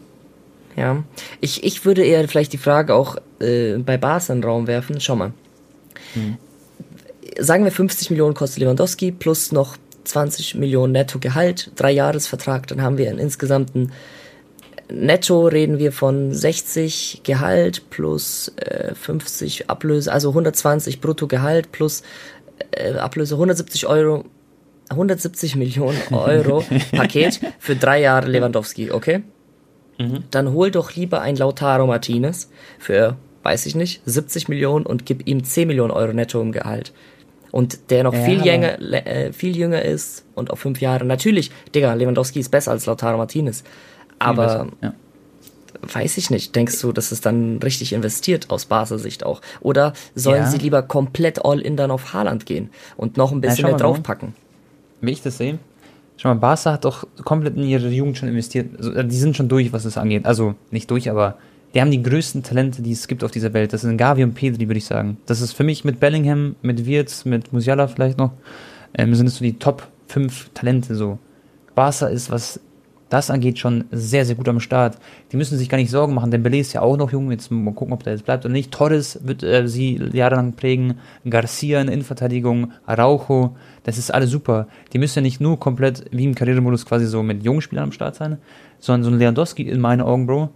Ja. 0.76 1.02
Ich, 1.40 1.64
ich 1.64 1.84
würde 1.84 2.04
eher 2.04 2.26
vielleicht 2.28 2.52
die 2.52 2.58
Frage 2.58 2.94
auch 2.94 3.16
äh, 3.40 3.78
bei 3.78 3.96
Bas 3.96 4.28
in 4.28 4.40
den 4.40 4.44
Raum 4.44 4.66
werfen. 4.66 5.00
Schau 5.00 5.16
mal. 5.16 5.32
Hm. 6.14 6.36
Sagen 7.38 7.64
wir 7.64 7.72
50 7.72 8.10
Millionen 8.10 8.34
kostet 8.34 8.60
Lewandowski 8.60 9.12
plus 9.12 9.52
noch 9.52 9.76
20 10.04 10.54
Millionen 10.54 10.92
Netto 10.92 11.18
Gehalt, 11.18 11.72
drei 11.76 11.90
Jahresvertrag, 11.90 12.66
dann 12.68 12.80
haben 12.80 12.96
wir 12.96 13.10
einen 13.10 13.18
insgesamten 13.18 13.92
Netto 14.88 15.48
reden 15.48 15.78
wir 15.78 15.90
von 15.90 16.32
60 16.32 17.22
Gehalt 17.24 17.90
plus 17.90 18.52
äh, 18.56 18.94
50 18.94 19.68
Ablöse, 19.68 20.12
also 20.12 20.28
120 20.28 21.00
Bruttogehalt 21.00 21.72
plus 21.72 22.02
äh, 22.70 22.92
Ablöse 22.92 23.34
170 23.34 23.88
Euro, 23.88 24.24
170 24.90 25.56
Millionen 25.56 26.00
Euro 26.12 26.64
Paket 26.92 27.40
für 27.58 27.74
drei 27.74 28.00
Jahre 28.00 28.28
Lewandowski, 28.28 28.92
okay? 28.92 29.22
Mhm. 29.98 30.24
Dann 30.30 30.52
hol 30.52 30.70
doch 30.70 30.94
lieber 30.94 31.20
ein 31.20 31.36
Lautaro 31.36 31.86
Martinez 31.86 32.50
für, 32.78 33.16
weiß 33.42 33.66
ich 33.66 33.74
nicht, 33.74 34.02
70 34.04 34.48
Millionen 34.48 34.86
und 34.86 35.06
gib 35.06 35.26
ihm 35.26 35.44
10 35.44 35.68
Millionen 35.68 35.90
Euro 35.90 36.12
netto 36.12 36.40
im 36.40 36.52
Gehalt 36.52 36.92
und 37.56 37.90
der 37.90 38.04
noch 38.04 38.12
ja, 38.12 38.20
viel, 38.20 38.44
jünger, 38.44 38.78
äh, 39.06 39.32
viel 39.32 39.56
jünger 39.56 39.80
ist 39.80 40.26
und 40.34 40.50
auf 40.50 40.60
fünf 40.60 40.82
Jahre. 40.82 41.06
Natürlich, 41.06 41.50
Digga, 41.74 41.94
Lewandowski 41.94 42.40
ist 42.40 42.50
besser 42.50 42.72
als 42.72 42.84
Lautaro 42.84 43.16
Martinez. 43.16 43.64
Aber 44.18 44.68
ja. 44.82 44.92
weiß 45.80 46.18
ich 46.18 46.28
nicht. 46.28 46.54
Denkst 46.54 46.78
du, 46.82 46.92
dass 46.92 47.12
es 47.12 47.22
dann 47.22 47.58
richtig 47.62 47.94
investiert 47.94 48.50
aus 48.50 48.66
Basel-Sicht 48.66 49.24
auch? 49.24 49.40
Oder 49.60 49.94
sollen 50.14 50.42
ja. 50.42 50.50
sie 50.50 50.58
lieber 50.58 50.82
komplett 50.82 51.46
all 51.46 51.60
in 51.60 51.78
dann 51.78 51.90
auf 51.90 52.12
Haaland 52.12 52.44
gehen 52.44 52.68
und 52.98 53.16
noch 53.16 53.32
ein 53.32 53.40
bisschen 53.40 53.64
mehr 53.64 53.76
draufpacken? 53.76 54.34
Wie 55.00 55.12
ich 55.12 55.22
das 55.22 55.38
sehe, 55.38 55.58
Schau 56.16 56.30
mal, 56.30 56.34
Barca 56.36 56.72
hat 56.72 56.84
doch 56.84 57.06
komplett 57.24 57.56
in 57.56 57.64
ihre 57.64 57.88
Jugend 57.88 58.16
schon 58.16 58.28
investiert. 58.28 58.76
Also, 58.78 58.92
äh, 58.92 59.04
die 59.04 59.16
sind 59.16 59.36
schon 59.36 59.48
durch, 59.48 59.72
was 59.72 59.84
das 59.84 59.98
angeht. 59.98 60.24
Also 60.26 60.54
nicht 60.70 60.90
durch, 60.90 61.10
aber 61.10 61.36
die 61.74 61.80
haben 61.80 61.90
die 61.90 62.02
größten 62.02 62.42
Talente, 62.42 62.80
die 62.80 62.92
es 62.92 63.06
gibt 63.06 63.22
auf 63.22 63.30
dieser 63.30 63.52
Welt. 63.52 63.72
Das 63.72 63.82
sind 63.82 63.98
Gavi 63.98 64.24
und 64.24 64.34
Pedri, 64.34 64.66
würde 64.68 64.78
ich 64.78 64.86
sagen. 64.86 65.18
Das 65.26 65.40
ist 65.40 65.52
für 65.52 65.64
mich 65.64 65.84
mit 65.84 66.00
Bellingham, 66.00 66.56
mit 66.62 66.86
Wirtz, 66.86 67.24
mit 67.24 67.52
Musiala 67.52 67.86
vielleicht 67.88 68.18
noch, 68.18 68.32
ähm, 68.96 69.14
sind 69.14 69.26
es 69.26 69.36
so 69.36 69.44
die 69.44 69.58
Top 69.58 69.86
5 70.08 70.50
Talente 70.54 70.94
so. 70.94 71.18
Barca 71.74 72.06
ist, 72.06 72.30
was 72.30 72.60
das 73.08 73.30
angeht, 73.30 73.58
schon 73.58 73.84
sehr, 73.92 74.24
sehr 74.24 74.34
gut 74.34 74.48
am 74.48 74.58
Start. 74.58 74.98
Die 75.30 75.36
müssen 75.36 75.56
sich 75.56 75.68
gar 75.68 75.78
nicht 75.78 75.90
Sorgen 75.90 76.14
machen. 76.14 76.30
Dembele 76.30 76.58
ist 76.58 76.72
ja 76.72 76.82
auch 76.82 76.96
noch 76.96 77.12
jung. 77.12 77.30
Jetzt 77.30 77.50
mal 77.50 77.72
gucken, 77.72 77.94
ob 77.94 78.02
der 78.02 78.14
jetzt 78.14 78.24
bleibt 78.24 78.44
oder 78.44 78.52
nicht. 78.52 78.72
Torres 78.72 79.20
wird 79.22 79.42
äh, 79.44 79.68
sie 79.68 80.00
jahrelang 80.12 80.54
prägen. 80.54 80.98
Garcia 81.28 81.80
in 81.80 81.88
Innenverteidigung. 81.88 82.72
Araujo. 82.84 83.56
Das 83.84 83.98
ist 83.98 84.12
alles 84.12 84.30
super. 84.30 84.66
Die 84.92 84.98
müssen 84.98 85.20
ja 85.20 85.22
nicht 85.22 85.40
nur 85.40 85.60
komplett 85.60 86.04
wie 86.10 86.24
im 86.24 86.34
Karrieremodus 86.34 86.84
quasi 86.84 87.06
so 87.06 87.22
mit 87.22 87.44
jungen 87.44 87.60
Spielern 87.60 87.84
am 87.84 87.92
Start 87.92 88.16
sein, 88.16 88.38
sondern 88.80 89.04
so 89.04 89.10
ein 89.10 89.18
Lewandowski 89.18 89.62
in 89.62 89.80
meinen 89.80 90.00
Augen, 90.00 90.26
Bro, 90.26 90.50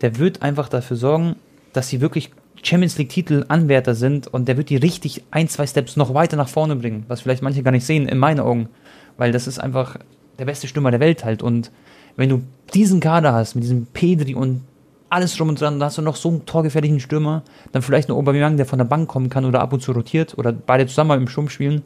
der 0.00 0.18
wird 0.18 0.42
einfach 0.42 0.68
dafür 0.68 0.96
sorgen, 0.96 1.36
dass 1.72 1.88
sie 1.88 2.00
wirklich 2.00 2.30
Champions 2.62 2.98
League 2.98 3.08
Titel 3.08 3.44
Anwärter 3.48 3.94
sind 3.94 4.28
und 4.28 4.46
der 4.46 4.56
wird 4.56 4.70
die 4.70 4.76
richtig 4.76 5.24
ein, 5.30 5.48
zwei 5.48 5.66
Steps 5.66 5.96
noch 5.96 6.14
weiter 6.14 6.36
nach 6.36 6.48
vorne 6.48 6.76
bringen, 6.76 7.04
was 7.08 7.20
vielleicht 7.20 7.42
manche 7.42 7.62
gar 7.62 7.72
nicht 7.72 7.86
sehen, 7.86 8.08
in 8.08 8.18
meinen 8.18 8.40
Augen, 8.40 8.68
weil 9.16 9.32
das 9.32 9.46
ist 9.46 9.58
einfach 9.58 9.96
der 10.38 10.44
beste 10.44 10.68
Stürmer 10.68 10.90
der 10.90 11.00
Welt 11.00 11.24
halt 11.24 11.42
und 11.42 11.70
wenn 12.16 12.28
du 12.28 12.42
diesen 12.74 13.00
Kader 13.00 13.32
hast, 13.32 13.54
mit 13.54 13.64
diesem 13.64 13.86
Pedri 13.86 14.34
und 14.34 14.62
alles 15.10 15.36
drum 15.36 15.50
und 15.50 15.60
dran, 15.60 15.78
dann 15.78 15.86
hast 15.86 15.98
du 15.98 16.02
noch 16.02 16.16
so 16.16 16.30
einen 16.30 16.46
torgefährlichen 16.46 17.00
Stürmer, 17.00 17.42
dann 17.72 17.82
vielleicht 17.82 18.08
ein 18.08 18.12
Aubameyang, 18.12 18.56
der 18.56 18.64
von 18.64 18.78
der 18.78 18.86
Bank 18.86 19.08
kommen 19.08 19.28
kann 19.28 19.44
oder 19.44 19.60
ab 19.60 19.72
und 19.72 19.80
zu 19.80 19.92
rotiert 19.92 20.38
oder 20.38 20.52
beide 20.52 20.86
zusammen 20.86 21.20
im 21.20 21.28
Sturm 21.28 21.50
spielen. 21.50 21.82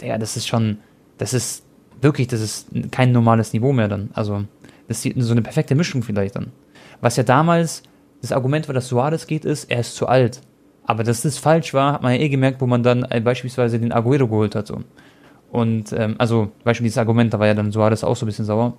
Ja, 0.00 0.16
das 0.16 0.36
ist 0.36 0.46
schon, 0.46 0.78
das 1.18 1.34
ist 1.34 1.64
wirklich, 2.00 2.28
das 2.28 2.40
ist 2.40 2.68
kein 2.90 3.12
normales 3.12 3.52
Niveau 3.52 3.72
mehr 3.72 3.88
dann. 3.88 4.10
Also, 4.14 4.44
das 4.88 5.04
ist 5.04 5.14
so 5.18 5.32
eine 5.32 5.42
perfekte 5.42 5.74
Mischung 5.74 6.02
vielleicht 6.02 6.36
dann. 6.36 6.50
Was 7.02 7.16
ja 7.16 7.24
damals 7.24 7.82
das 8.22 8.32
Argument 8.32 8.68
war, 8.68 8.74
dass 8.74 8.88
Suarez 8.88 9.26
geht, 9.26 9.44
ist, 9.44 9.70
er 9.70 9.80
ist 9.80 9.94
zu 9.94 10.06
alt. 10.06 10.40
Aber 10.84 11.04
dass 11.04 11.22
das 11.22 11.38
falsch 11.38 11.74
war, 11.74 11.92
hat 11.92 12.02
man 12.02 12.14
ja 12.14 12.20
eh 12.20 12.28
gemerkt, 12.28 12.60
wo 12.60 12.66
man 12.66 12.82
dann 12.82 13.04
äh, 13.10 13.20
beispielsweise 13.20 13.78
den 13.78 13.92
Aguero 13.92 14.28
geholt 14.28 14.54
hat. 14.54 14.66
So. 14.68 14.80
Und, 15.50 15.92
ähm, 15.92 16.14
also, 16.18 16.52
beispielsweise 16.64 16.82
dieses 16.82 16.98
Argument, 16.98 17.34
da 17.34 17.38
war 17.38 17.46
ja 17.46 17.54
dann 17.54 17.72
Suarez 17.72 18.04
auch 18.04 18.16
so 18.16 18.24
ein 18.24 18.28
bisschen 18.28 18.44
sauer. 18.44 18.74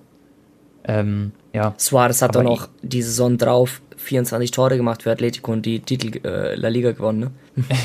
Ähm, 0.84 1.32
ja. 1.52 1.74
Suarez 1.76 2.22
hat 2.22 2.34
doch 2.34 2.42
noch 2.42 2.68
die 2.82 3.02
Saison 3.02 3.36
drauf 3.36 3.80
24 3.96 4.50
Tore 4.50 4.76
gemacht 4.76 5.02
für 5.02 5.10
Atletico 5.10 5.52
und 5.52 5.66
die 5.66 5.80
Titel 5.80 6.26
äh, 6.26 6.54
La 6.54 6.68
Liga 6.68 6.92
gewonnen, 6.92 7.18
ne? 7.20 7.30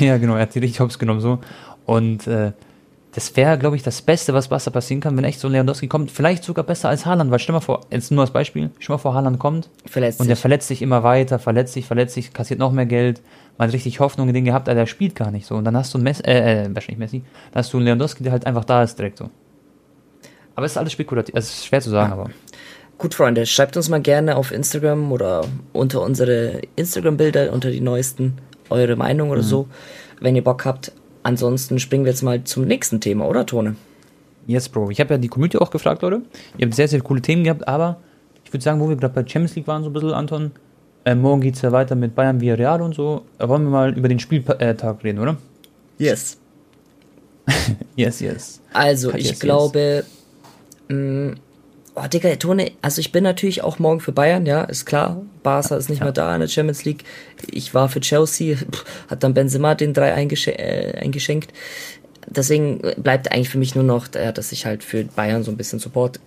ja, 0.00 0.16
genau, 0.16 0.34
er 0.36 0.42
hat 0.42 0.54
die 0.54 0.60
richtig 0.60 0.80
hops 0.80 0.98
genommen 0.98 1.20
so. 1.20 1.40
Und 1.86 2.26
äh, 2.26 2.52
das 3.14 3.36
wäre, 3.36 3.58
glaube 3.58 3.76
ich, 3.76 3.82
das 3.84 4.02
Beste, 4.02 4.34
was 4.34 4.48
Barca 4.48 4.70
passieren 4.70 5.00
kann, 5.00 5.16
wenn 5.16 5.22
echt 5.22 5.38
so 5.38 5.48
ein 5.48 5.52
Lewandowski 5.52 5.86
kommt. 5.86 6.10
Vielleicht 6.10 6.42
sogar 6.42 6.64
besser 6.64 6.88
als 6.88 7.06
Haaland, 7.06 7.30
weil 7.30 7.38
stell 7.38 7.52
mal 7.52 7.60
vor, 7.60 7.82
jetzt 7.90 8.10
nur 8.10 8.22
als 8.22 8.32
Beispiel, 8.32 8.70
stell 8.80 8.94
mal 8.94 8.98
vor, 8.98 9.14
Haaland 9.14 9.38
kommt 9.38 9.70
verletzt 9.86 10.20
und 10.20 10.26
der 10.26 10.36
verletzt 10.36 10.66
sich 10.66 10.82
immer 10.82 11.04
weiter, 11.04 11.38
verletzt 11.38 11.74
sich, 11.74 11.86
verletzt 11.86 12.14
sich, 12.14 12.32
kassiert 12.32 12.58
noch 12.58 12.72
mehr 12.72 12.86
Geld. 12.86 13.22
Man 13.56 13.68
hat 13.68 13.74
richtig 13.74 14.00
Hoffnung 14.00 14.26
in 14.26 14.34
den 14.34 14.44
gehabt, 14.44 14.68
aber 14.68 14.74
der 14.74 14.86
spielt 14.86 15.14
gar 15.14 15.30
nicht 15.30 15.46
so. 15.46 15.54
Und 15.54 15.64
dann 15.64 15.76
hast 15.76 15.94
du 15.94 15.98
ein 15.98 16.02
Messi, 16.02 16.24
äh, 16.24 16.64
äh, 16.64 16.74
wahrscheinlich 16.74 16.98
Messi, 16.98 17.22
dann 17.52 17.60
hast 17.60 17.72
du 17.72 17.76
einen 17.76 17.86
Lewandowski, 17.86 18.24
der 18.24 18.32
halt 18.32 18.46
einfach 18.46 18.64
da 18.64 18.82
ist 18.82 18.98
direkt 18.98 19.18
so. 19.18 19.30
Aber 20.56 20.66
es 20.66 20.72
ist 20.72 20.78
alles 20.78 20.92
spekulativ. 20.92 21.34
Es 21.36 21.50
ist 21.50 21.66
schwer 21.66 21.80
zu 21.80 21.90
sagen, 21.90 22.12
aber. 22.12 22.30
Gut, 22.98 23.14
Freunde, 23.14 23.44
schreibt 23.44 23.76
uns 23.76 23.88
mal 23.88 24.00
gerne 24.00 24.36
auf 24.36 24.52
Instagram 24.52 25.10
oder 25.10 25.46
unter 25.72 26.00
unsere 26.00 26.60
Instagram-Bilder, 26.76 27.52
unter 27.52 27.70
die 27.70 27.80
neuesten, 27.80 28.34
eure 28.70 28.96
Meinung 28.96 29.30
oder 29.30 29.42
so, 29.42 29.66
wenn 30.20 30.36
ihr 30.36 30.44
Bock 30.44 30.64
habt. 30.64 30.92
Ansonsten 31.22 31.78
springen 31.78 32.04
wir 32.04 32.12
jetzt 32.12 32.22
mal 32.22 32.44
zum 32.44 32.64
nächsten 32.66 33.00
Thema, 33.00 33.26
oder 33.26 33.46
Tone? 33.46 33.76
Yes, 34.46 34.68
Bro. 34.68 34.90
Ich 34.90 35.00
habe 35.00 35.14
ja 35.14 35.18
die 35.18 35.28
Community 35.28 35.58
auch 35.58 35.70
gefragt, 35.70 36.02
Leute. 36.02 36.22
Ihr 36.56 36.66
habt 36.66 36.74
sehr, 36.74 36.88
sehr 36.88 37.00
coole 37.00 37.22
Themen 37.22 37.44
gehabt, 37.44 37.66
aber 37.66 37.98
ich 38.44 38.52
würde 38.52 38.62
sagen, 38.62 38.80
wo 38.80 38.88
wir 38.88 38.96
gerade 38.96 39.14
bei 39.14 39.26
Champions 39.26 39.56
League 39.56 39.66
waren, 39.66 39.82
so 39.82 39.90
ein 39.90 39.92
bisschen, 39.92 40.12
Anton. 40.12 40.52
Äh, 41.04 41.14
morgen 41.14 41.40
geht 41.40 41.56
es 41.56 41.62
ja 41.62 41.72
weiter 41.72 41.94
mit 41.96 42.14
Bayern 42.14 42.40
via 42.40 42.54
Real 42.54 42.80
und 42.80 42.94
so. 42.94 43.22
Da 43.38 43.48
wollen 43.48 43.64
wir 43.64 43.70
mal 43.70 43.96
über 43.96 44.08
den 44.08 44.18
Spieltag 44.18 45.02
reden, 45.02 45.18
oder? 45.18 45.36
Yes. 45.98 46.38
Yes, 47.96 48.20
yes. 48.20 48.60
Also, 48.72 49.12
ich 49.12 49.28
yes, 49.28 49.38
glaube, 49.38 50.04
mh, 50.88 51.34
oh, 51.94 52.06
Digga, 52.12 52.34
Tone, 52.36 52.72
also 52.82 53.00
ich 53.00 53.12
bin 53.12 53.24
natürlich 53.24 53.62
auch 53.62 53.78
morgen 53.78 54.00
für 54.00 54.12
Bayern, 54.12 54.46
ja, 54.46 54.62
ist 54.64 54.84
klar. 54.86 55.22
Barca 55.42 55.76
ist 55.76 55.88
nicht 55.88 55.98
Ja. 56.00 56.04
mehr 56.06 56.12
da 56.12 56.34
in 56.34 56.40
der 56.40 56.48
Champions 56.48 56.84
League. 56.84 57.04
Ich 57.50 57.74
war 57.74 57.88
für 57.88 58.00
Chelsea, 58.00 58.56
pff, 58.56 58.84
hat 59.08 59.22
dann 59.22 59.34
Benzema 59.34 59.74
den 59.74 59.92
drei 59.94 60.12
eingesche 60.14 60.58
äh, 60.58 60.98
eingeschenkt. 60.98 61.52
Deswegen 62.26 62.80
bleibt 62.96 63.30
eigentlich 63.32 63.50
für 63.50 63.58
mich 63.58 63.74
nur 63.74 63.84
noch, 63.84 64.12
äh, 64.14 64.32
dass 64.32 64.50
ich 64.52 64.64
halt 64.66 64.82
für 64.82 65.04
Bayern 65.04 65.42
so 65.42 65.50
ein 65.50 65.56
bisschen 65.56 65.78
support. 65.78 66.20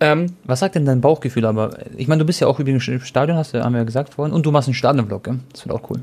Ähm, 0.00 0.34
Was 0.44 0.60
sagt 0.60 0.74
denn 0.74 0.84
dein 0.84 1.00
Bauchgefühl? 1.00 1.44
Aber 1.46 1.78
ich 1.96 2.06
meine, 2.08 2.20
du 2.20 2.24
bist 2.26 2.40
ja 2.40 2.46
auch 2.46 2.58
übrigens 2.60 2.86
im 2.88 3.00
Stadion, 3.00 3.36
hast 3.36 3.54
du, 3.54 3.62
haben 3.64 3.72
wir 3.72 3.78
ja 3.80 3.84
gesagt 3.84 4.14
vorhin. 4.14 4.32
Und 4.34 4.44
du 4.46 4.50
machst 4.52 4.68
einen 4.68 4.74
Stadionvlog, 4.74 5.24
gell? 5.24 5.38
Das 5.52 5.66
wird 5.66 5.74
auch 5.76 5.90
cool. 5.90 6.00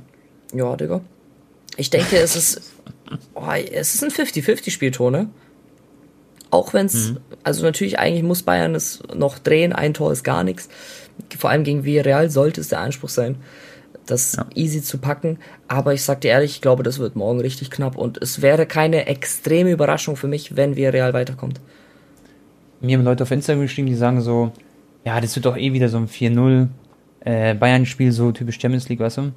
ja, 0.53 0.75
Digga. 0.75 1.01
Ich 1.77 1.89
denke, 1.89 2.17
es 2.17 2.35
ist, 2.37 2.71
oh, 3.33 3.41
es 3.71 3.95
ist 3.95 4.03
ein 4.03 4.09
50-50-Spiel, 4.09 4.91
Tone. 4.91 5.27
Auch 6.51 6.73
wenn 6.73 6.85
es, 6.85 7.13
also 7.43 7.63
natürlich 7.63 7.99
eigentlich 7.99 8.23
muss 8.23 8.43
Bayern 8.43 8.75
es 8.75 9.03
noch 9.13 9.39
drehen, 9.39 9.73
ein 9.73 9.93
Tor 9.93 10.11
ist 10.11 10.23
gar 10.23 10.43
nichts. 10.43 10.69
Vor 11.37 11.49
allem 11.49 11.63
gegen 11.63 11.83
Villarreal 11.83 12.29
sollte 12.29 12.61
es 12.61 12.69
der 12.69 12.79
Anspruch 12.79 13.09
sein, 13.09 13.37
das 14.05 14.35
Ja. 14.35 14.45
easy 14.55 14.81
zu 14.81 14.99
packen. 14.99 15.39
Aber 15.67 15.93
ich 15.93 16.03
sag 16.03 16.21
dir 16.21 16.29
ehrlich, 16.31 16.51
ich 16.51 16.61
glaube, 16.61 16.83
das 16.83 16.99
wird 16.99 17.15
morgen 17.15 17.41
richtig 17.41 17.71
knapp 17.71 17.97
und 17.97 18.21
es 18.21 18.41
wäre 18.41 18.65
keine 18.65 19.07
extreme 19.07 19.71
Überraschung 19.71 20.15
für 20.15 20.27
mich, 20.27 20.55
wenn 20.55 20.75
Villarreal 20.75 21.13
weiterkommt. 21.13 21.59
Mir 22.81 22.97
haben 22.97 23.05
Leute 23.05 23.23
auf 23.23 23.31
Instagram 23.31 23.63
geschrieben, 23.63 23.87
die 23.87 23.95
sagen 23.95 24.21
so, 24.21 24.51
ja, 25.05 25.19
das 25.19 25.35
wird 25.35 25.45
doch 25.45 25.57
eh 25.57 25.73
wieder 25.73 25.89
so 25.89 25.97
ein 25.97 26.07
4-0 26.07 26.67
äh, 27.21 27.55
Bayern-Spiel, 27.55 28.11
so 28.11 28.31
typisch 28.31 28.59
Champions 28.59 28.89
League, 28.89 28.99
weißt 28.99 29.17
du? 29.17 29.31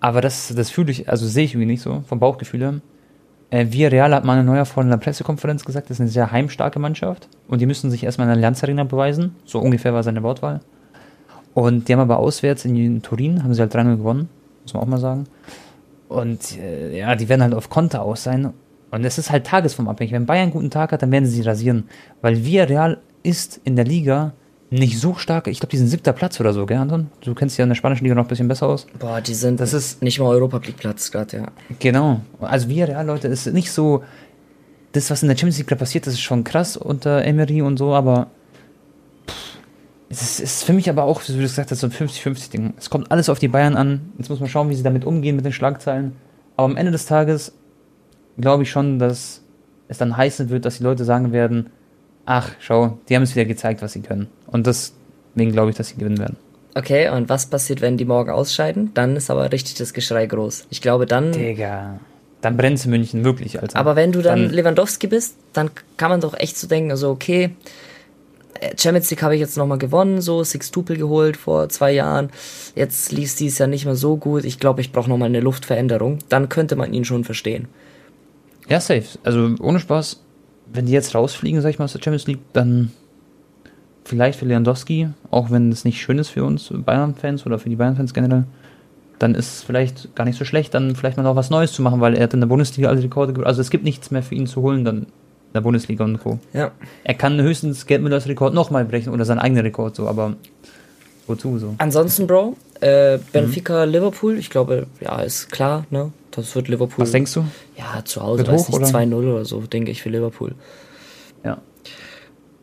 Aber 0.00 0.20
das, 0.20 0.52
das 0.54 0.70
fühle 0.70 0.90
ich, 0.90 1.08
also 1.08 1.26
sehe 1.26 1.44
ich 1.44 1.52
irgendwie 1.54 1.66
nicht 1.72 1.82
so, 1.82 2.02
vom 2.08 2.18
Bauchgefühl 2.18 2.60
her. 2.60 2.80
Äh, 3.52 3.70
Villarreal 3.70 4.14
hat 4.14 4.24
Manuel 4.24 4.46
Neuer 4.46 4.64
vor 4.64 4.82
einer 4.82 4.96
Pressekonferenz 4.96 5.66
gesagt, 5.66 5.90
das 5.90 5.96
ist 5.96 6.00
eine 6.00 6.08
sehr 6.08 6.32
heimstarke 6.32 6.78
Mannschaft 6.78 7.28
und 7.48 7.60
die 7.60 7.66
müssen 7.66 7.90
sich 7.90 8.02
erstmal 8.02 8.24
in 8.24 8.30
der 8.30 8.36
Allianz 8.38 8.64
Arena 8.64 8.84
beweisen. 8.84 9.36
So 9.44 9.58
ungefähr 9.58 9.92
war 9.92 10.02
seine 10.02 10.22
Wortwahl. 10.22 10.60
Und 11.52 11.86
die 11.86 11.92
haben 11.92 12.00
aber 12.00 12.18
auswärts 12.18 12.64
in 12.64 13.02
Turin, 13.02 13.44
haben 13.44 13.52
sie 13.52 13.60
halt 13.60 13.74
3-0 13.74 13.98
gewonnen, 13.98 14.30
muss 14.62 14.72
man 14.72 14.82
auch 14.82 14.86
mal 14.86 14.98
sagen. 14.98 15.24
Und 16.08 16.58
äh, 16.58 16.98
ja, 16.98 17.14
die 17.14 17.28
werden 17.28 17.42
halt 17.42 17.52
auf 17.52 17.68
Konter 17.68 18.00
aus 18.00 18.22
sein. 18.22 18.54
Und 18.90 19.04
es 19.04 19.18
ist 19.18 19.30
halt 19.30 19.46
tagesformabhängig. 19.46 20.14
Wenn 20.14 20.24
Bayern 20.24 20.44
einen 20.44 20.52
guten 20.52 20.70
Tag 20.70 20.92
hat, 20.92 21.02
dann 21.02 21.12
werden 21.12 21.26
sie 21.26 21.36
sie 21.36 21.42
rasieren. 21.42 21.90
Weil 22.22 22.46
Villarreal 22.46 23.02
ist 23.22 23.60
in 23.64 23.76
der 23.76 23.84
Liga 23.84 24.32
nicht 24.72 24.98
so 24.98 25.14
stark. 25.14 25.46
Ich 25.48 25.60
glaube, 25.60 25.70
die 25.70 25.76
sind 25.76 25.88
siebter 25.88 26.12
Platz 26.12 26.40
oder 26.40 26.52
so, 26.52 26.66
gell, 26.66 26.78
Anton? 26.78 27.08
Du 27.20 27.34
kennst 27.34 27.58
ja 27.58 27.62
in 27.64 27.68
der 27.68 27.74
spanischen 27.76 28.04
Liga 28.04 28.14
noch 28.14 28.24
ein 28.24 28.28
bisschen 28.28 28.48
besser 28.48 28.66
aus. 28.66 28.86
Boah, 28.98 29.20
die 29.20 29.34
sind 29.34 29.60
Das 29.60 29.72
ist- 29.72 30.02
nicht 30.02 30.18
mal 30.18 30.26
Europa 30.28 30.58
League 30.58 30.76
Platz 30.78 31.10
gerade, 31.10 31.36
ja. 31.36 31.46
Genau. 31.78 32.20
Also 32.40 32.68
Villarreal, 32.68 33.06
Leute, 33.06 33.28
ist 33.28 33.46
nicht 33.52 33.70
so. 33.70 34.02
Das, 34.92 35.10
was 35.10 35.22
in 35.22 35.28
der 35.28 35.36
Champions 35.36 35.58
League 35.58 35.68
gerade 35.68 35.78
passiert, 35.78 36.06
das 36.06 36.14
ist 36.14 36.20
schon 36.20 36.44
krass 36.44 36.76
unter 36.76 37.24
Emery 37.24 37.62
und 37.62 37.76
so, 37.78 37.94
aber. 37.94 38.28
pff, 39.26 39.58
Es 40.10 40.20
ist, 40.22 40.40
ist 40.40 40.64
für 40.64 40.72
mich 40.74 40.88
aber 40.90 41.04
auch, 41.04 41.22
wie 41.26 41.32
du 41.32 41.38
gesagt 41.38 41.70
hast, 41.70 41.80
so 41.80 41.86
ein 41.86 41.92
50-50-Ding. 41.92 42.74
Es 42.78 42.90
kommt 42.90 43.10
alles 43.10 43.28
auf 43.28 43.38
die 43.38 43.48
Bayern 43.48 43.76
an. 43.76 44.12
Jetzt 44.18 44.28
muss 44.28 44.40
man 44.40 44.48
schauen, 44.48 44.68
wie 44.70 44.74
sie 44.74 44.82
damit 44.82 45.04
umgehen 45.04 45.36
mit 45.36 45.44
den 45.44 45.52
Schlagzeilen. 45.52 46.12
Aber 46.56 46.66
am 46.66 46.76
Ende 46.76 46.92
des 46.92 47.06
Tages 47.06 47.52
glaube 48.38 48.62
ich 48.64 48.70
schon, 48.70 48.98
dass 48.98 49.42
es 49.88 49.98
dann 49.98 50.16
heißen 50.16 50.48
wird, 50.50 50.64
dass 50.66 50.78
die 50.78 50.82
Leute 50.84 51.04
sagen 51.04 51.32
werden: 51.32 51.70
Ach, 52.24 52.50
schau, 52.60 52.98
die 53.08 53.16
haben 53.16 53.22
es 53.22 53.34
wieder 53.34 53.44
gezeigt, 53.44 53.82
was 53.82 53.92
sie 53.92 54.00
können. 54.00 54.28
Und 54.46 54.66
deswegen 54.66 55.52
glaube 55.52 55.70
ich, 55.70 55.76
dass 55.76 55.88
sie 55.88 55.96
gewinnen 55.96 56.18
werden. 56.18 56.36
Okay, 56.74 57.08
und 57.10 57.28
was 57.28 57.46
passiert, 57.46 57.80
wenn 57.80 57.96
die 57.98 58.04
morgen 58.04 58.30
ausscheiden? 58.30 58.92
Dann 58.94 59.16
ist 59.16 59.30
aber 59.30 59.50
richtig 59.52 59.74
das 59.74 59.92
Geschrei 59.92 60.26
groß. 60.26 60.66
Ich 60.70 60.80
glaube, 60.80 61.06
dann 61.06 61.32
Digga. 61.32 61.98
Dann 62.40 62.56
brennt 62.56 62.78
es 62.78 62.84
in 62.86 62.90
München 62.90 63.24
wirklich, 63.24 63.60
Alter. 63.60 63.78
Aber 63.78 63.94
wenn 63.94 64.10
du 64.10 64.20
dann, 64.22 64.44
Dann- 64.46 64.52
Lewandowski 64.52 65.06
bist, 65.06 65.36
dann 65.52 65.70
kann 65.96 66.10
man 66.10 66.20
doch 66.20 66.34
echt 66.34 66.56
so 66.56 66.66
denken, 66.66 66.90
also 66.90 67.10
okay, 67.10 67.50
äh, 68.60 68.74
Champions 68.76 69.10
League 69.10 69.22
habe 69.22 69.34
ich 69.34 69.40
jetzt 69.40 69.56
nochmal 69.56 69.78
gewonnen, 69.78 70.20
so 70.20 70.42
Sixtuple 70.42 70.96
geholt 70.96 71.36
vor 71.36 71.68
zwei 71.68 71.92
Jahren. 71.92 72.30
Jetzt 72.74 73.12
lief 73.12 73.36
dies 73.36 73.58
ja 73.58 73.66
nicht 73.66 73.84
mehr 73.84 73.94
so 73.94 74.16
gut. 74.16 74.44
Ich 74.44 74.58
glaube, 74.58 74.80
ich 74.80 74.92
brauche 74.92 75.08
nochmal 75.10 75.28
eine 75.28 75.40
Luftveränderung. 75.40 76.18
Dann 76.30 76.48
könnte 76.48 76.74
man 76.74 76.92
ihn 76.94 77.04
schon 77.04 77.22
verstehen. 77.24 77.68
Ja, 78.68 78.80
safe. 78.80 79.04
Also 79.24 79.54
ohne 79.60 79.78
Spaß, 79.78 80.20
wenn 80.72 80.86
die 80.86 80.92
jetzt 80.92 81.14
rausfliegen, 81.14 81.60
sag 81.60 81.70
ich 81.70 81.78
mal, 81.78 81.84
aus 81.86 81.92
der 81.92 82.00
Champions 82.02 82.26
League, 82.26 82.40
dann 82.52 82.92
vielleicht 84.04 84.38
für 84.38 84.46
Lewandowski, 84.46 85.08
auch 85.30 85.50
wenn 85.50 85.70
es 85.70 85.84
nicht 85.84 86.00
schön 86.00 86.18
ist 86.18 86.28
für 86.30 86.44
uns 86.44 86.70
Bayern-Fans 86.72 87.46
oder 87.46 87.58
für 87.58 87.68
die 87.68 87.76
Bayern-Fans 87.76 88.14
generell, 88.14 88.44
dann 89.18 89.34
ist 89.34 89.54
es 89.56 89.62
vielleicht 89.62 90.14
gar 90.16 90.24
nicht 90.24 90.36
so 90.36 90.44
schlecht, 90.44 90.74
dann 90.74 90.96
vielleicht 90.96 91.16
mal 91.16 91.22
noch 91.22 91.36
was 91.36 91.50
Neues 91.50 91.72
zu 91.72 91.82
machen, 91.82 92.00
weil 92.00 92.14
er 92.14 92.24
hat 92.24 92.34
in 92.34 92.40
der 92.40 92.48
Bundesliga 92.48 92.88
alle 92.88 93.02
Rekorde 93.02 93.32
ge- 93.32 93.44
Also 93.44 93.60
es 93.60 93.70
gibt 93.70 93.84
nichts 93.84 94.10
mehr 94.10 94.22
für 94.22 94.34
ihn 94.34 94.46
zu 94.48 94.62
holen 94.62 94.84
dann 94.84 94.98
in 95.02 95.06
der 95.54 95.60
Bundesliga 95.60 96.02
und 96.04 96.18
Co. 96.18 96.38
Ja. 96.52 96.72
Er 97.04 97.14
kann 97.14 97.40
höchstens 97.40 97.86
Gerd 97.86 98.02
Müllers 98.02 98.26
Rekord 98.26 98.52
nochmal 98.54 98.84
brechen 98.84 99.12
oder 99.12 99.24
seinen 99.24 99.38
eigenen 99.38 99.62
Rekord 99.64 99.94
so, 99.94 100.08
aber 100.08 100.34
wozu 101.28 101.58
so? 101.58 101.74
Ansonsten, 101.78 102.26
Bro, 102.26 102.56
äh, 102.80 103.18
Benfica, 103.32 103.84
Liverpool, 103.84 104.38
ich 104.38 104.50
glaube, 104.50 104.86
ja, 105.00 105.20
ist 105.20 105.52
klar, 105.52 105.86
ne? 105.90 106.10
Das 106.32 106.54
wird 106.56 106.68
Liverpool. 106.68 107.04
Was 107.04 107.12
denkst 107.12 107.32
du? 107.34 107.44
Ja, 107.76 108.04
zu 108.04 108.22
Hause, 108.22 108.46
weiß 108.46 108.68
hoch, 108.68 108.80
nicht, 108.80 108.90
oder? 108.90 108.98
2-0 108.98 109.14
oder 109.14 109.44
so, 109.44 109.60
denke 109.60 109.90
ich, 109.90 110.02
für 110.02 110.08
Liverpool. 110.08 110.54
Ja. 111.44 111.60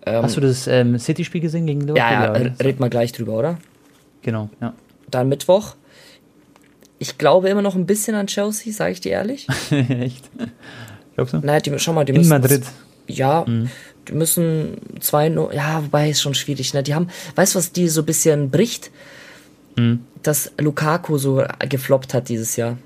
Ähm, 0.05 0.23
Hast 0.23 0.38
du 0.38 0.41
das 0.41 0.67
ähm, 0.67 0.97
City-Spiel 0.97 1.39
gesehen 1.41 1.67
gegen 1.67 1.82
Liverpool? 1.82 1.99
ja, 1.99 2.25
ja, 2.25 2.32
oder? 2.32 2.53
red 2.63 2.79
mal 2.79 2.89
gleich 2.89 3.12
drüber, 3.12 3.34
oder? 3.34 3.60
Genau, 4.23 4.49
ja. 4.60 4.73
Dann 5.10 5.29
Mittwoch. 5.29 5.75
Ich 6.97 7.17
glaube 7.17 7.49
immer 7.49 7.62
noch 7.62 7.75
ein 7.75 7.86
bisschen 7.86 8.15
an 8.15 8.27
Chelsea, 8.27 8.73
sage 8.73 8.91
ich 8.91 9.01
dir 9.01 9.13
ehrlich. 9.13 9.47
Echt? 9.71 10.29
Glaubst 11.15 11.34
du? 11.36 11.38
Naja, 11.38 11.60
die, 11.60 11.79
schau 11.79 11.93
mal, 11.93 12.05
die 12.05 12.12
In 12.12 12.17
müssen. 12.19 12.29
Madrid. 12.29 12.63
Ja, 13.08 13.45
die 14.08 14.13
müssen 14.13 14.77
zwei, 14.99 15.29
no 15.29 15.51
ja, 15.51 15.84
wobei 15.84 16.10
ist 16.10 16.21
schon 16.21 16.36
schwierig, 16.36 16.73
ne? 16.73 16.84
Die 16.84 16.93
haben, 16.93 17.08
weißt 17.36 17.55
du, 17.55 17.60
was 17.60 17.71
die 17.71 17.88
so 17.88 18.01
ein 18.01 18.05
bisschen 18.05 18.51
bricht? 18.51 18.91
Mhm. 19.77 20.01
Dass 20.21 20.51
Lukaku 20.60 21.17
so 21.17 21.43
gefloppt 21.67 22.13
hat 22.13 22.29
dieses 22.29 22.55
Jahr. 22.55 22.77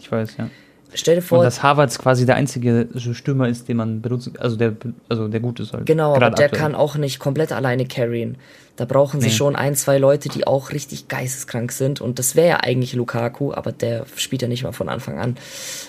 Ich 0.00 0.10
weiß, 0.10 0.36
ja. 0.38 0.48
Stell 0.92 1.14
dir 1.14 1.20
Und 1.20 1.26
vor, 1.28 1.44
dass 1.44 1.62
Harvards 1.62 2.00
quasi 2.00 2.26
der 2.26 2.34
einzige 2.34 2.88
Stürmer 2.96 3.48
ist, 3.48 3.68
den 3.68 3.76
man 3.76 4.00
benutzt, 4.02 4.28
also 4.40 4.56
der, 4.56 4.74
also 5.08 5.28
der 5.28 5.38
gut 5.38 5.60
ist 5.60 5.72
halt. 5.72 5.86
genau, 5.86 6.10
aber 6.16 6.30
der 6.30 6.46
aktuell. 6.46 6.50
kann 6.50 6.74
auch 6.74 6.96
nicht 6.96 7.20
komplett 7.20 7.52
alleine 7.52 7.86
carryen. 7.86 8.36
Da 8.74 8.86
brauchen 8.86 9.20
sie 9.20 9.28
Nee. 9.28 9.32
schon 9.32 9.54
ein, 9.54 9.76
zwei 9.76 9.98
Leute, 9.98 10.28
die 10.28 10.48
auch 10.48 10.72
richtig 10.72 11.06
geisteskrank 11.06 11.70
sind. 11.70 12.00
Und 12.00 12.18
das 12.18 12.34
wäre 12.34 12.48
ja 12.48 12.56
eigentlich 12.56 12.94
Lukaku, 12.94 13.52
aber 13.52 13.70
der 13.70 14.04
spielt 14.16 14.42
ja 14.42 14.48
nicht 14.48 14.64
mal 14.64 14.72
von 14.72 14.88
Anfang 14.88 15.18
an. 15.20 15.36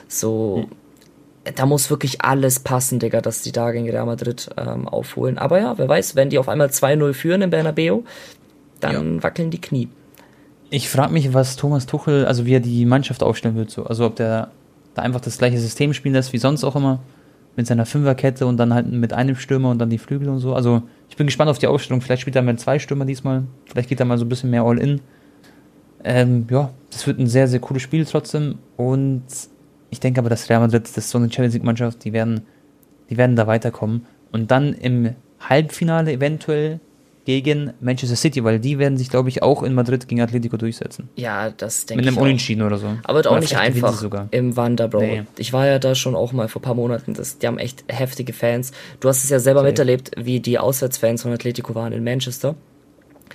So, 0.08 0.68
da 1.56 1.66
muss 1.66 1.90
wirklich 1.90 2.22
alles 2.22 2.60
passen, 2.60 3.00
Digga, 3.00 3.22
dass 3.22 3.42
die 3.42 3.52
da 3.52 3.72
gegen 3.72 3.90
Real 3.90 4.06
Madrid 4.06 4.50
ähm, 4.56 4.88
aufholen. 4.88 5.40
Aber 5.40 5.60
ja, 5.60 5.78
wer 5.80 5.88
weiß, 5.88 6.16
wenn 6.16 6.30
die 6.30 6.38
auf 6.38 6.48
einmal 6.50 6.68
2-0 6.68 7.14
führen 7.14 7.42
im 7.42 7.50
Bernabeu, 7.50 8.02
dann 8.80 9.24
wackeln 9.24 9.50
die 9.50 9.62
Knie. 9.62 9.88
Ich 10.74 10.90
frage 10.90 11.12
mich, 11.12 11.34
was 11.34 11.58
Thomas 11.58 11.86
Tuchel, 11.86 12.26
also 12.26 12.46
wie 12.46 12.56
er 12.56 12.62
die 12.62 12.86
Mannschaft 12.86 13.24
aufstellen 13.24 13.58
wird. 13.58 13.70
So. 13.70 13.84
Also 13.84 14.06
ob 14.06 14.16
der 14.16 14.52
da 14.94 15.02
einfach 15.02 15.20
das 15.20 15.38
gleiche 15.38 15.60
System 15.60 15.94
spielen 15.94 16.16
lässt 16.16 16.32
wie 16.32 16.38
sonst 16.38 16.64
auch 16.64 16.78
immer. 16.78 17.00
Mit 17.58 17.68
seiner 17.68 17.86
Fünferkette 17.86 18.46
und 18.48 18.56
dann 18.56 18.74
halt 18.74 18.90
mit 18.90 19.12
einem 19.12 19.36
Stürmer 19.36 19.72
und 19.72 19.80
dann 19.80 19.90
die 19.90 19.98
Flügel 19.98 20.30
und 20.30 20.40
so. 20.40 20.56
Also 20.56 20.84
ich 21.10 21.18
bin 21.18 21.28
gespannt 21.28 21.50
auf 21.52 21.60
die 21.60 21.68
Aufstellung. 21.68 22.00
Vielleicht 22.00 22.22
spielt 22.22 22.38
er 22.38 22.42
mit 22.42 22.58
zwei 22.62 22.80
Stürmer 22.80 23.04
diesmal. 23.04 23.44
Vielleicht 23.66 23.90
geht 23.90 24.00
er 24.00 24.06
mal 24.06 24.18
so 24.18 24.24
ein 24.24 24.30
bisschen 24.30 24.50
mehr 24.50 24.64
All-In. 24.64 25.02
Ähm, 26.06 26.48
ja, 26.50 26.70
das 26.90 27.06
wird 27.06 27.20
ein 27.20 27.28
sehr, 27.28 27.50
sehr 27.50 27.60
cooles 27.60 27.82
Spiel 27.82 28.06
trotzdem. 28.06 28.58
Und 28.78 29.24
ich 29.90 30.00
denke 30.00 30.22
aber, 30.22 30.30
dass 30.30 30.50
Real 30.50 30.62
Madrid, 30.62 30.84
das 30.86 30.98
ist 30.98 31.10
so 31.10 31.18
eine 31.18 31.30
Champions 31.30 31.54
League-Mannschaft, 31.56 32.06
die 32.06 32.14
werden, 32.14 32.44
die 33.10 33.18
werden 33.18 33.36
da 33.36 33.46
weiterkommen. 33.46 34.06
Und 34.32 34.52
dann 34.52 34.74
im 34.74 35.16
Halbfinale 35.42 36.14
eventuell 36.14 36.80
gegen 37.26 37.74
Manchester 37.80 38.16
City, 38.16 38.44
weil 38.44 38.60
die 38.60 38.80
werden 38.80 38.98
sich, 38.98 39.10
glaube 39.10 39.30
ich, 39.30 39.44
auch 39.44 39.62
in 39.64 39.74
Madrid 39.74 40.08
gegen 40.08 40.22
Atletico 40.22 40.58
durchsetzen. 40.58 41.10
Ja, 41.16 41.50
das 41.52 41.86
denke 41.86 42.02
Mit 42.02 42.06
ich 42.06 42.10
einem 42.10 42.18
auch. 42.18 42.24
Unentschieden 42.24 42.62
oder 42.64 42.78
so. 42.78 42.88
Aber 43.04 43.20
auch 43.20 43.32
Oder 43.32 43.40
nicht 43.42 43.58
einfach 43.58 43.94
sogar. 43.94 44.28
im 44.32 44.56
Wander, 44.58 44.88
Bro. 44.88 45.02
Nee. 45.02 45.24
Ich 45.38 45.54
war 45.54 45.68
ja 45.68 45.78
da 45.78 45.94
schon 45.94 46.16
auch 46.16 46.32
mal 46.34 46.48
vor 46.48 46.62
ein 46.62 46.64
paar 46.64 46.76
Monaten. 46.76 47.14
Das, 47.14 47.38
die 47.38 47.46
haben 47.48 47.60
echt 47.60 47.84
heftige 47.88 48.34
Fans. 48.34 48.72
Du 49.00 49.08
hast 49.08 49.24
es 49.24 49.30
ja 49.30 49.40
selber 49.40 49.60
Safe. 49.62 49.70
miterlebt, 49.72 50.12
wie 50.18 50.40
die 50.40 50.58
Auswärtsfans 50.58 51.22
von 51.22 51.32
Atletico 51.32 51.76
waren 51.76 51.94
in 51.94 52.04
Manchester. 52.04 52.56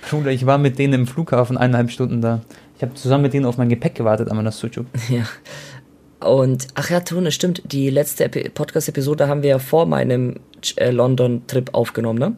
Bruder, 0.09 0.31
ich 0.31 0.45
war 0.45 0.57
mit 0.57 0.77
denen 0.77 0.93
im 0.93 1.07
Flughafen 1.07 1.57
eineinhalb 1.57 1.89
Stunden 1.89 2.21
da. 2.21 2.41
Ich 2.75 2.83
habe 2.83 2.93
zusammen 2.93 3.23
mit 3.23 3.33
denen 3.33 3.45
auf 3.45 3.57
mein 3.57 3.69
Gepäck 3.69 3.95
gewartet, 3.95 4.29
aber 4.29 4.43
das 4.43 4.59
Sucuk. 4.59 4.85
Ja. 5.09 5.23
Und, 6.19 6.67
ach 6.73 6.89
ja, 6.89 6.99
Tone, 7.01 7.31
stimmt, 7.31 7.61
die 7.71 7.91
letzte 7.91 8.23
Epi 8.25 8.49
Podcast-Episode 8.49 9.27
haben 9.27 9.43
wir 9.43 9.51
ja 9.51 9.59
vor 9.59 9.85
meinem 9.85 10.37
äh, 10.75 10.89
London-Trip 10.89 11.69
aufgenommen, 11.73 12.17
ne? 12.17 12.35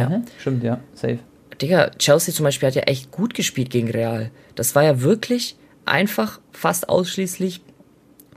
Ja. 0.00 0.08
Mhm. 0.08 0.24
Stimmt, 0.38 0.64
ja, 0.64 0.80
safe. 0.94 1.18
Digga, 1.60 1.90
Chelsea 1.98 2.32
zum 2.34 2.44
Beispiel 2.44 2.68
hat 2.68 2.74
ja 2.74 2.82
echt 2.82 3.10
gut 3.10 3.34
gespielt 3.34 3.70
gegen 3.70 3.90
Real. 3.90 4.30
Das 4.54 4.74
war 4.74 4.84
ja 4.84 5.00
wirklich 5.00 5.56
einfach 5.84 6.40
fast 6.52 6.88
ausschließlich 6.88 7.62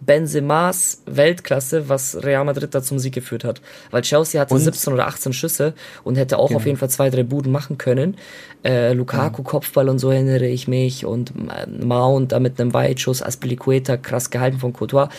Benzemas 0.04 1.04
Weltklasse, 1.06 1.88
was 1.88 2.24
Real 2.24 2.44
Madrid 2.44 2.74
da 2.74 2.82
zum 2.82 2.98
Sieg 2.98 3.14
geführt 3.14 3.44
hat. 3.44 3.62
Weil 3.92 4.02
Chelsea 4.02 4.42
hatte 4.42 4.56
und? 4.56 4.60
17 4.60 4.94
oder 4.94 5.06
18 5.06 5.32
Schüsse 5.32 5.74
und 6.04 6.18
hätte 6.18 6.40
auch 6.40 6.48
genau. 6.48 6.60
auf 6.60 6.66
jeden 6.66 6.78
Fall 6.78 6.90
zwei, 6.90 7.12
drei 7.12 7.22
Buden 7.24 7.52
machen 7.52 7.78
können. 7.78 8.18
Äh, 8.64 8.94
Lukaku, 8.94 9.44
ja. 9.44 9.48
Kopfball 9.48 9.90
und 9.90 10.00
so 10.00 10.10
erinnere 10.10 10.48
ich 10.48 10.68
mich 10.68 11.06
und 11.06 11.34
Mount 11.84 12.32
da 12.32 12.40
mit 12.40 12.60
einem 12.60 12.74
Weitschuss, 12.74 13.22
Aspilicueta 13.22 13.98
krass 13.98 14.32
gehalten 14.32 14.58
von 14.58 14.74
Courtois. 14.74 15.10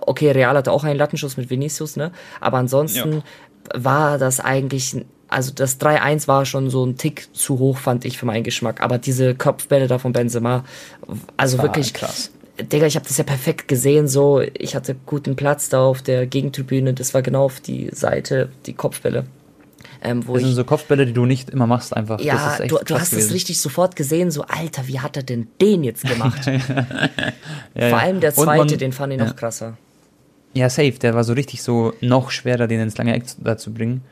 Okay, 0.00 0.30
Real 0.30 0.56
hatte 0.56 0.72
auch 0.72 0.84
einen 0.84 0.98
Lattenschuss 0.98 1.36
mit 1.36 1.50
Vinicius, 1.50 1.96
ne? 1.96 2.10
Aber 2.40 2.56
ansonsten 2.56 3.12
ja. 3.12 3.22
war 3.74 4.18
das 4.18 4.40
eigentlich 4.40 5.04
also 5.28 5.52
das 5.52 5.80
3-1 5.80 6.28
war 6.28 6.44
schon 6.44 6.70
so 6.70 6.84
ein 6.84 6.96
Tick 6.96 7.28
zu 7.32 7.58
hoch, 7.58 7.78
fand 7.78 8.04
ich 8.04 8.18
für 8.18 8.26
meinen 8.26 8.44
Geschmack. 8.44 8.80
Aber 8.80 8.98
diese 8.98 9.34
Kopfbälle 9.34 9.88
da 9.88 9.98
von 9.98 10.12
Benzema, 10.12 10.64
also 11.36 11.60
wirklich 11.62 11.94
krass. 11.94 12.30
Digga, 12.60 12.86
ich 12.86 12.96
habe 12.96 13.06
das 13.06 13.18
ja 13.18 13.24
perfekt 13.24 13.68
gesehen, 13.68 14.08
so. 14.08 14.40
Ich 14.40 14.74
hatte 14.74 14.96
guten 15.04 15.36
Platz 15.36 15.68
da 15.68 15.84
auf 15.84 16.00
der 16.00 16.26
Gegentribüne. 16.26 16.94
Das 16.94 17.12
war 17.12 17.22
genau 17.22 17.44
auf 17.44 17.60
die 17.60 17.90
Seite, 17.92 18.48
die 18.64 18.72
Kopfbälle. 18.72 19.26
Ähm, 20.02 20.26
wo 20.26 20.34
das 20.34 20.44
sind 20.44 20.54
so 20.54 20.64
Kopfbälle, 20.64 21.06
die 21.06 21.12
du 21.12 21.26
nicht 21.26 21.50
immer 21.50 21.66
machst, 21.66 21.94
einfach. 21.94 22.20
Ja, 22.20 22.58
du, 22.66 22.78
du 22.84 22.98
hast 22.98 23.12
es 23.12 23.32
richtig 23.32 23.60
sofort 23.60 23.96
gesehen, 23.96 24.30
so, 24.30 24.42
Alter, 24.42 24.86
wie 24.86 25.00
hat 25.00 25.16
er 25.16 25.22
denn 25.22 25.48
den 25.60 25.84
jetzt 25.84 26.04
gemacht? 26.04 26.46
ja, 27.74 27.88
Vor 27.88 27.98
allem 27.98 28.20
der 28.20 28.34
zweite, 28.34 28.58
man, 28.58 28.78
den 28.78 28.92
fand 28.92 29.12
ich 29.12 29.18
noch 29.18 29.36
krasser. 29.36 29.76
Ja, 30.54 30.70
safe, 30.70 30.92
der 30.92 31.14
war 31.14 31.24
so 31.24 31.34
richtig 31.34 31.62
so 31.62 31.92
noch 32.00 32.30
schwerer, 32.30 32.66
den 32.66 32.80
ins 32.80 32.96
lange 32.96 33.14
Eck 33.14 33.26
zu 33.58 33.72
bringen. 33.72 34.02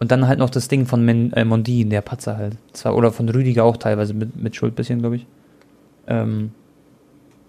Und 0.00 0.10
dann 0.10 0.26
halt 0.26 0.38
noch 0.38 0.50
das 0.50 0.68
Ding 0.68 0.86
von 0.86 1.04
Men, 1.04 1.32
äh, 1.34 1.44
Mondi, 1.44 1.84
der 1.84 2.00
Patzer 2.00 2.36
halt. 2.36 2.56
Zwar, 2.72 2.96
oder 2.96 3.12
von 3.12 3.28
Rüdiger 3.28 3.64
auch 3.64 3.76
teilweise 3.76 4.14
mit, 4.14 4.34
mit 4.34 4.56
Schuld 4.56 4.74
bisschen, 4.74 5.00
glaube 5.00 5.16
ich. 5.16 5.26
Ähm, 6.06 6.52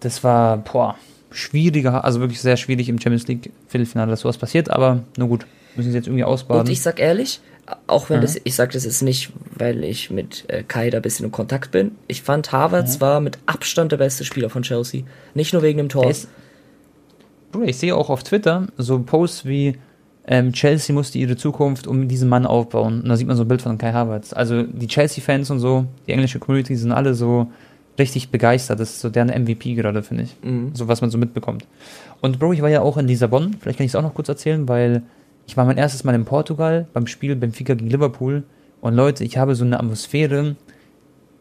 das 0.01 0.23
war, 0.23 0.57
boah, 0.57 0.95
schwieriger, 1.31 2.03
also 2.03 2.19
wirklich 2.19 2.41
sehr 2.41 2.57
schwierig 2.57 2.89
im 2.89 2.99
Champions 2.99 3.27
League 3.27 3.51
Viertelfinale, 3.67 4.11
dass 4.11 4.21
sowas 4.21 4.37
passiert, 4.37 4.69
aber 4.69 5.03
nur 5.17 5.29
gut, 5.29 5.45
müssen 5.75 5.91
sie 5.91 5.97
jetzt 5.97 6.07
irgendwie 6.07 6.25
ausbaden. 6.25 6.61
Und 6.61 6.69
ich 6.69 6.81
sag 6.81 6.99
ehrlich, 6.99 7.39
auch 7.87 8.09
wenn 8.09 8.17
mhm. 8.17 8.23
das, 8.23 8.39
ich 8.43 8.55
sag 8.55 8.71
das 8.71 8.83
jetzt 8.83 9.01
nicht, 9.01 9.31
weil 9.57 9.83
ich 9.83 10.11
mit 10.11 10.45
äh, 10.49 10.63
Kai 10.63 10.89
da 10.89 10.97
ein 10.97 11.01
bisschen 11.01 11.25
in 11.25 11.31
Kontakt 11.31 11.71
bin, 11.71 11.91
ich 12.07 12.21
fand 12.21 12.51
Havertz 12.51 12.97
mhm. 12.97 13.01
war 13.01 13.19
mit 13.21 13.37
Abstand 13.45 13.91
der 13.91 13.97
beste 13.97 14.25
Spieler 14.25 14.49
von 14.49 14.63
Chelsea. 14.63 15.03
Nicht 15.33 15.53
nur 15.53 15.61
wegen 15.61 15.77
dem 15.77 15.89
Tor. 15.89 16.09
Ist, 16.09 16.27
Bruder, 17.51 17.67
ich 17.67 17.77
sehe 17.77 17.95
auch 17.95 18.09
auf 18.09 18.23
Twitter 18.23 18.67
so 18.77 18.99
Posts 18.99 19.45
wie, 19.45 19.77
ähm, 20.27 20.53
Chelsea 20.53 20.93
musste 20.93 21.17
ihre 21.17 21.36
Zukunft 21.36 21.88
um 21.88 22.07
diesen 22.07 22.29
Mann 22.29 22.45
aufbauen. 22.45 23.01
Und 23.01 23.10
da 23.10 23.17
sieht 23.17 23.27
man 23.27 23.36
so 23.36 23.43
ein 23.43 23.47
Bild 23.47 23.62
von 23.62 23.77
Kai 23.77 23.91
Havertz. 23.91 24.34
Also 24.34 24.63
die 24.63 24.88
Chelsea-Fans 24.88 25.49
und 25.49 25.60
so, 25.60 25.86
die 26.07 26.12
englische 26.12 26.39
Community 26.39 26.75
sind 26.75 26.91
alle 26.91 27.13
so 27.13 27.47
richtig 27.97 28.29
begeistert. 28.29 28.79
Das 28.79 28.91
ist 28.91 29.01
so 29.01 29.10
deren 29.10 29.29
MVP 29.29 29.73
gerade, 29.73 30.03
finde 30.03 30.23
ich. 30.23 30.36
Mhm. 30.43 30.71
So 30.73 30.88
was 30.88 31.01
man 31.01 31.10
so 31.10 31.17
mitbekommt. 31.17 31.65
Und 32.21 32.39
Bro, 32.39 32.53
ich 32.53 32.62
war 32.62 32.69
ja 32.69 32.81
auch 32.81 32.97
in 32.97 33.07
Lissabon. 33.07 33.55
Vielleicht 33.60 33.79
kann 33.79 33.86
ich 33.86 33.91
es 33.91 33.95
auch 33.95 34.03
noch 34.03 34.13
kurz 34.13 34.29
erzählen, 34.29 34.67
weil 34.67 35.03
ich 35.47 35.57
war 35.57 35.65
mein 35.65 35.77
erstes 35.77 36.03
Mal 36.03 36.15
in 36.15 36.25
Portugal 36.25 36.88
beim 36.93 37.07
Spiel 37.07 37.36
Benfica 37.36 37.73
gegen 37.73 37.89
Liverpool. 37.89 38.43
Und 38.79 38.93
Leute, 38.93 39.23
ich 39.23 39.38
habe 39.38 39.55
so 39.55 39.65
eine 39.65 39.79
Atmosphäre. 39.79 40.55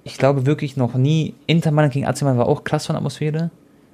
Ich 0.05 0.17
glaube 0.17 0.47
wirklich 0.47 0.77
noch 0.77 0.95
nie. 0.95 1.35
Inter 1.47 1.71
Mailand 1.71 1.93
gegen 1.93 2.07
AC 2.07 2.23
Mailand 2.23 2.39
war 2.39 2.49
auch 2.49 2.65
krass 2.65 2.87
von 2.87 2.97
Atmosphäre. 2.97 3.51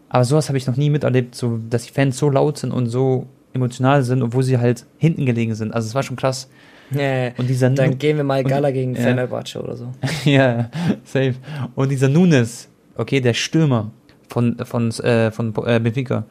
Aber 0.08 0.24
sowas 0.24 0.48
habe 0.48 0.58
ich 0.58 0.66
noch 0.68 0.76
nie 0.76 0.90
miterlebt, 0.90 1.34
so, 1.34 1.58
dass 1.68 1.84
die 1.84 1.92
Fans 1.92 2.16
so 2.16 2.30
laut 2.30 2.58
sind 2.58 2.70
und 2.70 2.86
so 2.86 3.26
emotional 3.56 4.02
sind, 4.02 4.22
obwohl 4.22 4.42
sie 4.42 4.58
halt 4.58 4.86
hinten 4.98 5.26
gelegen 5.26 5.54
sind. 5.54 5.74
Also 5.74 5.88
es 5.88 5.94
war 5.94 6.02
schon 6.02 6.16
krass. 6.16 6.48
Ja, 6.90 7.32
und 7.36 7.48
dieser 7.48 7.70
dann 7.70 7.90
nu 7.90 7.96
gehen 7.96 8.16
wir 8.16 8.24
mal 8.24 8.44
Gala 8.44 8.70
gegen 8.70 8.94
ja. 8.94 9.02
Fenerbahce 9.02 9.60
oder 9.60 9.76
so. 9.76 9.88
ja, 10.24 10.70
safe. 11.04 11.34
Und 11.74 11.90
dieser 11.90 12.08
Nunes, 12.08 12.68
okay, 12.96 13.20
der 13.20 13.34
Stürmer 13.34 13.90
von, 14.28 14.56
von, 14.64 14.90
äh, 15.00 15.30
von 15.30 15.52
äh, 15.66 15.80
Benfica, 15.80 16.24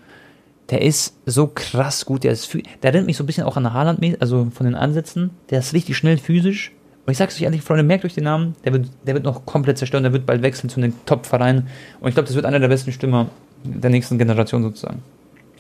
der 0.70 0.82
ist 0.82 1.18
so 1.26 1.48
krass 1.54 2.06
gut. 2.06 2.24
Der, 2.24 2.32
ist, 2.32 2.54
der 2.54 2.64
erinnert 2.82 3.06
mich 3.06 3.18
so 3.18 3.24
ein 3.24 3.28
bisschen 3.28 3.44
auch 3.44 3.58
an 3.58 3.72
Haaland, 3.74 4.00
also 4.22 4.48
von 4.54 4.66
den 4.66 4.76
Ansätzen. 4.76 5.32
Der 5.50 5.60
ist 5.60 5.74
richtig 5.74 5.98
schnell 5.98 6.18
physisch. 6.18 6.72
Und 7.06 7.12
ich 7.12 7.18
sag's 7.18 7.36
euch 7.36 7.44
ehrlich, 7.44 7.62
Freunde, 7.62 7.84
merkt 7.84 8.04
euch 8.04 8.16
den 8.16 8.24
Namen. 8.24 8.56
Der 8.64 8.74
wird, 8.74 8.88
der 9.06 9.14
wird 9.14 9.26
noch 9.26 9.46
komplett 9.46 9.78
zerstören. 9.78 10.04
Der 10.04 10.14
wird 10.14 10.26
bald 10.26 10.42
wechseln 10.42 10.70
zu 10.70 10.80
einem 10.80 10.94
Top-Verein. 11.06 11.68
Und 12.00 12.10
ich 12.10 12.16
glaube, 12.16 12.26
das 12.26 12.36
wird 12.36 12.46
einer 12.46 12.60
der 12.60 12.68
besten 12.68 12.92
Stürmer 12.92 13.30
der 13.64 13.92
nächsten 13.92 14.18
Generation 14.18 14.64
sozusagen. 14.64 15.04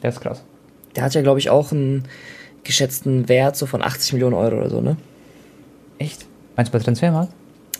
Der 0.01 0.09
ist 0.09 0.21
krass. 0.21 0.43
Der 0.95 1.03
hat 1.03 1.13
ja, 1.13 1.21
glaube 1.21 1.39
ich, 1.39 1.49
auch 1.49 1.71
einen 1.71 2.05
geschätzten 2.63 3.29
Wert 3.29 3.55
so 3.55 3.65
von 3.65 3.81
80 3.81 4.13
Millionen 4.13 4.33
Euro 4.33 4.57
oder 4.57 4.69
so, 4.69 4.81
ne? 4.81 4.97
Echt? 5.97 6.25
Meinst 6.55 6.73
du 6.73 6.77
bei 6.77 6.83
Transfermarkt? 6.83 7.31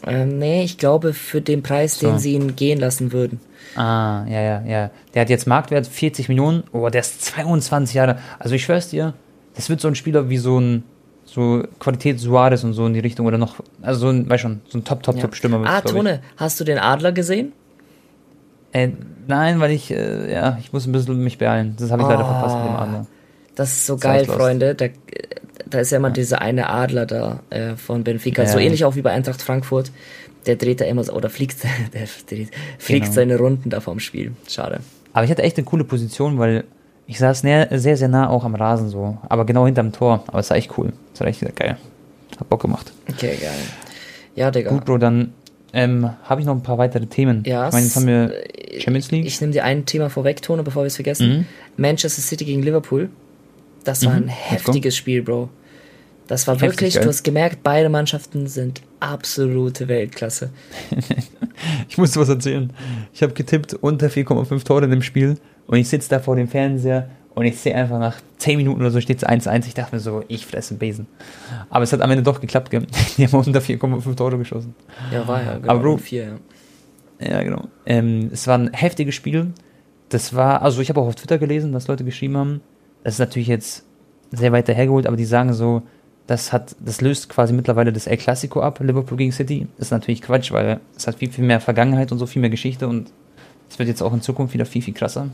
Ähm, 0.06 0.38
nee, 0.38 0.64
ich 0.64 0.78
glaube 0.78 1.14
für 1.14 1.42
den 1.42 1.64
Preis, 1.64 2.00
so. 2.00 2.08
den 2.08 2.20
sie 2.20 2.34
ihn 2.34 2.56
gehen 2.56 2.80
lassen 2.80 3.12
würden. 3.12 3.40
Ah, 3.76 4.26
ja, 4.28 4.42
ja, 4.42 4.64
ja. 4.66 4.92
Der 5.14 5.22
hat 5.22 5.30
jetzt 5.30 5.48
Marktwert 5.48 5.88
40 5.88 6.30
Millionen. 6.30 6.64
Oh, 6.72 6.88
der 6.90 7.02
ist 7.02 7.24
22 7.24 7.96
Jahre. 7.96 8.20
Also 8.38 8.56
ich 8.56 8.64
schwör's 8.64 8.90
dir, 8.90 9.14
das 9.56 9.70
wird 9.70 9.82
so 9.82 9.88
ein 9.88 9.96
Spieler 9.96 10.30
wie 10.30 10.38
so 10.38 10.60
ein 10.60 10.84
so 11.26 11.64
Qualität 11.80 12.20
Suarez 12.20 12.64
und 12.64 12.74
so 12.74 12.86
in 12.86 12.94
die 12.94 13.00
Richtung 13.00 13.26
oder 13.26 13.38
noch, 13.38 13.56
also 13.82 14.02
so 14.02 14.10
ein, 14.10 14.30
weißt 14.30 14.44
schon, 14.44 14.62
so 14.70 14.78
ein 14.78 14.84
Top, 14.84 15.02
Top, 15.02 15.16
ja. 15.16 15.22
Top 15.22 15.36
Stürmer. 15.36 15.62
Ah, 15.66 15.82
Tone, 15.82 16.22
hast 16.38 16.60
du 16.60 16.64
den 16.64 16.78
Adler 16.78 17.12
gesehen? 17.12 17.52
Äh, 18.76 18.90
nein, 19.28 19.62
weil 19.62 19.72
ich, 19.72 19.90
äh, 19.90 20.34
ja, 20.34 20.58
ich 20.60 20.74
muss 20.74 20.86
ein 20.86 20.92
bisschen 20.92 21.24
mich 21.24 21.38
beeilen. 21.38 21.78
Das 21.80 21.92
habe 21.92 22.02
ich 22.02 22.08
oh, 22.08 22.12
leider 22.12 22.26
verpasst 22.26 22.58
mit 22.58 22.66
dem 22.66 22.76
Adler. 22.76 23.08
Das 23.56 23.72
ist 23.72 23.86
so 23.86 23.94
das 23.94 24.02
geil, 24.02 24.26
Freunde. 24.26 24.76
Da, 24.76 24.88
da 25.66 25.80
ist 25.80 25.92
ja 25.92 25.98
immer 25.98 26.10
ja. 26.10 26.14
dieser 26.14 26.42
eine 26.42 26.70
Adler 26.70 27.06
da 27.06 27.40
äh, 27.52 27.78
von 27.78 28.04
Benfica, 28.04 28.44
ja. 28.44 28.50
so 28.50 28.60
ähnlich 28.60 28.84
auch 28.84 28.98
wie 28.98 29.02
bei 29.02 29.12
Eintracht 29.12 29.42
Frankfurt. 29.42 29.92
Der 30.46 30.58
dreht 30.58 30.82
da 30.82 30.86
immer 30.86 31.06
so, 31.06 31.14
oder 31.14 31.30
fliegt, 31.30 31.64
der 31.94 32.08
dreht, 32.28 32.50
fliegt 32.78 33.06
genau. 33.06 33.16
seine 33.16 33.38
Runden 33.38 33.70
da 33.70 33.80
vorm 33.80 34.02
Spiel. 34.02 34.34
Schade. 34.50 34.82
Aber 35.14 35.24
ich 35.24 35.32
hatte 35.32 35.44
echt 35.44 35.56
eine 35.58 35.64
coole 35.64 35.86
Position, 35.86 36.38
weil 36.38 36.66
ich 37.08 37.18
saß 37.18 37.44
näher, 37.44 37.70
sehr, 37.80 37.96
sehr 37.96 38.10
nah 38.10 38.28
auch 38.28 38.44
am 38.44 38.56
Rasen 38.56 38.90
so. 38.90 39.18
Aber 39.30 39.46
genau 39.46 39.66
hinterm 39.66 39.94
Tor. 39.94 40.26
Aber 40.28 40.40
es 40.40 40.50
war 40.50 40.58
echt 40.58 40.78
cool. 40.78 40.92
Es 41.14 41.22
war 41.22 41.28
echt 41.28 41.40
geil. 41.56 41.78
Hat 42.38 42.50
Bock 42.50 42.62
gemacht. 42.62 42.92
Okay, 43.10 43.38
geil. 43.40 43.52
Ja, 44.36 44.52
Digga. 44.52 44.72
Gut, 44.72 44.84
Bro, 44.84 44.98
dann 44.98 45.34
ähm, 45.76 46.10
habe 46.24 46.40
ich 46.40 46.48
noch 46.48 46.56
ein 46.56 46.64
paar 46.64 46.78
weitere 46.78 47.06
Themen. 47.06 47.44
Ja, 47.46 47.68
ich 47.68 47.74
meine, 47.74 47.86
jetzt 47.86 47.96
haben 47.98 48.08
wir 48.08 48.34
Champions 48.80 49.12
League. 49.12 49.26
Ich 49.26 49.42
nehme 49.42 49.52
dir 49.52 49.66
ein 49.66 49.86
Thema 49.86 50.10
vorweg, 50.10 50.42
Tone, 50.42 50.64
bevor 50.64 50.84
wir 50.84 50.88
es 50.88 50.96
vergessen. 50.96 51.30
Mhm. 51.30 51.46
Manchester 51.76 52.22
City 52.22 52.46
gegen 52.46 52.64
Liverpool. 52.64 53.10
Das 53.84 54.06
war 54.06 54.14
mhm. 54.14 54.24
ein 54.24 54.28
heftiges 54.30 54.96
Spiel, 54.96 55.22
Bro. 55.22 55.50
Das 56.28 56.48
war 56.48 56.56
Heftig, 56.56 56.72
wirklich, 56.72 56.94
geil. 56.96 57.04
du 57.04 57.10
hast 57.10 57.24
gemerkt, 57.24 57.60
beide 57.62 57.90
Mannschaften 57.90 58.48
sind 58.48 58.82
absolute 59.00 59.88
Weltklasse. 59.90 60.50
ich 61.90 61.98
muss 61.98 62.16
was 62.16 62.30
erzählen. 62.30 62.72
Ich 63.14 63.22
habe 63.22 63.34
getippt 63.34 63.74
unter 63.76 64.08
4,5 64.08 64.64
Tore 64.64 64.86
in 64.86 64.92
dem 64.92 65.02
Spiel 65.02 65.38
und 65.68 65.78
ich 65.78 65.90
sitze 65.90 66.10
da 66.10 66.20
vor 66.20 66.38
dem 66.38 66.48
Fernseher 66.48 67.10
und 67.36 67.46
ich 67.46 67.60
sehe 67.60 67.76
einfach 67.76 68.00
nach 68.00 68.16
10 68.38 68.58
Minuten 68.58 68.80
oder 68.80 68.92
so 68.92 69.02
steht 69.02 69.18
es 69.18 69.28
1-1. 69.28 69.68
Ich 69.68 69.74
dachte 69.74 69.94
mir 69.94 70.00
so, 70.00 70.24
ich 70.30 70.46
fresse 70.46 70.72
einen 70.72 70.80
Besen. 70.80 71.06
Aber 71.70 71.84
es 71.84 71.92
hat 71.92 72.02
am 72.02 72.10
Ende 72.10 72.24
doch 72.24 72.40
geklappt. 72.40 72.72
Gell? 72.72 72.88
Die 73.18 73.28
haben 73.28 73.38
unter 73.38 73.60
4,5 73.60 74.16
Tore 74.16 74.38
geschossen. 74.38 74.74
Ja, 75.12 75.28
war 75.28 75.44
ja. 75.44 75.58
Genau, 75.58 75.74
Aber 75.74 75.82
Bro, 75.82 75.98
4, 75.98 76.40
ja. 77.20 77.30
ja, 77.30 77.44
genau. 77.44 77.68
Ähm, 77.86 78.30
es 78.32 78.48
war 78.48 78.58
ein 78.58 78.72
heftiges 78.72 79.16
Spiel. 79.16 79.54
Das 80.10 80.34
war, 80.34 80.62
also 80.62 80.82
ich 80.82 80.88
habe 80.88 81.02
auch 81.02 81.08
auf 81.08 81.16
Twitter 81.16 81.38
gelesen, 81.38 81.74
dass 81.74 81.88
Leute 81.88 82.06
geschrieben 82.06 82.38
haben, 82.38 82.62
das 83.04 83.16
ist 83.16 83.20
natürlich 83.20 83.50
jetzt 83.50 83.86
sehr 84.32 84.52
weit 84.52 84.70
dahergeholt, 84.70 85.06
aber 85.06 85.18
die 85.18 85.26
sagen 85.26 85.54
so, 85.54 85.84
das 86.28 86.54
hat, 86.54 86.76
das 86.80 87.02
löst 87.02 87.30
quasi 87.30 87.54
mittlerweile 87.54 87.92
das 87.92 88.08
El 88.08 88.18
Clasico 88.18 88.62
ab, 88.62 88.80
Liverpool 88.80 89.18
gegen 89.18 89.32
City. 89.32 89.68
Das 89.78 89.88
ist 89.88 89.92
natürlich 89.92 90.22
Quatsch, 90.22 90.52
weil 90.52 90.80
es 90.96 91.06
hat 91.06 91.16
viel, 91.16 91.32
viel 91.32 91.44
mehr 91.44 91.60
Vergangenheit 91.60 92.12
und 92.12 92.18
so 92.18 92.26
viel 92.26 92.42
mehr 92.42 92.50
Geschichte 92.50 92.88
und 92.88 93.12
es 93.70 93.78
wird 93.78 93.90
jetzt 93.90 94.02
auch 94.02 94.14
in 94.14 94.22
Zukunft 94.22 94.54
wieder 94.54 94.66
viel, 94.66 94.82
viel 94.82 94.94
krasser. 94.94 95.30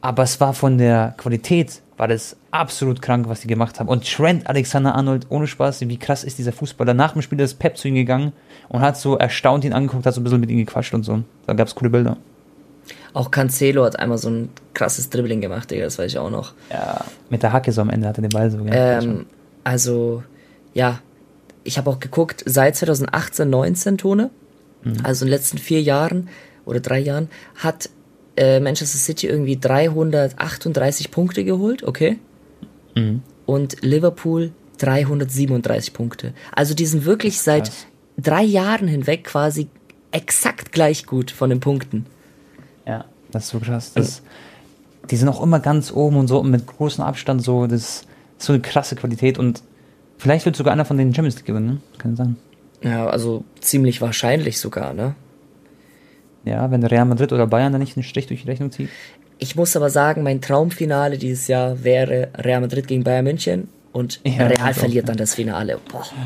Aber 0.00 0.22
es 0.22 0.40
war 0.40 0.54
von 0.54 0.78
der 0.78 1.14
Qualität, 1.16 1.82
war 1.96 2.06
das 2.06 2.36
absolut 2.52 3.02
krank, 3.02 3.28
was 3.28 3.40
die 3.40 3.48
gemacht 3.48 3.80
haben. 3.80 3.88
Und 3.88 4.08
Trent 4.08 4.46
Alexander-Arnold, 4.48 5.26
ohne 5.30 5.46
Spaß, 5.46 5.80
wie 5.80 5.98
krass 5.98 6.22
ist 6.22 6.38
dieser 6.38 6.52
Fußballer. 6.52 6.94
Nach 6.94 7.12
dem 7.12 7.22
Spiel 7.22 7.40
ist 7.40 7.58
Pep 7.58 7.76
zu 7.76 7.88
ihm 7.88 7.96
gegangen 7.96 8.32
und 8.68 8.80
hat 8.80 8.96
so 8.96 9.16
erstaunt 9.16 9.64
ihn 9.64 9.72
angeguckt, 9.72 10.06
hat 10.06 10.14
so 10.14 10.20
ein 10.20 10.24
bisschen 10.24 10.40
mit 10.40 10.50
ihm 10.50 10.58
gequatscht 10.58 10.94
und 10.94 11.02
so. 11.02 11.22
Da 11.46 11.54
gab 11.54 11.66
es 11.66 11.74
coole 11.74 11.90
Bilder. 11.90 12.16
Auch 13.12 13.30
Cancelo 13.30 13.84
hat 13.84 13.98
einmal 13.98 14.18
so 14.18 14.30
ein 14.30 14.50
krasses 14.74 15.10
Dribbling 15.10 15.40
gemacht, 15.40 15.70
Digga, 15.70 15.84
das 15.84 15.98
weiß 15.98 16.12
ich 16.12 16.18
auch 16.18 16.30
noch. 16.30 16.52
Ja, 16.70 17.04
mit 17.30 17.42
der 17.42 17.52
Hacke 17.52 17.72
so 17.72 17.80
am 17.80 17.90
Ende 17.90 18.06
hat 18.06 18.18
er 18.18 18.22
den 18.22 18.30
Ball 18.30 18.50
so. 18.50 18.58
Ähm, 18.66 19.26
also, 19.64 20.22
ja, 20.74 21.00
ich 21.64 21.78
habe 21.78 21.90
auch 21.90 21.98
geguckt, 21.98 22.42
seit 22.46 22.76
2018, 22.76 23.50
19 23.50 23.98
Tone, 23.98 24.30
mhm. 24.84 24.98
also 25.02 25.24
in 25.24 25.30
den 25.30 25.36
letzten 25.36 25.58
vier 25.58 25.82
Jahren 25.82 26.28
oder 26.64 26.80
drei 26.80 26.98
Jahren, 26.98 27.28
hat 27.56 27.90
äh, 28.38 28.60
Manchester 28.60 28.98
City 28.98 29.26
irgendwie 29.26 29.58
338 29.58 31.10
Punkte 31.10 31.44
geholt, 31.44 31.82
okay? 31.82 32.18
Mhm. 32.94 33.22
Und 33.46 33.82
Liverpool 33.82 34.52
337 34.78 35.92
Punkte. 35.92 36.32
Also 36.52 36.74
die 36.74 36.86
sind 36.86 37.04
wirklich 37.04 37.40
seit 37.40 37.72
drei 38.16 38.42
Jahren 38.42 38.88
hinweg 38.88 39.24
quasi 39.24 39.68
exakt 40.12 40.72
gleich 40.72 41.06
gut 41.06 41.30
von 41.30 41.50
den 41.50 41.60
Punkten. 41.60 42.06
Ja, 42.86 43.04
das 43.30 43.44
ist 43.44 43.50
so 43.50 43.58
krass. 43.58 43.92
Das, 43.94 44.22
die 45.10 45.16
sind 45.16 45.28
auch 45.28 45.42
immer 45.42 45.60
ganz 45.60 45.92
oben 45.92 46.16
und 46.16 46.28
so 46.28 46.38
und 46.38 46.50
mit 46.50 46.66
großem 46.66 47.04
Abstand 47.04 47.42
so, 47.42 47.66
das 47.66 47.80
ist 47.80 48.06
so 48.38 48.52
eine 48.52 48.62
krasse 48.62 48.94
Qualität 48.96 49.38
und 49.38 49.62
vielleicht 50.16 50.46
wird 50.46 50.56
sogar 50.56 50.72
einer 50.72 50.84
von 50.84 50.96
den 50.96 51.14
Champions 51.14 51.36
League 51.36 51.46
gewinnen, 51.46 51.66
ne? 51.66 51.80
kann 51.98 52.16
sein. 52.16 52.36
Ja, 52.82 53.08
also 53.08 53.44
ziemlich 53.60 54.00
wahrscheinlich 54.00 54.60
sogar, 54.60 54.94
ne? 54.94 55.16
Ja, 56.44 56.70
wenn 56.70 56.82
Real 56.84 57.04
Madrid 57.04 57.32
oder 57.32 57.46
Bayern 57.46 57.72
da 57.72 57.78
nicht 57.78 57.96
einen 57.96 58.04
Strich 58.04 58.26
durch 58.26 58.42
die 58.42 58.48
Rechnung 58.48 58.70
zieht. 58.70 58.88
Ich 59.38 59.54
muss 59.56 59.76
aber 59.76 59.90
sagen, 59.90 60.22
mein 60.22 60.40
Traumfinale 60.40 61.18
dieses 61.18 61.46
Jahr 61.48 61.84
wäre 61.84 62.28
Real 62.36 62.60
Madrid 62.60 62.86
gegen 62.88 63.04
Bayern 63.04 63.24
München 63.24 63.68
und 63.92 64.20
Ja, 64.24 64.46
Real 64.46 64.70
auch. 64.70 64.74
verliert 64.74 65.08
dann 65.08 65.16
das 65.16 65.34
Finale. 65.34 65.78
Boah. 65.90 66.04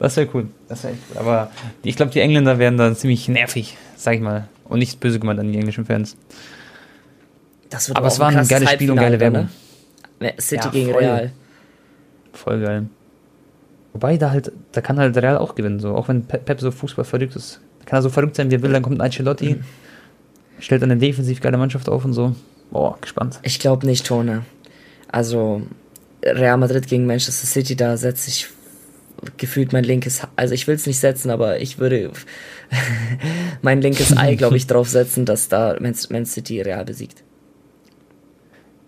Das 0.00 0.16
wäre 0.16 0.28
cool. 0.34 0.48
Das 0.68 0.82
wär 0.82 0.90
echt 0.90 1.00
cool. 1.10 1.18
Aber 1.18 1.50
ich 1.84 1.94
glaube, 1.94 2.10
die 2.10 2.18
Engländer 2.20 2.58
werden 2.58 2.76
da 2.76 2.92
ziemlich 2.94 3.28
nervig, 3.28 3.76
sag 3.96 4.14
ich 4.14 4.20
mal. 4.20 4.48
Und 4.68 4.80
nicht 4.80 4.98
böse 4.98 5.20
gemeint 5.20 5.38
an 5.38 5.52
die 5.52 5.56
englischen 5.58 5.86
Fans. 5.86 6.16
Das 7.70 7.88
wird 7.88 7.96
Aber 7.96 8.08
es 8.08 8.18
war 8.18 8.28
ein 8.28 8.48
geiles 8.48 8.70
Spiel 8.72 8.90
und 8.90 8.96
geile 8.96 9.16
dann, 9.16 9.48
ne? 10.20 10.34
City 10.40 10.64
Ja, 10.64 10.70
gegen 10.70 10.90
voll. 10.90 11.02
Real. 11.02 11.32
Voll 12.32 12.60
geil. 12.60 12.86
Wobei 13.92 14.16
da 14.16 14.30
halt, 14.32 14.50
da 14.72 14.80
kann 14.80 14.98
halt 14.98 15.16
Real 15.16 15.38
auch 15.38 15.54
gewinnen, 15.54 15.78
so. 15.78 15.94
Auch 15.94 16.08
wenn 16.08 16.24
Pep 16.24 16.60
so 16.60 16.72
Fußball 16.72 17.04
verrückt 17.04 17.36
ist. 17.36 17.60
Kann 17.86 17.98
er 17.98 18.02
so 18.02 18.10
verrückt 18.10 18.36
sein, 18.36 18.50
wie 18.50 18.56
er 18.56 18.62
will, 18.62 18.72
dann 18.72 18.82
kommt 18.82 18.98
ein 18.98 19.02
Ancelotti, 19.02 19.56
stellt 20.58 20.82
eine 20.82 20.96
defensiv 20.96 21.40
geile 21.40 21.58
Mannschaft 21.58 21.88
auf 21.88 22.04
und 22.04 22.12
so. 22.12 22.34
Boah, 22.70 22.98
gespannt. 23.00 23.38
Ich 23.42 23.58
glaube 23.58 23.86
nicht, 23.86 24.06
Tone. 24.06 24.44
Also 25.08 25.62
Real 26.24 26.56
Madrid 26.56 26.86
gegen 26.88 27.06
Manchester 27.06 27.46
City, 27.46 27.76
da 27.76 27.96
setze 27.96 28.30
ich 28.30 28.48
gefühlt 29.36 29.72
mein 29.72 29.84
linkes, 29.84 30.22
also 30.36 30.54
ich 30.54 30.66
will 30.66 30.74
es 30.74 30.86
nicht 30.86 30.98
setzen, 30.98 31.30
aber 31.30 31.60
ich 31.60 31.78
würde 31.78 32.10
mein 33.62 33.80
linkes 33.80 34.16
Ei, 34.16 34.34
glaube 34.34 34.56
ich, 34.56 34.66
drauf 34.66 34.88
setzen, 34.88 35.24
dass 35.24 35.48
da 35.48 35.76
Man, 35.80 35.94
Man 36.10 36.26
City 36.26 36.60
Real 36.60 36.84
besiegt. 36.84 37.22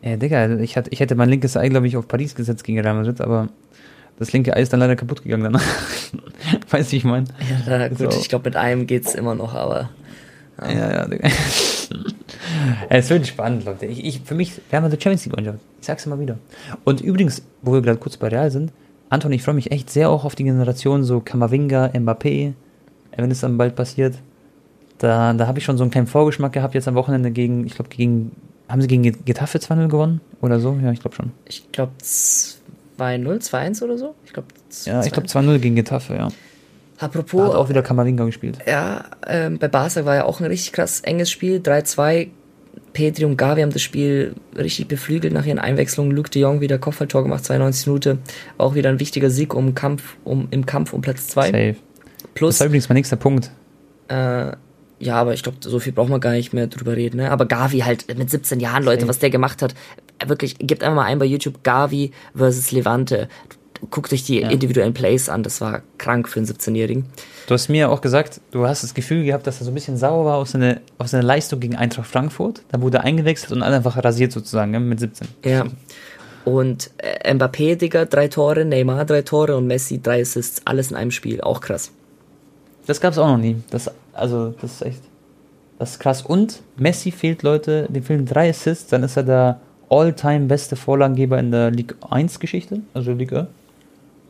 Ja, 0.03 0.17
Digga, 0.17 0.59
ich, 0.59 0.77
hatte, 0.77 0.91
ich 0.91 1.01
hätte 1.01 1.15
mein 1.15 1.29
linkes 1.29 1.57
Ei, 1.57 1.69
glaube 1.69 1.87
ich, 1.87 1.97
auf 1.97 2.07
Paris 2.09 2.35
gesetzt 2.35 2.65
gegen 2.65 2.81
Real 2.81 2.95
Madrid, 2.95 3.21
aber 3.21 3.49
das 4.19 4.33
linke 4.33 4.55
Ei 4.57 4.63
ist 4.63 4.73
dann 4.73 4.81
leider 4.81 4.97
kaputt 4.97 5.23
gegangen 5.23 5.45
danach. 5.45 5.63
weißt 6.71 6.89
du, 6.89 6.93
wie 6.93 6.97
ich 6.97 7.05
meine? 7.05 7.27
Ja, 7.67 7.89
gut, 7.89 8.13
So. 8.13 8.21
ich 8.21 8.29
glaube, 8.29 8.49
mit 8.49 8.57
einem 8.57 8.87
geht's 8.87 9.15
immer 9.15 9.35
noch, 9.35 9.55
aber 9.55 9.91
Ja, 10.63 10.71
ja, 10.71 11.07
Digga. 11.09 11.29
es 12.89 13.11
wird 13.11 13.27
spannend, 13.27 13.65
Leute. 13.65 13.87
Ich, 13.87 14.05
ich, 14.05 14.21
für 14.23 14.35
mich, 14.35 14.53
wir 14.71 14.77
haben 14.77 14.85
eine 14.85 14.95
Champions 14.95 15.25
League 15.27 15.37
Mannschaft. 15.37 15.59
Ich 15.81 15.87
sag's 15.87 16.07
immer 16.07 16.19
wieder. 16.19 16.39
Und 16.85 17.01
übrigens, 17.01 17.43
wo 17.63 17.73
wir 17.73 17.83
gerade 17.83 17.99
kurz 17.99 18.17
bei 18.17 18.29
Real 18.29 18.51
sind, 18.51 18.73
Anton, 19.09 19.33
ich 19.33 19.43
freue 19.43 19.55
mich 19.55 19.71
echt 19.71 19.91
sehr 19.91 20.11
auch 20.11 20.25
auf 20.25 20.35
die 20.35 20.45
Generation 20.45 21.05
so 21.05 21.21
Kamavinga, 21.21 21.91
Mbappé, 21.95 22.55
wenn 23.17 23.31
es 23.31 23.41
dann 23.41 23.57
bald 23.57 23.77
passiert. 23.77 24.17
Da, 24.99 25.33
da 25.35 25.47
habe 25.47 25.59
ich 25.59 25.65
schon 25.65 25.77
so 25.77 25.85
einen 25.85 25.91
kleinen 25.91 26.07
Vorgeschmack 26.07 26.53
gehabt 26.53 26.75
jetzt 26.75 26.89
am 26.89 26.95
Wochenende 26.95 27.31
gegen, 27.31 27.67
ich 27.67 27.75
glaube, 27.75 27.91
gegen, 27.91 28.33
haben 28.69 28.81
sie 28.81 28.89
gegen 28.89 29.25
Getafe 29.25 29.59
2-0 29.59 29.89
gewonnen? 29.89 30.21
Oder 30.41 30.59
so? 30.59 30.77
Ja, 30.83 30.91
ich 30.91 31.01
glaube 31.01 31.15
schon. 31.17 31.33
ich 31.45 31.71
glaube 31.71 31.93
2-0, 32.99 33.51
2-1 33.51 33.83
oder 33.83 33.99
so. 33.99 34.15
Ich 34.25 34.33
glaube 34.33 34.49
Ja, 34.85 35.05
ich 35.05 35.13
glaube 35.13 35.29
2-0 35.29 35.59
gegen 35.59 35.77
Getafe, 35.77 36.15
ja. 36.15 36.29
Da 36.99 37.07
Apropos, 37.07 37.49
hat 37.49 37.55
auch 37.55 37.69
wieder 37.69 37.83
Kamavinga 37.83 38.25
gespielt. 38.25 38.59
Ja, 38.67 39.05
ähm, 39.27 39.59
bei 39.59 39.69
Barca 39.69 40.05
war 40.07 40.15
ja 40.15 40.25
auch 40.25 40.41
ein 40.41 40.47
richtig 40.47 40.73
krass 40.73 41.01
enges 41.01 41.31
Spiel. 41.31 41.59
3-2. 41.61 42.29
Petri 42.95 43.27
und 43.27 43.37
Gavi 43.37 43.61
haben 43.61 43.73
das 43.73 43.83
Spiel 43.83 44.35
richtig 44.57 44.89
beflügelt 44.89 45.35
nach 45.35 45.45
ihren 45.45 45.59
Einwechslungen. 45.59 46.13
Luke 46.13 46.31
de 46.31 46.41
Jong 46.41 46.63
wieder 46.63 46.79
Kopfballtor 46.79 47.23
gemacht, 47.25 47.45
92 47.45 47.87
Minuten. 47.87 48.19
Auch 48.57 48.75
wieder 48.75 48.89
ein 48.89 48.99
wichtiger 49.01 49.29
Sieg 49.29 49.55
um 49.55 49.75
Kampf, 49.75 50.17
um, 50.25 50.49
im 50.51 50.65
Kampf 50.65 50.95
um 50.95 51.03
Platz 51.03 51.27
2. 51.29 51.47
Safe. 51.47 51.75
Das 51.75 52.31
Plus, 52.35 52.61
war 52.61 52.67
übrigens 52.67 52.89
mein 52.89 52.97
nächster 52.97 53.17
Punkt. 53.17 53.51
äh, 54.09 54.53
ja, 54.99 55.17
aber 55.17 55.35
ich 55.35 55.43
glaube, 55.43 55.59
so 55.61 55.79
viel 55.79 55.93
braucht 55.93 56.09
man 56.09 56.21
gar 56.21 56.31
nicht 56.33 56.55
mehr 56.55 56.69
drüber 56.69 56.97
reden. 56.97 57.19
Ne? 57.19 57.31
Aber 57.31 57.45
Gavi 57.45 57.81
halt 57.81 58.07
mit 58.17 58.31
17 58.31 58.61
Jahren, 58.61 58.83
Leute, 58.83 59.01
Safe. 59.01 59.09
was 59.11 59.19
der 59.19 59.29
gemacht 59.29 59.61
hat. 59.61 59.75
Wirklich, 60.25 60.57
gebt 60.59 60.83
einfach 60.83 60.97
mal 60.97 61.05
ein 61.05 61.19
bei 61.19 61.25
YouTube 61.27 61.63
Gavi 61.63 62.13
versus 62.35 62.71
Levante. 62.73 63.29
Guckt 63.91 64.13
euch 64.13 64.25
die 64.25 64.41
Ja. 64.41 64.49
individuellen 64.49 64.95
Plays 64.95 65.29
an. 65.29 65.43
Das 65.43 65.61
war 65.61 65.83
krank 65.99 66.29
für 66.29 66.39
einen 66.41 66.47
17-Jährigen. 66.47 67.05
Du 67.47 67.55
hast 67.55 67.69
mir 67.69 67.91
auch 67.91 68.01
gesagt, 68.01 68.41
du 68.51 68.67
hast 68.67 68.83
das 68.83 68.95
Gefühl 68.95 69.25
gehabt, 69.25 69.47
dass 69.47 69.61
er 69.61 69.65
so 69.67 69.71
ein 69.71 69.75
bisschen 69.75 69.99
sauer 69.99 70.25
war 70.25 70.37
auf 70.39 70.49
seine, 70.49 70.81
auf 70.99 71.09
seine 71.09 71.25
Leistung 71.25 71.61
gegen 71.61 71.77
Eintracht 71.77 72.07
Frankfurt. 72.07 72.63
Da 72.73 72.81
wurde 72.81 72.99
er 72.99 73.05
eingewechselt 73.05 73.53
und 73.53 73.63
einfach 73.63 74.03
rasiert 74.03 74.33
sozusagen, 74.33 74.71
ne, 74.71 74.81
mit 74.81 74.99
17. 75.01 75.29
Ja. 75.45 75.67
Und 76.47 76.91
äh, 76.99 77.35
Mbappé, 77.35 77.77
Digga, 77.77 78.05
drei 78.07 78.29
Tore, 78.29 78.65
Neymar 78.65 79.05
drei 79.05 79.23
Tore 79.23 79.57
und 79.57 79.67
Messi 79.67 80.01
drei 80.01 80.23
Assists, 80.23 80.63
alles 80.65 80.91
in 80.91 80.97
einem 80.97 81.11
Spiel. 81.11 81.41
Auch 81.43 81.61
krass. 81.61 81.91
Das 82.87 83.01
gab's 83.01 83.19
auch 83.19 83.27
noch 83.27 83.37
nie. 83.39 83.57
Das, 83.71 83.91
also, 84.13 84.55
das 84.61 84.75
ist 84.75 84.83
echt, 84.83 85.01
das 85.79 85.91
ist 85.93 85.99
krass. 85.99 86.23
Und 86.23 86.63
Messi 86.77 87.11
fehlt, 87.11 87.43
Leute, 87.43 87.87
dem 87.91 88.03
fehlen 88.05 88.25
drei 88.25 88.49
Assists, 88.51 88.87
dann 88.89 89.03
ist 89.03 89.17
er 89.17 89.25
der 89.25 89.61
all-time 89.89 90.47
beste 90.47 90.77
Vorlagengeber 90.77 91.39
in 91.39 91.51
der 91.51 91.71
Ligue 91.71 91.97
1 92.09 92.41
Geschichte, 92.41 92.81
also 92.95 93.13
Liga. 93.13 93.49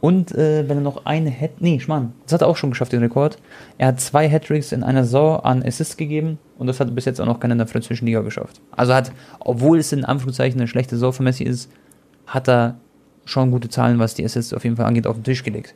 Und 0.00 0.32
äh, 0.32 0.68
wenn 0.68 0.78
er 0.78 0.82
noch 0.82 1.06
eine 1.06 1.30
hätte, 1.30 1.64
nee, 1.64 1.80
Schmarrn, 1.80 2.12
das 2.24 2.34
hat 2.34 2.42
er 2.42 2.48
auch 2.48 2.56
schon 2.56 2.70
geschafft, 2.70 2.92
den 2.92 3.00
Rekord. 3.00 3.38
Er 3.78 3.88
hat 3.88 4.00
zwei 4.00 4.28
Hattricks 4.28 4.72
in 4.72 4.82
einer 4.82 5.04
Saison 5.04 5.40
an 5.40 5.62
Assists 5.62 5.96
gegeben 5.96 6.38
und 6.58 6.66
das 6.66 6.80
hat 6.80 6.94
bis 6.94 7.06
jetzt 7.06 7.20
auch 7.20 7.26
noch 7.26 7.40
keiner 7.40 7.52
in 7.52 7.58
der 7.58 7.66
französischen 7.66 8.06
Liga 8.06 8.20
geschafft. 8.20 8.60
Also 8.72 8.94
hat, 8.94 9.10
obwohl 9.40 9.78
es 9.78 9.92
in 9.92 10.04
Anführungszeichen 10.04 10.60
eine 10.60 10.68
schlechte 10.68 10.96
Saison 10.96 11.12
für 11.12 11.22
Messi 11.22 11.44
ist, 11.44 11.70
hat 12.26 12.48
er 12.48 12.76
schon 13.24 13.50
gute 13.50 13.68
Zahlen, 13.68 13.98
was 13.98 14.14
die 14.14 14.24
Assists 14.24 14.52
auf 14.52 14.64
jeden 14.64 14.76
Fall 14.76 14.86
angeht, 14.86 15.06
auf 15.06 15.16
den 15.16 15.24
Tisch 15.24 15.42
gelegt. 15.42 15.74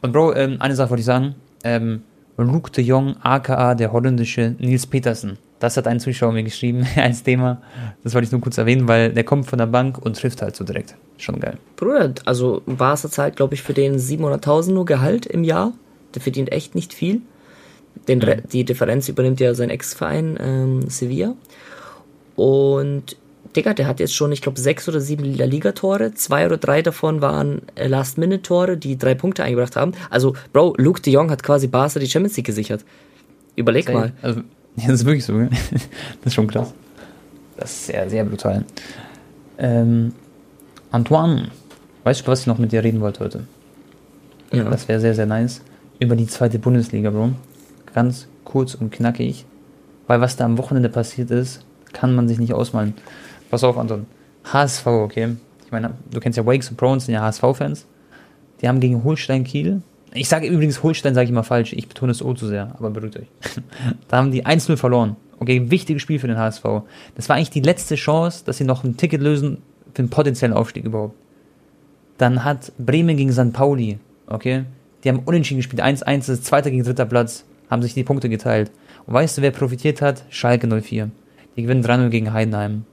Und 0.00 0.12
Bro, 0.12 0.34
ähm, 0.34 0.56
eine 0.60 0.74
Sache 0.74 0.90
wollte 0.90 1.00
ich 1.00 1.06
sagen. 1.06 1.34
Ähm, 1.64 2.02
Luke 2.36 2.70
de 2.70 2.82
Jong, 2.82 3.16
aka 3.20 3.74
der 3.74 3.92
holländische 3.92 4.54
Nils 4.58 4.86
Petersen. 4.86 5.36
Das 5.60 5.76
hat 5.76 5.86
ein 5.86 6.00
Zuschauer 6.00 6.32
mir 6.32 6.42
geschrieben 6.42 6.84
als 6.96 7.22
Thema. 7.22 7.62
Das 8.02 8.14
wollte 8.14 8.24
ich 8.26 8.32
nur 8.32 8.40
kurz 8.40 8.58
erwähnen, 8.58 8.88
weil 8.88 9.12
der 9.12 9.22
kommt 9.24 9.46
von 9.46 9.58
der 9.58 9.66
Bank 9.66 9.98
und 10.04 10.16
trifft 10.18 10.42
halt 10.42 10.56
so 10.56 10.64
direkt. 10.64 10.96
Schon 11.18 11.38
geil. 11.38 11.58
Bruder, 11.76 12.12
also 12.24 12.62
Barca 12.66 13.08
zahlt, 13.08 13.36
glaube 13.36 13.54
ich, 13.54 13.62
für 13.62 13.74
den 13.74 13.98
700.000 13.98 14.72
nur 14.72 14.84
Gehalt 14.86 15.26
im 15.26 15.44
Jahr. 15.44 15.72
Der 16.14 16.22
verdient 16.22 16.50
echt 16.50 16.74
nicht 16.74 16.92
viel. 16.94 17.20
Den, 18.08 18.22
Re- 18.22 18.42
Die 18.52 18.64
Differenz 18.64 19.08
übernimmt 19.08 19.38
ja 19.38 19.54
sein 19.54 19.68
Ex-Verein 19.70 20.38
ähm, 20.40 20.88
Sevilla. 20.88 21.34
Und 22.36 23.16
Digga, 23.56 23.74
der 23.74 23.86
hat 23.86 24.00
jetzt 24.00 24.14
schon, 24.14 24.32
ich 24.32 24.42
glaube, 24.42 24.60
sechs 24.60 24.88
oder 24.88 25.00
sieben 25.00 25.24
La 25.36 25.44
Liga-Tore. 25.44 26.14
Zwei 26.14 26.46
oder 26.46 26.56
drei 26.56 26.82
davon 26.82 27.20
waren 27.20 27.62
Last-Minute-Tore, 27.76 28.76
die 28.76 28.96
drei 28.96 29.14
Punkte 29.14 29.42
eingebracht 29.44 29.76
haben. 29.76 29.92
Also, 30.08 30.34
Bro, 30.52 30.74
Luke 30.78 31.02
de 31.02 31.12
Jong 31.12 31.30
hat 31.30 31.42
quasi 31.42 31.66
Barca 31.66 31.98
die 31.98 32.06
Champions 32.08 32.36
League 32.36 32.46
gesichert. 32.46 32.84
Überleg 33.56 33.92
mal. 33.92 34.12
Also, 34.22 34.40
ja, 34.76 34.88
das 34.88 35.00
ist 35.00 35.06
wirklich 35.06 35.24
so. 35.24 35.34
gell? 35.34 35.50
Das 36.22 36.26
ist 36.26 36.34
schon 36.34 36.46
krass. 36.46 36.72
Das 37.56 37.70
ist 37.70 37.86
sehr, 37.86 38.08
sehr 38.08 38.24
brutal. 38.24 38.64
Ähm, 39.58 40.12
Antoine, 40.90 41.48
weißt 42.04 42.26
du, 42.26 42.30
was 42.30 42.40
ich 42.40 42.46
noch 42.46 42.58
mit 42.58 42.72
dir 42.72 42.82
reden 42.82 43.00
wollte 43.00 43.20
heute? 43.20 43.44
Ja. 44.52 44.64
Das 44.64 44.88
wäre 44.88 45.00
sehr, 45.00 45.14
sehr 45.14 45.26
nice. 45.26 45.62
Über 45.98 46.16
die 46.16 46.26
zweite 46.26 46.58
Bundesliga, 46.58 47.10
Bro. 47.10 47.32
Ganz 47.94 48.26
kurz 48.44 48.74
und 48.74 48.90
knackig. 48.90 49.44
Weil 50.06 50.20
was 50.20 50.36
da 50.36 50.44
am 50.44 50.58
Wochenende 50.58 50.88
passiert 50.88 51.30
ist, 51.30 51.64
kann 51.92 52.14
man 52.14 52.28
sich 52.28 52.38
nicht 52.38 52.52
ausmalen. 52.54 52.94
Pass 53.50 53.62
auf, 53.64 53.76
Anton. 53.78 54.06
HSV, 54.44 54.86
okay? 54.86 55.36
Ich 55.64 55.72
meine, 55.72 55.94
du 56.10 56.18
kennst 56.20 56.36
ja 56.36 56.46
Wakes 56.46 56.70
und 56.70 56.76
Browns, 56.76 57.06
sind 57.06 57.14
ja 57.14 57.20
HSV-Fans. 57.20 57.86
Die 58.60 58.68
haben 58.68 58.80
gegen 58.80 59.04
Holstein 59.04 59.44
Kiel. 59.44 59.82
Ich 60.12 60.28
sage 60.28 60.46
übrigens, 60.46 60.82
Holstein 60.82 61.14
sage 61.14 61.26
ich 61.26 61.32
mal 61.32 61.42
falsch. 61.42 61.72
Ich 61.72 61.88
betone 61.88 62.12
es 62.12 62.22
O 62.22 62.34
zu 62.34 62.46
sehr, 62.48 62.74
aber 62.78 62.90
beruhigt 62.90 63.16
euch. 63.16 63.28
da 64.08 64.16
haben 64.16 64.32
die 64.32 64.44
1-0 64.44 64.76
verloren. 64.76 65.16
Okay, 65.38 65.70
wichtiges 65.70 66.02
Spiel 66.02 66.18
für 66.18 66.26
den 66.26 66.36
HSV. 66.36 66.64
Das 67.14 67.28
war 67.28 67.36
eigentlich 67.36 67.50
die 67.50 67.60
letzte 67.60 67.94
Chance, 67.94 68.44
dass 68.44 68.58
sie 68.58 68.64
noch 68.64 68.84
ein 68.84 68.96
Ticket 68.96 69.22
lösen 69.22 69.58
für 69.94 70.00
einen 70.00 70.10
potenziellen 70.10 70.54
Aufstieg 70.54 70.84
überhaupt. 70.84 71.14
Dann 72.18 72.44
hat 72.44 72.72
Bremen 72.78 73.16
gegen 73.16 73.32
St. 73.32 73.52
Pauli, 73.52 73.98
okay? 74.26 74.64
Die 75.02 75.08
haben 75.08 75.20
unentschieden 75.20 75.60
gespielt. 75.60 75.82
1-1 75.82 76.16
das 76.18 76.28
ist 76.28 76.44
zweiter 76.44 76.70
gegen 76.70 76.84
dritter 76.84 77.06
Platz. 77.06 77.44
Haben 77.70 77.82
sich 77.82 77.94
die 77.94 78.04
Punkte 78.04 78.28
geteilt. 78.28 78.70
Und 79.06 79.14
weißt 79.14 79.38
du, 79.38 79.42
wer 79.42 79.52
profitiert 79.52 80.02
hat? 80.02 80.24
Schalke 80.28 80.66
04. 80.66 81.10
Die 81.56 81.62
gewinnen 81.62 81.84
3-0 81.84 82.08
gegen 82.10 82.32
Heidenheim. 82.32 82.84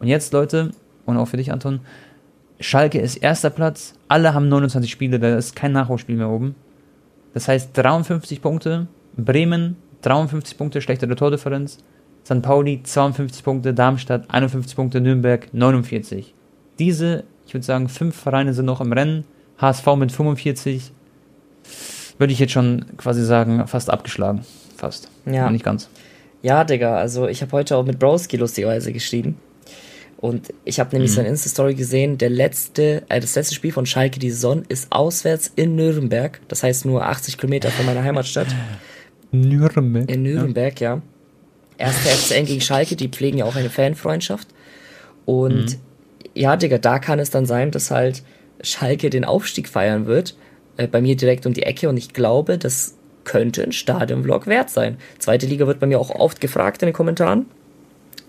Und 0.00 0.08
jetzt, 0.08 0.32
Leute, 0.32 0.72
und 1.06 1.16
auch 1.16 1.26
für 1.26 1.36
dich, 1.36 1.52
Anton, 1.52 1.80
Schalke 2.62 3.00
ist 3.00 3.16
erster 3.16 3.50
Platz. 3.50 3.94
Alle 4.08 4.34
haben 4.34 4.48
29 4.48 4.90
Spiele, 4.90 5.18
da 5.18 5.36
ist 5.36 5.56
kein 5.56 5.72
Nachholspiel 5.72 6.16
mehr 6.16 6.30
oben. 6.30 6.54
Das 7.34 7.48
heißt 7.48 7.70
53 7.76 8.40
Punkte. 8.40 8.86
Bremen 9.16 9.76
53 10.02 10.56
Punkte, 10.56 10.80
schlechtere 10.80 11.14
Tordifferenz. 11.16 11.78
St. 12.24 12.42
Pauli 12.42 12.82
52 12.82 13.42
Punkte, 13.42 13.74
Darmstadt 13.74 14.24
51 14.28 14.76
Punkte, 14.76 15.00
Nürnberg 15.00 15.48
49. 15.52 16.34
Diese, 16.78 17.24
ich 17.46 17.54
würde 17.54 17.66
sagen, 17.66 17.88
fünf 17.88 18.16
Vereine 18.16 18.54
sind 18.54 18.66
noch 18.66 18.80
im 18.80 18.92
Rennen. 18.92 19.24
HSV 19.58 19.86
mit 19.96 20.12
45. 20.12 20.92
Würde 22.18 22.32
ich 22.32 22.38
jetzt 22.38 22.52
schon 22.52 22.84
quasi 22.96 23.24
sagen, 23.24 23.66
fast 23.66 23.90
abgeschlagen. 23.90 24.44
Fast. 24.76 25.08
Ja. 25.26 25.50
Nicht 25.50 25.64
ganz. 25.64 25.88
Ja, 26.42 26.64
Digga, 26.64 26.96
also 26.96 27.28
ich 27.28 27.42
habe 27.42 27.52
heute 27.52 27.76
auch 27.76 27.84
mit 27.84 27.98
Broski 27.98 28.36
lustigerweise 28.36 28.92
geschrieben. 28.92 29.38
Und 30.22 30.54
ich 30.64 30.78
habe 30.78 30.90
nämlich 30.92 31.12
seine 31.12 31.26
Insta-Story 31.26 31.74
gesehen, 31.74 32.16
der 32.16 32.30
letzte, 32.30 33.02
äh, 33.08 33.18
das 33.18 33.34
letzte 33.34 33.56
Spiel 33.56 33.72
von 33.72 33.86
Schalke 33.86 34.20
die 34.20 34.30
Saison 34.30 34.62
ist 34.68 34.92
auswärts 34.92 35.50
in 35.56 35.74
Nürnberg. 35.74 36.40
Das 36.46 36.62
heißt 36.62 36.84
nur 36.84 37.04
80 37.04 37.38
Kilometer 37.38 37.70
von 37.72 37.84
meiner 37.86 38.04
Heimatstadt. 38.04 38.46
Nürnberg. 39.32 40.08
In 40.08 40.22
Nürnberg, 40.22 40.80
ja. 40.80 41.02
erste 41.76 42.08
FCN 42.08 42.46
gegen 42.46 42.60
Schalke, 42.60 42.94
die 42.94 43.08
pflegen 43.08 43.38
ja 43.38 43.46
auch 43.46 43.56
eine 43.56 43.68
Fanfreundschaft. 43.68 44.46
Und 45.24 45.78
ja, 46.34 46.56
Digga, 46.56 46.78
da 46.78 47.00
kann 47.00 47.18
es 47.18 47.30
dann 47.30 47.44
sein, 47.44 47.72
dass 47.72 47.90
halt 47.90 48.22
Schalke 48.62 49.10
den 49.10 49.24
Aufstieg 49.24 49.68
feiern 49.68 50.06
wird. 50.06 50.36
Äh, 50.76 50.86
bei 50.86 51.00
mir 51.00 51.16
direkt 51.16 51.46
um 51.46 51.52
die 51.52 51.64
Ecke. 51.64 51.88
Und 51.88 51.96
ich 51.96 52.12
glaube, 52.12 52.58
das 52.58 52.94
könnte 53.24 53.64
ein 53.64 53.72
Stadionvlog 53.72 54.46
wert 54.46 54.70
sein. 54.70 54.98
Zweite 55.18 55.46
Liga 55.46 55.66
wird 55.66 55.80
bei 55.80 55.88
mir 55.88 55.98
auch 55.98 56.10
oft 56.10 56.40
gefragt 56.40 56.80
in 56.82 56.86
den 56.86 56.94
Kommentaren. 56.94 57.46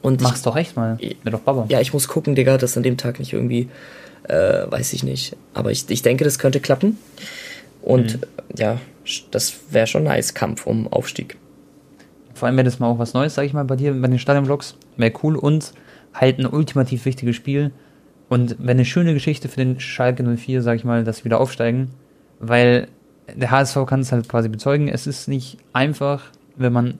Und 0.04 0.22
ich, 0.22 0.28
Mach's 0.28 0.43
doch 0.43 0.56
echt 0.56 0.76
mal. 0.76 0.97
Mit 1.24 1.34
doch 1.34 1.39
Baba. 1.39 1.66
ja, 1.70 1.80
ich 1.82 1.93
muss 1.93 2.08
gucken, 2.08 2.36
Digga, 2.36 2.58
dass 2.60 2.78
an 2.78 2.84
dem 2.84 2.97
Tag 2.97 3.18
nicht 3.20 3.34
irgendwie, 3.34 3.70
äh, 4.28 4.70
weiß 4.70 4.93
ich 4.93 5.04
nicht. 5.04 5.36
Aber 5.56 5.72
ich, 5.72 5.89
ich 5.89 6.01
denke, 6.04 6.24
das 6.26 6.38
könnte 6.38 6.60
klappen. 6.60 6.97
Und 7.82 8.20
ja, 8.56 8.80
sch- 9.06 9.24
das 9.32 9.54
wäre 9.72 9.88
schon 9.88 10.04
nice, 10.04 10.34
Kampf 10.36 10.68
um 10.68 10.88
Aufstieg. 10.91 11.38
Vor 12.34 12.47
allem 12.47 12.58
wäre 12.58 12.66
das 12.66 12.80
mal 12.80 12.88
auch 12.88 12.99
was 12.99 13.14
Neues, 13.14 13.34
sag 13.36 13.45
ich 13.45 13.54
mal, 13.54 13.64
bei 13.66 13.76
dir, 13.76 13.93
bei 13.93 14.08
den 14.08 14.20
Stadionvlogs. 14.20 14.76
Wäre 14.97 15.14
cool 15.24 15.36
und 15.38 15.72
halt 16.14 16.38
ein 16.39 16.45
ultimativ 16.45 17.06
wichtiges 17.06 17.36
Spiel. 17.36 17.72
Und 18.30 18.58
wäre 18.60 18.72
eine 18.72 18.86
schöne 18.86 19.14
Geschichte 19.14 19.47
für 19.49 19.58
den 19.64 19.80
Schalke 19.80 20.24
04, 20.24 20.62
sag 20.62 20.76
ich 20.78 20.84
mal, 20.84 21.04
dass 21.04 21.18
sie 21.18 21.26
wieder 21.26 21.39
aufsteigen. 21.39 21.91
Weil 22.39 22.88
der 23.34 23.51
HSV 23.51 23.86
kann 23.86 24.01
es 24.01 24.12
halt 24.12 24.28
quasi 24.28 24.49
bezeugen. 24.49 24.88
Es 24.89 25.08
ist 25.08 25.28
nicht 25.28 25.58
einfach, 25.72 26.24
wenn 26.58 26.74
man 26.74 26.99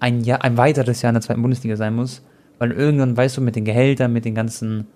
ein, 0.00 0.22
Jahr, 0.24 0.42
ein 0.44 0.56
weiteres 0.56 1.00
Jahr 1.02 1.10
in 1.10 1.14
der 1.14 1.22
zweiten 1.22 1.40
Bundesliga 1.42 1.76
sein 1.76 1.94
muss. 1.94 2.22
Weil 2.62 2.70
irgendwann 2.70 3.16
weißt 3.16 3.38
du, 3.38 3.40
mit 3.40 3.56
den 3.56 3.64
Gehältern, 3.64 4.12
mit 4.12 4.24
dem 4.24 4.36
ganzen 4.36 4.86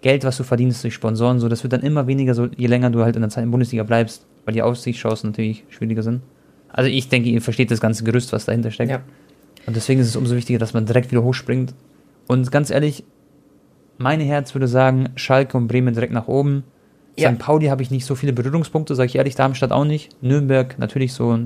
Geld, 0.00 0.24
was 0.24 0.38
du 0.38 0.44
verdienst 0.44 0.82
durch 0.82 0.94
Sponsoren, 0.94 1.40
so, 1.40 1.48
das 1.50 1.62
wird 1.62 1.74
dann 1.74 1.82
immer 1.82 2.06
weniger, 2.06 2.32
so, 2.32 2.46
je 2.56 2.68
länger 2.68 2.88
du 2.88 3.04
halt 3.04 3.16
in 3.16 3.20
der 3.20 3.28
zweiten 3.28 3.50
Bundesliga 3.50 3.82
bleibst. 3.82 4.24
Weil 4.46 4.54
die 4.54 4.62
Aussichtschancen 4.62 5.28
natürlich 5.28 5.64
schwieriger 5.68 6.02
sind. 6.02 6.22
Also 6.70 6.88
ich 6.88 7.10
denke, 7.10 7.28
ihr 7.28 7.42
versteht 7.42 7.70
das 7.70 7.82
ganze 7.82 8.04
Gerüst, 8.04 8.32
was 8.32 8.46
dahinter 8.46 8.70
steckt. 8.70 8.92
Ja. 8.92 9.02
Und 9.66 9.76
deswegen 9.76 10.00
ist 10.00 10.06
es 10.06 10.16
umso 10.16 10.34
wichtiger, 10.36 10.58
dass 10.58 10.72
man 10.72 10.86
direkt 10.86 11.10
wieder 11.10 11.22
hochspringt. 11.22 11.74
Und 12.28 12.50
ganz 12.50 12.70
ehrlich, 12.70 13.04
mein 13.98 14.20
Herz 14.20 14.54
würde 14.54 14.66
sagen, 14.66 15.10
Schalke 15.14 15.58
und 15.58 15.68
Bremen 15.68 15.92
direkt 15.92 16.14
nach 16.14 16.28
oben. 16.28 16.64
Ja. 17.18 17.30
St. 17.30 17.38
Pauli 17.38 17.66
habe 17.66 17.82
ich 17.82 17.90
nicht 17.90 18.06
so 18.06 18.14
viele 18.14 18.32
Berührungspunkte, 18.32 18.94
sage 18.94 19.08
ich 19.08 19.16
ehrlich, 19.16 19.34
Darmstadt 19.34 19.70
auch 19.70 19.84
nicht. 19.84 20.16
Nürnberg 20.22 20.78
natürlich 20.78 21.12
so, 21.12 21.38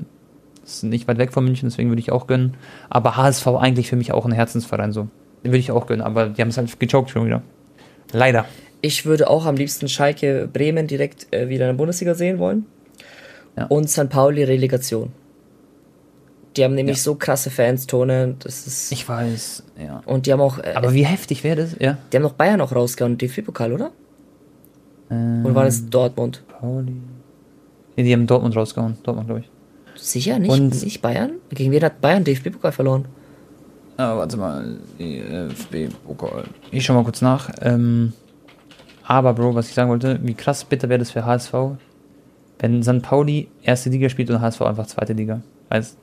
ist 0.64 0.84
nicht 0.84 1.08
weit 1.08 1.18
weg 1.18 1.32
von 1.32 1.42
München, 1.42 1.68
deswegen 1.68 1.88
würde 1.88 1.98
ich 1.98 2.12
auch 2.12 2.28
gönnen. 2.28 2.54
Aber 2.88 3.16
HSV 3.16 3.48
eigentlich 3.48 3.88
für 3.88 3.96
mich 3.96 4.12
auch 4.12 4.26
ein 4.26 4.32
Herzensverein 4.32 4.92
so. 4.92 5.08
Würde 5.42 5.58
ich 5.58 5.70
auch 5.70 5.86
gönnen, 5.86 6.02
aber 6.02 6.28
die 6.28 6.40
haben 6.42 6.48
es 6.48 6.56
halt 6.58 6.78
gechoked 6.80 7.10
schon 7.10 7.26
wieder. 7.26 7.42
Leider. 8.12 8.46
Ich 8.80 9.04
würde 9.06 9.28
auch 9.30 9.46
am 9.46 9.56
liebsten 9.56 9.88
Schalke 9.88 10.48
Bremen 10.52 10.86
direkt 10.86 11.32
äh, 11.32 11.48
wieder 11.48 11.64
in 11.68 11.76
der 11.76 11.78
Bundesliga 11.78 12.14
sehen 12.14 12.38
wollen. 12.38 12.66
Ja. 13.56 13.66
Und 13.66 13.88
St. 13.90 14.08
Pauli 14.10 14.44
Relegation. 14.44 15.12
Die 16.56 16.64
haben 16.64 16.74
nämlich 16.74 16.96
Ja. 16.98 17.02
so 17.02 17.14
krasse 17.16 17.50
Fans, 17.50 17.86
Tone. 17.86 18.36
Das 18.38 18.66
ist. 18.66 18.92
Ich 18.92 19.08
weiß, 19.08 19.62
ja. 19.82 20.02
und 20.06 20.26
die 20.26 20.32
haben 20.32 20.40
auch. 20.40 20.58
Äh, 20.58 20.72
Aber 20.74 20.94
wie 20.94 21.04
heftig 21.04 21.44
wäre 21.44 21.56
das? 21.62 21.76
Ja. 21.78 21.98
die 22.12 22.16
haben 22.16 22.22
noch 22.22 22.32
Bayern 22.32 22.60
auch 22.60 22.74
rausgehauen, 22.74 23.18
DFB-Pokal, 23.18 23.72
oder? 23.72 23.90
Ähm, 25.10 25.44
Oder 25.44 25.54
war 25.54 25.64
das 25.64 25.88
Dortmund? 25.88 26.42
Pauli. 26.48 26.96
Ja, 27.96 28.04
die 28.04 28.12
haben 28.12 28.26
Dortmund 28.26 28.56
rausgehauen. 28.56 28.96
Dortmund, 29.02 29.28
glaube 29.28 29.40
ich. 29.42 29.50
Sicher 30.02 30.38
nicht? 30.38 30.50
Und- 30.50 30.82
nicht 30.82 31.00
Bayern? 31.02 31.32
Gegen 31.50 31.72
wen 31.72 31.82
hat 31.82 32.00
Bayern 32.00 32.24
DFB-Pokal 32.24 32.72
verloren? 32.72 33.06
Ah, 33.96 34.16
warte 34.16 34.36
mal. 34.36 34.78
DFB-Pokal. 34.98 36.44
Ich 36.70 36.84
schau 36.84 36.94
mal 36.94 37.04
kurz 37.04 37.22
nach. 37.22 37.50
Ähm, 37.62 38.12
aber, 39.04 39.32
Bro, 39.34 39.54
was 39.54 39.68
ich 39.68 39.74
sagen 39.74 39.88
wollte, 39.88 40.18
wie 40.22 40.34
krass 40.34 40.64
bitter 40.64 40.88
wäre 40.88 40.98
das 40.98 41.12
für 41.12 41.24
HSV, 41.24 41.54
wenn 42.58 42.82
St. 42.82 43.02
Pauli 43.02 43.48
erste 43.62 43.88
Liga 43.88 44.08
spielt 44.08 44.30
und 44.30 44.40
HSV 44.40 44.62
einfach 44.62 44.86
zweite 44.86 45.12
Liga. 45.12 45.40
Heißt, 45.72 45.96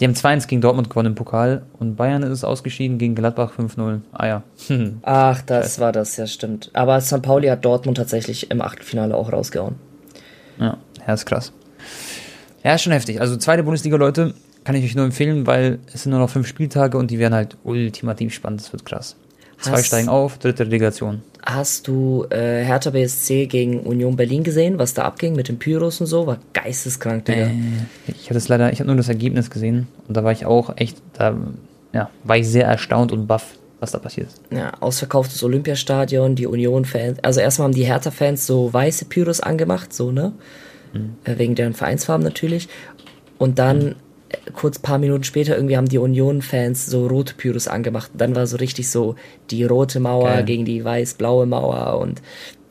die 0.00 0.04
haben 0.04 0.14
2-1 0.14 0.48
gegen 0.48 0.60
Dortmund 0.60 0.90
gewonnen 0.90 1.08
im 1.08 1.14
Pokal 1.14 1.62
und 1.78 1.96
Bayern 1.96 2.22
ist 2.22 2.44
ausgeschieden 2.44 2.98
gegen 2.98 3.14
Gladbach 3.14 3.52
5-0. 3.56 4.00
Ah 4.12 4.26
ja. 4.26 4.42
Hm. 4.66 4.98
Ach, 5.02 5.40
das 5.42 5.78
war 5.78 5.92
das, 5.92 6.16
ja, 6.16 6.26
stimmt. 6.26 6.70
Aber 6.72 7.00
St. 7.00 7.22
Pauli 7.22 7.48
hat 7.48 7.64
Dortmund 7.64 7.98
tatsächlich 7.98 8.50
im 8.50 8.60
Achtelfinale 8.60 9.14
auch 9.14 9.32
rausgehauen. 9.32 9.76
Ja, 10.58 10.78
ja, 11.06 11.14
ist 11.14 11.26
krass. 11.26 11.52
Ja, 12.64 12.74
ist 12.74 12.82
schon 12.82 12.92
heftig. 12.92 13.20
Also 13.20 13.36
zweite 13.36 13.62
Bundesliga, 13.62 13.96
Leute, 13.96 14.34
kann 14.64 14.74
ich 14.74 14.84
euch 14.84 14.94
nur 14.94 15.04
empfehlen, 15.04 15.46
weil 15.46 15.78
es 15.92 16.02
sind 16.04 16.10
nur 16.10 16.20
noch 16.20 16.30
fünf 16.30 16.46
Spieltage 16.46 16.96
und 16.98 17.10
die 17.10 17.18
werden 17.18 17.34
halt 17.34 17.56
ultimativ 17.64 18.32
spannend. 18.34 18.60
Das 18.60 18.72
wird 18.72 18.84
krass. 18.84 19.16
Zwei 19.60 19.72
Hast- 19.72 19.86
steigen 19.86 20.08
auf, 20.08 20.38
dritte 20.38 20.64
Relegation. 20.66 21.22
Hast 21.44 21.88
du 21.88 22.24
äh, 22.30 22.62
Hertha 22.64 22.90
BSC 22.90 23.46
gegen 23.46 23.80
Union 23.80 24.14
Berlin 24.14 24.44
gesehen, 24.44 24.78
was 24.78 24.94
da 24.94 25.02
abging 25.02 25.34
mit 25.34 25.48
den 25.48 25.58
Pyros 25.58 26.00
und 26.00 26.06
so? 26.06 26.26
War 26.26 26.38
geisteskrank, 26.52 27.24
Digga. 27.24 27.46
Äh, 27.46 27.50
ich 28.06 28.24
habe 28.26 28.34
das 28.34 28.46
leider, 28.48 28.72
ich 28.72 28.78
habe 28.78 28.86
nur 28.86 28.96
das 28.96 29.08
Ergebnis 29.08 29.50
gesehen 29.50 29.88
und 30.06 30.16
da 30.16 30.22
war 30.22 30.30
ich 30.30 30.46
auch 30.46 30.76
echt, 30.76 31.02
da 31.14 31.36
ja, 31.92 32.10
war 32.22 32.36
ich 32.36 32.46
sehr 32.48 32.66
erstaunt 32.66 33.10
und 33.10 33.26
baff, 33.26 33.54
was 33.80 33.90
da 33.90 33.98
passiert 33.98 34.28
ist. 34.28 34.40
Ja, 34.52 34.72
ausverkauftes 34.80 35.42
Olympiastadion, 35.42 36.36
die 36.36 36.46
Union-Fans. 36.46 37.18
Also 37.22 37.40
erstmal 37.40 37.66
haben 37.66 37.74
die 37.74 37.84
Hertha-Fans 37.86 38.46
so 38.46 38.72
weiße 38.72 39.06
Pyros 39.06 39.40
angemacht, 39.40 39.92
so, 39.92 40.12
ne? 40.12 40.32
Äh, 41.24 41.38
Wegen 41.38 41.56
deren 41.56 41.74
Vereinsfarben 41.74 42.22
natürlich. 42.24 42.68
Und 43.38 43.58
dann, 43.58 43.88
äh, 43.88 43.94
kurz 44.54 44.78
paar 44.78 44.98
Minuten 44.98 45.24
später, 45.24 45.54
irgendwie 45.56 45.76
haben 45.76 45.88
die 45.88 45.98
Union-Fans 45.98 46.86
so 46.86 47.06
rote 47.06 47.34
Pyros 47.34 47.68
angemacht. 47.68 48.10
Dann 48.14 48.34
war 48.36 48.46
so 48.46 48.56
richtig 48.56 48.88
so 48.90 49.14
die 49.50 49.64
rote 49.64 50.00
Mauer 50.00 50.28
Geil. 50.28 50.44
gegen 50.44 50.64
die 50.64 50.84
weiß-blaue 50.84 51.46
Mauer 51.46 51.98
und 52.00 52.20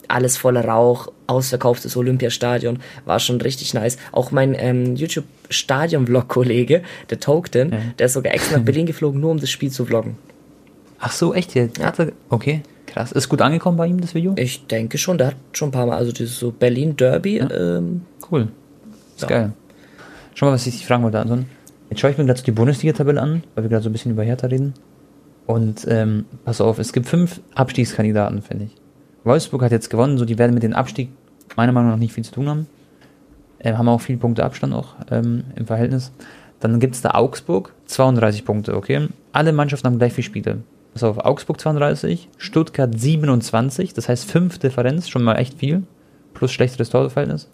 alles 0.08 0.36
voller 0.36 0.64
Rauch, 0.66 1.08
ausverkauftes 1.26 1.96
Olympiastadion, 1.96 2.80
war 3.06 3.18
schon 3.18 3.40
richtig 3.40 3.72
nice. 3.72 3.96
Auch 4.12 4.30
mein 4.30 4.54
ähm, 4.58 4.94
YouTube-Stadion-Vlog-Kollege, 4.96 6.82
der 7.10 7.20
Tokten, 7.20 7.72
der 7.98 8.06
ist 8.06 8.12
sogar 8.12 8.34
extra 8.34 8.58
nach 8.58 8.64
Berlin 8.64 8.86
geflogen, 8.86 9.20
nur 9.20 9.30
um 9.30 9.38
das 9.40 9.50
Spiel 9.50 9.70
zu 9.70 9.84
vloggen. 9.86 10.16
Ach 10.98 11.12
so, 11.12 11.34
echt 11.34 11.54
jetzt? 11.54 11.78
Ja. 11.78 11.92
Okay, 12.28 12.62
krass. 12.86 13.12
Ist 13.12 13.28
gut 13.28 13.40
angekommen 13.40 13.76
bei 13.76 13.86
ihm, 13.86 14.00
das 14.00 14.14
Video? 14.14 14.34
Ich 14.36 14.66
denke 14.66 14.98
schon, 14.98 15.18
der 15.18 15.28
hat 15.28 15.36
schon 15.52 15.68
ein 15.70 15.72
paar 15.72 15.86
Mal, 15.86 15.96
also 15.96 16.12
dieses 16.12 16.38
so 16.38 16.50
Berlin 16.50 16.96
Derby, 16.96 17.38
ähm, 17.38 18.02
Cool. 18.30 18.48
Ist 19.16 19.22
Ja. 19.22 19.28
geil. 19.28 19.52
Schau 20.34 20.46
mal, 20.46 20.52
was 20.52 20.66
ich 20.66 20.78
dich 20.78 20.86
fragen 20.86 21.02
wollte, 21.02 21.20
Anton. 21.20 21.46
Jetzt 21.90 22.00
schaue 22.00 22.10
ich 22.10 22.18
mir 22.18 22.24
gerade 22.24 22.42
die 22.42 22.52
Bundesliga-Tabelle 22.52 23.20
an, 23.20 23.42
weil 23.54 23.64
wir 23.64 23.68
gerade 23.68 23.82
so 23.82 23.90
ein 23.90 23.92
bisschen 23.92 24.12
über 24.12 24.22
Hertha 24.22 24.46
reden. 24.46 24.74
Und 25.46 25.86
ähm, 25.88 26.24
pass 26.44 26.60
auf, 26.60 26.78
es 26.78 26.92
gibt 26.92 27.06
fünf 27.06 27.40
Abstiegskandidaten, 27.54 28.40
finde 28.42 28.64
ich. 28.64 28.76
Wolfsburg 29.24 29.62
hat 29.62 29.72
jetzt 29.72 29.90
gewonnen, 29.90 30.18
so 30.18 30.24
die 30.24 30.38
werden 30.38 30.54
mit 30.54 30.62
dem 30.62 30.72
Abstieg 30.72 31.10
meiner 31.56 31.72
Meinung 31.72 31.90
nach 31.90 31.98
nicht 31.98 32.14
viel 32.14 32.24
zu 32.24 32.32
tun 32.32 32.48
haben. 32.48 32.66
Ähm, 33.60 33.76
haben 33.76 33.88
auch 33.88 34.00
viele 34.00 34.18
Punkte 34.18 34.44
Abstand 34.44 34.72
auch 34.72 34.94
ähm, 35.10 35.44
im 35.54 35.66
Verhältnis. 35.66 36.12
Dann 36.60 36.80
gibt 36.80 36.94
es 36.94 37.02
da 37.02 37.10
Augsburg, 37.10 37.74
32 37.86 38.44
Punkte, 38.44 38.76
okay. 38.76 39.08
Alle 39.32 39.52
Mannschaften 39.52 39.86
haben 39.86 39.98
gleich 39.98 40.12
viele 40.12 40.24
Spiele. 40.24 40.58
Pass 40.94 41.02
auf, 41.02 41.18
Augsburg 41.18 41.60
32, 41.60 42.28
Stuttgart 42.36 42.98
27, 42.98 43.94
das 43.94 44.08
heißt 44.08 44.30
5 44.30 44.58
Differenz, 44.58 45.08
schon 45.08 45.22
mal 45.22 45.36
echt 45.36 45.58
viel. 45.58 45.82
Plus 46.34 46.52
schlechteres 46.52 46.90
Torverhältnis. 46.90 47.48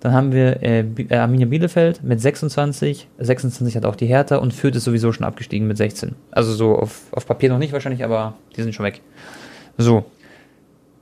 Dann 0.00 0.12
haben 0.12 0.32
wir 0.32 0.62
äh, 0.62 0.80
äh, 0.80 1.16
Arminia 1.16 1.46
Bielefeld 1.46 2.02
mit 2.04 2.20
26. 2.20 3.08
26 3.18 3.76
hat 3.76 3.84
auch 3.84 3.96
die 3.96 4.06
Hertha 4.06 4.36
und 4.36 4.54
Fürth 4.54 4.76
ist 4.76 4.84
sowieso 4.84 5.12
schon 5.12 5.26
abgestiegen 5.26 5.66
mit 5.66 5.76
16. 5.76 6.14
Also 6.30 6.52
so 6.52 6.76
auf, 6.76 7.06
auf 7.12 7.26
Papier 7.26 7.48
noch 7.48 7.58
nicht 7.58 7.72
wahrscheinlich, 7.72 8.04
aber 8.04 8.34
die 8.56 8.62
sind 8.62 8.74
schon 8.74 8.86
weg. 8.86 9.00
So. 9.76 10.04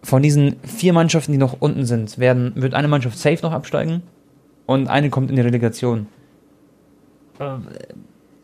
Von 0.03 0.23
diesen 0.23 0.57
vier 0.63 0.93
Mannschaften, 0.93 1.33
die 1.33 1.39
noch 1.39 1.57
unten 1.61 1.85
sind, 1.85 2.19
werden, 2.19 2.53
wird 2.55 2.75
eine 2.75 2.89
Mannschaft 2.89 3.19
safe 3.19 3.43
noch 3.43 3.53
absteigen 3.53 4.03
und 4.65 4.89
eine 4.89 5.11
kommt 5.11 5.31
in 5.31 5.37
die 5.37 5.43
Relegation. 5.43 6.07
Ähm, 7.41 7.67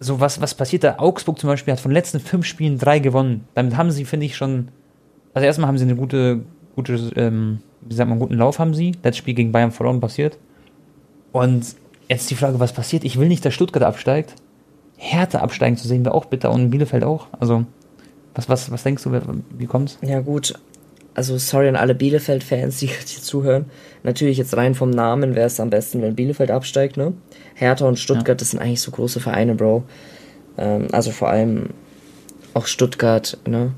So, 0.00 0.18
was, 0.20 0.40
was 0.40 0.54
passiert 0.54 0.82
da? 0.84 0.96
Augsburg 0.98 1.38
zum 1.38 1.48
Beispiel 1.48 1.72
hat 1.72 1.80
von 1.80 1.90
den 1.90 1.94
letzten 1.94 2.18
fünf 2.18 2.44
Spielen 2.44 2.76
drei 2.76 2.98
gewonnen. 2.98 3.44
Damit 3.54 3.76
haben 3.76 3.90
sie, 3.92 4.04
finde 4.04 4.26
ich, 4.26 4.36
schon. 4.36 4.68
Also 5.32 5.46
erstmal 5.46 5.68
haben 5.68 5.78
sie 5.78 5.84
eine 5.84 5.94
gute, 5.94 6.40
gute, 6.74 6.94
ähm, 7.14 7.60
wie 7.92 7.96
sagt 7.96 8.08
man, 8.08 8.18
guten 8.18 8.34
Lauf 8.34 8.58
haben 8.58 8.74
sie. 8.74 8.92
Letztes 9.02 9.18
Spiel 9.18 9.34
gegen 9.34 9.52
Bayern 9.52 9.70
verloren 9.70 10.00
passiert. 10.00 10.38
Und 11.32 11.64
jetzt 12.08 12.30
die 12.30 12.34
Frage, 12.34 12.60
was 12.60 12.72
passiert? 12.72 13.04
Ich 13.04 13.18
will 13.18 13.28
nicht, 13.28 13.44
dass 13.44 13.54
Stuttgart 13.54 13.82
absteigt. 13.82 14.34
Hertha 14.96 15.40
absteigen 15.40 15.76
zu 15.76 15.88
sehen 15.88 16.04
wäre 16.04 16.14
auch 16.14 16.26
bitter 16.26 16.50
und 16.50 16.70
Bielefeld 16.70 17.04
auch. 17.04 17.26
Also, 17.38 17.64
was, 18.34 18.48
was, 18.48 18.70
was 18.70 18.82
denkst 18.82 19.02
du, 19.02 19.12
wie 19.58 19.66
kommt's? 19.66 19.98
ja 20.02 20.20
gut, 20.20 20.54
also 21.14 21.36
sorry 21.38 21.68
an 21.68 21.76
alle 21.76 21.94
Bielefeld-Fans, 21.94 22.78
die 22.78 22.86
hier 22.86 23.04
zuhören. 23.04 23.66
Natürlich 24.02 24.38
jetzt 24.38 24.56
rein 24.56 24.74
vom 24.74 24.90
Namen 24.90 25.34
wäre 25.34 25.46
es 25.46 25.60
am 25.60 25.70
besten, 25.70 26.02
wenn 26.02 26.14
Bielefeld 26.14 26.50
absteigt, 26.50 26.96
ne? 26.96 27.14
Hertha 27.54 27.86
und 27.86 27.98
Stuttgart, 27.98 28.40
das 28.40 28.50
sind 28.50 28.60
eigentlich 28.60 28.80
so 28.80 28.90
große 28.90 29.20
Vereine, 29.20 29.54
Bro. 29.54 29.84
Ähm, 30.56 30.88
also 30.92 31.10
vor 31.10 31.28
allem 31.28 31.70
auch 32.54 32.66
Stuttgart, 32.66 33.38
ne? 33.46 33.72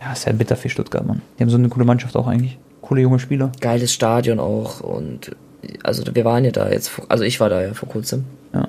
Ja, 0.00 0.12
ist 0.12 0.26
ja 0.26 0.32
bitter 0.32 0.56
für 0.56 0.68
Stuttgart, 0.68 1.06
Mann. 1.06 1.22
Die 1.38 1.42
haben 1.42 1.50
so 1.50 1.56
eine 1.56 1.68
coole 1.68 1.84
Mannschaft 1.84 2.16
auch 2.16 2.26
eigentlich. 2.26 2.58
Coole 2.82 3.00
junge 3.00 3.18
Spieler. 3.18 3.50
Geiles 3.60 3.92
Stadion 3.92 4.38
auch 4.38 4.80
und 4.80 5.34
also 5.84 6.02
wir 6.14 6.24
waren 6.24 6.44
ja 6.44 6.50
da 6.50 6.68
jetzt, 6.70 6.88
vor- 6.88 7.06
also 7.08 7.24
ich 7.24 7.40
war 7.40 7.48
da 7.48 7.62
ja 7.62 7.72
vor 7.74 7.88
kurzem. 7.88 8.24
Ja. 8.52 8.68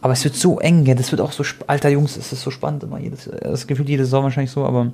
Aber 0.00 0.14
es 0.14 0.24
wird 0.24 0.34
so 0.34 0.58
eng, 0.60 0.86
ja. 0.86 0.94
Das 0.94 1.10
wird 1.12 1.20
auch 1.20 1.32
so, 1.32 1.44
alter 1.66 1.90
Jungs, 1.90 2.16
es 2.16 2.32
ist 2.32 2.40
so 2.42 2.50
spannend 2.50 2.82
immer. 2.82 2.98
Jedes, 2.98 3.28
das 3.42 3.66
Gefühl, 3.66 3.88
jede 3.88 4.04
Saison 4.04 4.24
wahrscheinlich 4.24 4.50
so, 4.50 4.64
aber 4.64 4.92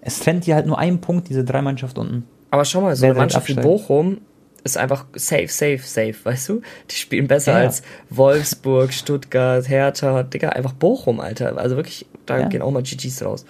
es 0.00 0.20
trennt 0.20 0.44
hier 0.44 0.54
halt 0.54 0.66
nur 0.66 0.78
einen 0.78 1.00
Punkt, 1.00 1.28
diese 1.28 1.44
drei 1.44 1.60
Mannschaften 1.60 2.00
unten. 2.00 2.24
Aber 2.50 2.64
schau 2.64 2.80
mal, 2.80 2.96
so 2.96 3.02
Wer 3.02 3.10
eine 3.10 3.18
Mannschaft 3.18 3.46
wie? 3.48 3.54
Bochum 3.54 4.18
ist 4.64 4.78
einfach 4.78 5.04
safe, 5.14 5.48
safe, 5.48 5.80
safe, 5.82 6.14
weißt 6.24 6.48
du? 6.48 6.62
Die 6.90 6.94
spielen 6.94 7.28
besser 7.28 7.52
Ja. 7.52 7.58
als 7.58 7.82
Wolfsburg, 8.08 8.92
Stuttgart, 8.94 9.68
Hertha, 9.68 10.22
Digga, 10.22 10.48
einfach 10.50 10.72
Bochum, 10.72 11.20
Alter. 11.20 11.58
Also 11.58 11.76
wirklich, 11.76 12.06
da 12.24 12.38
Ja. 12.38 12.48
gehen 12.48 12.62
auch 12.62 12.70
mal 12.70 12.82
GGs 12.82 13.22
raus. 13.22 13.44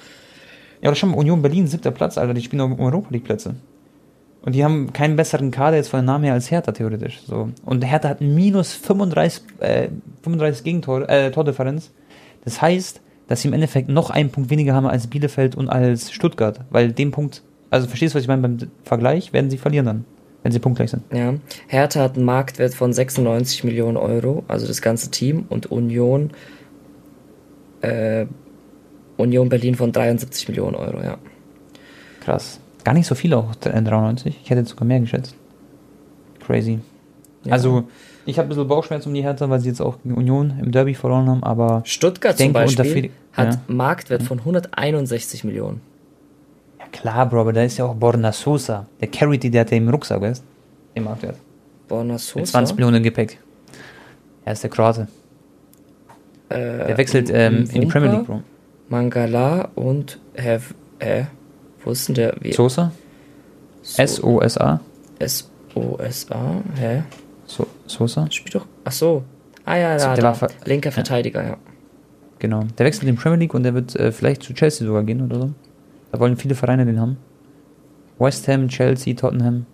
Ja, 0.80 0.88
oder 0.88 0.96
schon 0.96 1.14
Union 1.14 1.42
Berlin, 1.42 1.66
siebter 1.66 1.90
Platz, 1.90 2.18
Alter, 2.18 2.34
die 2.34 2.42
spielen 2.42 2.60
um 2.60 2.78
Europa 2.80 3.08
League 3.10 3.24
Plätze. 3.24 3.56
Und 4.42 4.54
die 4.54 4.64
haben 4.64 4.92
keinen 4.92 5.16
besseren 5.16 5.50
Kader 5.50 5.76
jetzt 5.76 5.88
von 5.88 6.00
den 6.00 6.06
Namen 6.06 6.24
her 6.24 6.32
als 6.32 6.50
Hertha 6.50 6.72
theoretisch. 6.72 7.20
So. 7.26 7.50
Und 7.64 7.84
Hertha 7.84 8.08
hat 8.08 8.20
minus 8.20 8.72
35, 8.72 9.42
äh, 9.60 9.88
35 10.22 10.64
Gegentore, 10.64 11.08
äh, 11.08 11.30
Tordifferenz. 11.30 11.90
Das 12.44 12.62
heißt, 12.62 13.00
dass 13.26 13.42
sie 13.42 13.48
im 13.48 13.54
Endeffekt 13.54 13.88
noch 13.88 14.10
einen 14.10 14.30
Punkt 14.30 14.50
weniger 14.50 14.74
haben 14.74 14.86
als 14.86 15.06
Bielefeld 15.06 15.54
und 15.54 15.68
als 15.68 16.12
Stuttgart. 16.12 16.60
Weil 16.70 16.92
den 16.92 17.10
Punkt, 17.10 17.42
also 17.70 17.88
verstehst 17.88 18.14
du, 18.14 18.16
was 18.16 18.22
ich 18.22 18.28
meine? 18.28 18.42
Beim 18.42 18.58
Vergleich 18.84 19.32
werden 19.32 19.50
sie 19.50 19.58
verlieren 19.58 19.86
dann, 19.86 20.04
wenn 20.42 20.52
sie 20.52 20.60
punktgleich 20.60 20.90
sind. 20.90 21.02
Ja. 21.12 21.34
Hertha 21.66 22.00
hat 22.00 22.16
einen 22.16 22.24
Marktwert 22.24 22.74
von 22.74 22.92
96 22.92 23.64
Millionen 23.64 23.96
Euro, 23.96 24.44
also 24.48 24.66
das 24.66 24.80
ganze 24.80 25.10
Team, 25.10 25.46
und 25.48 25.70
Union, 25.70 26.30
äh, 27.82 28.26
Union 29.18 29.48
Berlin 29.50 29.74
von 29.74 29.92
73 29.92 30.48
Millionen 30.48 30.74
Euro, 30.76 31.02
ja. 31.02 31.18
Krass. 32.20 32.60
Gar 32.84 32.94
nicht 32.94 33.06
so 33.06 33.14
viel 33.14 33.34
auch, 33.34 33.50
äh, 33.64 33.82
93. 33.82 34.38
Ich 34.42 34.48
hätte 34.48 34.64
sogar 34.64 34.86
mehr 34.86 35.00
geschätzt. 35.00 35.34
Crazy. 36.46 36.78
Ja. 37.44 37.52
Also, 37.52 37.84
ich 38.24 38.38
habe 38.38 38.46
ein 38.46 38.48
bisschen 38.48 38.68
Bauchschmerzen 38.68 39.08
um 39.08 39.14
die 39.14 39.22
Hertha, 39.22 39.48
weil 39.50 39.60
sie 39.60 39.68
jetzt 39.68 39.80
auch 39.80 39.98
gegen 40.02 40.14
Union 40.14 40.54
im 40.62 40.72
Derby 40.72 40.94
verloren 40.94 41.28
haben, 41.28 41.42
aber 41.42 41.82
Stuttgart 41.84 42.38
denke, 42.38 42.66
zum 42.66 42.76
Beispiel 42.76 43.10
hat 43.32 43.54
ja. 43.54 43.60
Marktwert 43.68 44.22
von 44.22 44.38
161 44.38 45.44
Millionen. 45.44 45.80
ja 46.78 46.86
klar, 46.92 47.26
Bro, 47.28 47.40
aber 47.40 47.52
da 47.52 47.62
ist 47.62 47.76
ja 47.76 47.86
auch 47.86 47.94
Borna 47.94 48.32
Sosa. 48.32 48.86
Der 49.00 49.08
carried 49.08 49.42
die, 49.42 49.50
der 49.50 49.62
hat 49.62 49.70
ja 49.70 49.76
im 49.76 49.88
Rucksack, 49.88 50.20
weißt 50.20 50.42
Im 50.94 51.04
Marktwert. 51.04 51.36
Borna 51.88 52.14
Mit 52.14 52.20
Sosa. 52.20 52.44
20 52.44 52.76
Millionen 52.76 52.96
im 52.98 53.02
Gepäck. 53.02 53.38
Er 54.44 54.52
ist 54.52 54.62
der 54.62 54.70
Kroate. 54.70 55.08
Äh, 56.48 56.56
Der 56.56 56.96
wechselt 56.96 57.30
ähm, 57.32 57.68
in 57.72 57.82
die 57.82 57.86
Premier 57.86 58.10
League, 58.10 58.26
Bro. 58.26 58.42
Mangala 58.88 59.68
und 59.74 60.18
Have, 60.36 60.74
äh, 60.98 61.24
wo 61.84 61.90
ist 61.90 62.08
denn 62.08 62.14
der? 62.14 62.34
Wie, 62.40 62.52
Sosa? 62.52 62.92
So- 63.82 64.02
S-O-S-A? 64.02 64.80
S-O-S-A, 65.18 66.62
hä? 66.78 67.02
So, 67.46 67.66
Sosa? 67.86 68.30
Spielt 68.30 68.54
doch, 68.54 68.66
ach 68.84 68.92
so. 68.92 69.24
Ah 69.64 69.76
ja, 69.76 69.98
So, 69.98 70.06
da, 70.06 70.14
der 70.14 70.22
da. 70.22 70.28
war 70.28 70.34
ver- 70.34 70.50
linker 70.64 70.92
Verteidiger, 70.92 71.44
ja. 71.44 71.56
Genau. 72.38 72.64
Der 72.78 72.86
wechselt 72.86 73.04
in 73.08 73.14
die 73.16 73.20
Premier 73.20 73.38
League 73.38 73.54
und 73.54 73.62
der 73.64 73.74
wird 73.74 73.96
äh, 73.96 74.12
vielleicht 74.12 74.42
zu 74.42 74.54
Chelsea 74.54 74.86
sogar 74.86 75.02
gehen 75.02 75.22
oder 75.22 75.40
so. 75.40 75.50
Da 76.12 76.20
wollen 76.20 76.36
viele 76.36 76.54
Vereine 76.54 76.86
den 76.86 77.00
haben. 77.00 77.16
West 78.18 78.46
Ham, 78.48 78.68
Chelsea, 78.68 79.14
Tottenham. 79.14 79.66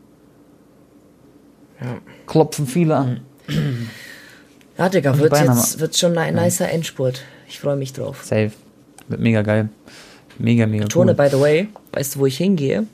Ja. 1.81 1.99
Klopfen 2.27 2.67
viele 2.67 2.97
an. 2.97 3.21
Ja, 4.79 4.89
Digga, 4.89 5.17
wird 5.19 5.37
jetzt 5.39 5.79
wird 5.79 5.97
schon 5.97 6.17
ein 6.19 6.35
nicer 6.35 6.69
Endspurt. 6.71 7.23
Ich 7.49 7.61
freue 7.61 7.77
mich 7.77 7.93
drauf. 7.93 8.25
Safe. 8.25 8.51
Wird 9.09 9.21
mega 9.21 9.43
geil. 9.43 9.69
Mega, 10.39 10.67
mega 10.67 10.87
Tone, 10.87 11.13
cool. 11.13 11.17
by 11.17 11.29
the 11.31 11.41
way, 11.41 11.69
weißt 11.93 12.15
du, 12.15 12.21
wo 12.21 12.27
ich 12.27 12.37
hingehe? 12.37 12.87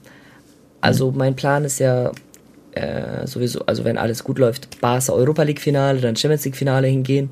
Also 0.81 1.11
mein 1.11 1.37
Plan 1.37 1.65
ist 1.65 1.79
ja 1.79 2.13
äh, 2.73 3.27
sowieso, 3.27 3.65
also 3.67 3.85
wenn 3.85 3.99
alles 3.99 4.25
gut 4.25 4.39
läuft, 4.39 4.81
Barca 4.81 5.13
Europa 5.13 5.43
League 5.43 5.61
Finale, 5.61 6.01
dann 6.01 6.17
Champions 6.17 6.45
League 6.45 6.57
Finale 6.57 6.89
hingehen. 6.89 7.31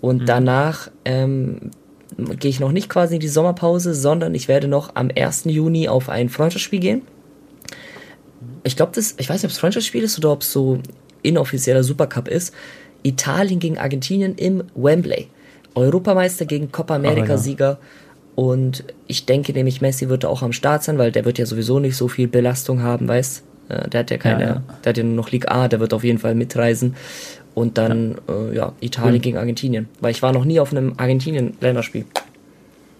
Und 0.00 0.28
danach 0.28 0.90
ähm, 1.04 1.70
gehe 2.16 2.50
ich 2.50 2.60
noch 2.60 2.72
nicht 2.72 2.88
quasi 2.88 3.14
in 3.14 3.20
die 3.20 3.28
Sommerpause, 3.28 3.94
sondern 3.94 4.34
ich 4.34 4.48
werde 4.48 4.68
noch 4.68 4.94
am 4.96 5.10
1. 5.14 5.44
Juni 5.46 5.88
auf 5.88 6.08
ein 6.08 6.28
Freundschaftsspiel 6.28 6.80
gehen. 6.80 7.02
Ich 8.64 8.76
glaube, 8.76 8.92
das, 8.94 9.14
ich 9.18 9.28
weiß 9.28 9.42
nicht, 9.42 9.44
ob 9.44 9.50
es 9.50 9.58
Freundschaftsspiel 9.58 10.02
ist 10.02 10.18
oder 10.18 10.32
ob 10.32 10.42
es 10.42 10.52
so 10.52 10.78
inoffizieller 11.22 11.82
Supercup 11.82 12.28
ist. 12.28 12.54
Italien 13.02 13.60
gegen 13.60 13.78
Argentinien 13.78 14.34
im 14.36 14.64
Wembley. 14.74 15.28
Europameister 15.74 16.44
gegen 16.44 16.70
Copa 16.70 16.96
America 16.96 17.36
Sieger. 17.36 17.78
Und 18.34 18.84
ich 19.06 19.26
denke 19.26 19.52
nämlich, 19.52 19.80
Messi 19.80 20.08
wird 20.08 20.24
auch 20.24 20.42
am 20.42 20.52
Start 20.52 20.82
sein, 20.82 20.98
weil 20.98 21.12
der 21.12 21.24
wird 21.24 21.38
ja 21.38 21.46
sowieso 21.46 21.78
nicht 21.78 21.96
so 21.96 22.08
viel 22.08 22.26
Belastung 22.26 22.82
haben, 22.82 23.06
weißt 23.06 23.44
äh, 23.68 23.88
Der 23.88 24.00
hat 24.00 24.10
ja 24.10 24.18
keine, 24.18 24.42
Ja, 24.42 24.48
ja. 24.48 24.62
der 24.84 24.90
hat 24.90 24.96
ja 24.96 25.04
nur 25.04 25.14
noch 25.14 25.30
Liga 25.30 25.52
A, 25.52 25.68
der 25.68 25.80
wird 25.80 25.94
auf 25.94 26.04
jeden 26.04 26.18
Fall 26.18 26.34
mitreisen. 26.34 26.96
Und 27.54 27.78
dann, 27.78 28.16
ja, 28.28 28.34
äh, 28.34 28.56
ja 28.56 28.72
Italien 28.80 29.22
gegen 29.22 29.38
Argentinien. 29.38 29.88
Weil 30.00 30.10
ich 30.10 30.22
war 30.22 30.32
noch 30.32 30.44
nie 30.44 30.58
auf 30.58 30.72
einem 30.72 30.94
Argentinien-Länderspiel. 30.96 32.04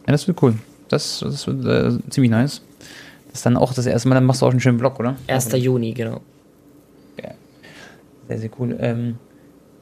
Ja, 0.07 0.13
das 0.13 0.29
wird 0.29 0.41
cool. 0.43 0.55
Das, 0.89 1.21
das 1.21 1.47
wird 1.47 1.65
äh, 1.65 2.11
ziemlich 2.11 2.31
nice. 2.31 2.63
Das 3.27 3.39
ist 3.41 3.47
dann 3.47 3.57
auch 3.57 3.75
das 3.75 3.87
erste 3.87 4.09
Mal, 4.09 4.15
dann 4.15 4.27
machst 4.27 4.43
du 4.43 4.47
auch 4.47 4.51
einen 4.51 4.61
schönen 4.61 4.79
Vlog, 4.79 5.01
oder? 5.01 5.17
1. 5.27 5.51
Juni, 5.55 5.93
genau. 5.93 6.21
Sehr, 8.29 8.39
sehr 8.39 8.51
cool. 8.59 8.77
Ähm, 8.81 9.17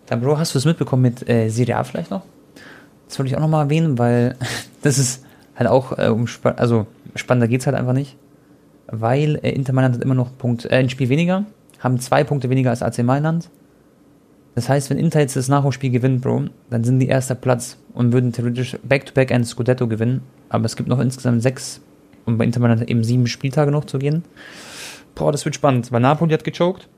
dann, 0.06 0.20
Bro, 0.20 0.38
hast 0.38 0.54
du 0.54 0.58
es 0.58 0.64
mitbekommen 0.64 1.02
mit 1.02 1.28
äh, 1.28 1.48
Serie 1.48 1.76
A 1.76 1.84
vielleicht 1.84 2.10
noch? 2.10 2.22
Das 3.08 3.18
wollte 3.18 3.30
ich 3.30 3.36
auch 3.36 3.40
nochmal 3.40 3.64
erwähnen, 3.64 3.98
weil 3.98 4.36
das 4.82 4.98
ist 4.98 5.21
halt 5.56 5.68
auch 5.68 5.98
äh, 5.98 6.08
um 6.08 6.26
spa- 6.26 6.52
also 6.52 6.86
spannender 7.14 7.48
geht's 7.48 7.66
halt 7.66 7.76
einfach 7.76 7.92
nicht. 7.92 8.16
Weil 8.86 9.36
äh, 9.42 9.50
Inter 9.50 9.72
Mailand 9.72 9.94
hat 9.96 10.02
immer 10.02 10.14
noch 10.14 10.36
Punkt, 10.36 10.64
äh, 10.66 10.74
ein 10.76 10.90
Spiel 10.90 11.08
weniger, 11.08 11.44
haben 11.80 11.98
zwei 11.98 12.24
Punkte 12.24 12.50
weniger 12.50 12.70
als 12.70 12.82
AC 12.82 13.02
Mailand. 13.02 13.48
Das 14.54 14.68
heißt, 14.68 14.90
wenn 14.90 14.98
Inter 14.98 15.20
jetzt 15.20 15.36
das 15.36 15.48
Nachholspiel 15.48 15.90
gewinnt, 15.90 16.20
Bro, 16.20 16.44
dann 16.68 16.84
sind 16.84 16.98
die 16.98 17.08
erster 17.08 17.34
Platz 17.34 17.78
und 17.94 18.12
würden 18.12 18.32
theoretisch 18.32 18.76
back-to-back 18.82 19.32
ein 19.32 19.44
Scudetto 19.44 19.88
gewinnen. 19.88 20.20
Aber 20.50 20.66
es 20.66 20.76
gibt 20.76 20.88
noch 20.90 21.00
insgesamt 21.00 21.42
sechs 21.42 21.80
und 22.26 22.36
bei 22.36 22.44
Inter 22.44 22.60
Mailand 22.60 22.88
eben 22.90 23.02
sieben 23.02 23.26
Spieltage 23.26 23.70
noch 23.70 23.86
zu 23.86 23.98
gehen. 23.98 24.24
Boah, 25.14 25.32
das 25.32 25.44
wird 25.44 25.54
spannend, 25.54 25.90
weil 25.90 26.00
Napoli 26.00 26.32
hat 26.32 26.44
gechoked. 26.44 26.88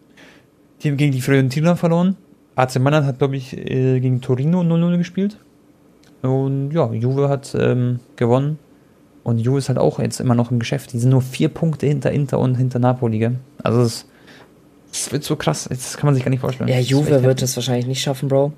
Die 0.83 0.89
haben 0.91 0.97
gegen 0.97 1.13
die 1.13 1.21
Fiorentina 1.21 1.77
verloren. 1.77 2.17
AC 2.57 2.79
Mailand 2.81 3.07
hat, 3.07 3.19
glaube 3.19 3.37
ich, 3.37 3.57
äh, 3.57 4.01
gegen 4.01 4.21
Torino 4.21 4.61
0-0 4.61 4.99
gespielt. 4.99 5.39
Und 6.25 6.71
ja, 6.73 6.91
Juve 6.93 7.29
hat 7.29 7.55
ähm, 7.59 8.01
gewonnen. 8.17 8.59
Und 9.23 9.39
Juve 9.39 9.59
ist 9.59 9.69
halt 9.69 9.79
auch 9.79 9.99
jetzt 9.99 10.21
immer 10.21 10.35
noch 10.35 10.51
im 10.51 10.59
Geschäft. 10.59 10.93
Die 10.93 10.99
sind 10.99 11.11
nur 11.11 11.23
vier 11.23 11.49
Punkte 11.49 11.87
hinter 11.87 12.11
Inter 12.13 12.39
und 12.39 12.55
hinter 12.57 12.79
Napoli. 12.79 13.19
Gell? 13.19 13.37
Also 13.63 13.83
es, 13.83 14.07
es 14.93 15.13
wird 15.13 15.25
so 15.25 15.37
krass. 15.37 15.67
Das 15.71 15.97
kann 15.97 16.07
man 16.07 16.15
sich 16.15 16.25
gar 16.25 16.31
nicht 16.31 16.41
vorstellen. 16.41 16.69
Ja, 16.69 16.79
Juve 16.79 17.23
wird 17.23 17.43
es 17.43 17.55
wahrscheinlich 17.57 17.87
nicht 17.87 18.03
schaffen, 18.03 18.29
Bro. 18.29 18.53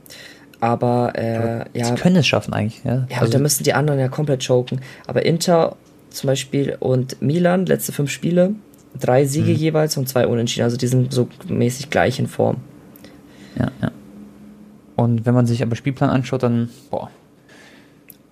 Aber, 0.60 1.12
äh, 1.16 1.64
ja, 1.78 1.84
Sie 1.84 1.94
können 1.96 2.16
es 2.16 2.26
schaffen 2.26 2.54
eigentlich. 2.54 2.82
Ja, 2.84 2.94
Ja, 2.94 3.02
aber 3.16 3.20
also, 3.22 3.32
da 3.34 3.38
müssen 3.40 3.62
die 3.64 3.74
anderen 3.74 4.00
ja 4.00 4.08
komplett 4.08 4.46
choken. 4.46 4.80
Aber 5.06 5.24
Inter 5.26 5.76
zum 6.10 6.28
Beispiel 6.28 6.76
und 6.80 7.20
Milan, 7.20 7.66
letzte 7.66 7.92
fünf 7.92 8.10
Spiele, 8.10 8.54
drei 8.98 9.26
Siege 9.26 9.50
Mhm. 9.50 9.56
jeweils 9.56 9.96
und 9.98 10.08
zwei 10.08 10.26
Unentschieden. 10.26 10.64
Also 10.64 10.76
die 10.78 10.86
sind 10.86 11.12
so 11.12 11.28
mäßig 11.48 11.90
gleich 11.90 12.18
in 12.18 12.26
Form. 12.26 12.58
ja, 13.58 13.70
ja. 13.82 13.90
Und 14.96 15.26
wenn 15.26 15.34
man 15.34 15.44
sich 15.46 15.62
aber 15.62 15.76
Spielplan 15.76 16.08
anschaut, 16.08 16.42
dann 16.42 16.70
boah, 16.90 17.10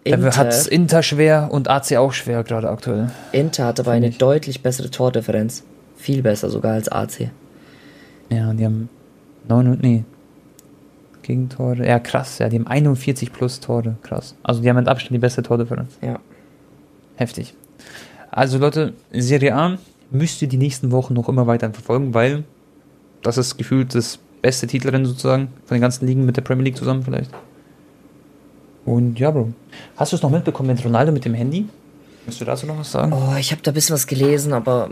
da 0.04 0.16
Inter, 0.16 0.36
hat 0.36 0.66
Inter 0.66 1.02
schwer 1.02 1.48
und 1.50 1.68
AC 1.68 1.96
auch 1.96 2.12
schwer 2.12 2.42
gerade 2.44 2.68
aktuell. 2.68 3.10
Inter 3.32 3.66
hat 3.66 3.80
aber 3.80 3.92
Finde 3.92 4.06
eine 4.06 4.08
ich. 4.08 4.18
deutlich 4.18 4.62
bessere 4.62 4.90
Tordifferenz. 4.90 5.64
Viel 5.96 6.22
besser 6.22 6.50
sogar 6.50 6.74
als 6.74 6.90
AC. 6.90 7.30
Ja, 8.30 8.52
die 8.52 8.64
haben 8.64 8.88
9 9.48 9.68
und 9.68 9.82
nee. 9.82 10.04
Gegentore. 11.22 11.86
Ja, 11.86 11.98
krass. 11.98 12.38
Ja, 12.38 12.48
die 12.48 12.58
haben 12.58 12.66
41 12.66 13.32
plus 13.32 13.60
Tore. 13.60 13.96
Krass. 14.02 14.36
Also 14.42 14.60
die 14.60 14.68
haben 14.68 14.76
mit 14.76 14.88
Abstand 14.88 15.14
die 15.14 15.18
beste 15.18 15.42
Tordifferenz. 15.42 15.98
Ja. 16.02 16.18
Heftig. 17.16 17.54
Also 18.30 18.58
Leute, 18.58 18.92
Serie 19.12 19.54
A 19.54 19.78
müsst 20.10 20.42
ihr 20.42 20.48
die 20.48 20.56
nächsten 20.56 20.90
Wochen 20.90 21.14
noch 21.14 21.28
immer 21.28 21.46
weiter 21.46 21.72
verfolgen, 21.72 22.14
weil 22.14 22.44
das 23.22 23.38
ist 23.38 23.56
gefühlt 23.56 23.94
das 23.94 24.18
beste 24.42 24.66
Titelrennen 24.66 25.06
sozusagen 25.06 25.48
von 25.64 25.76
den 25.76 25.80
ganzen 25.80 26.06
Ligen 26.06 26.26
mit 26.26 26.36
der 26.36 26.42
Premier 26.42 26.64
League 26.64 26.76
zusammen 26.76 27.02
vielleicht. 27.02 27.30
Und 28.84 29.18
ja, 29.18 29.30
Bro. 29.30 29.52
Hast 29.96 30.12
du 30.12 30.16
es 30.16 30.22
noch 30.22 30.30
mitbekommen 30.30 30.68
mit 30.70 30.84
Ronaldo 30.84 31.12
mit 31.12 31.24
dem 31.24 31.34
Handy? 31.34 31.68
Möchtest 32.26 32.40
du 32.40 32.44
dazu 32.44 32.66
noch 32.66 32.78
was 32.78 32.90
sagen? 32.92 33.12
Oh, 33.12 33.34
ich 33.38 33.50
habe 33.52 33.62
da 33.62 33.70
ein 33.70 33.74
bisschen 33.74 33.94
was 33.94 34.06
gelesen, 34.06 34.52
aber 34.52 34.90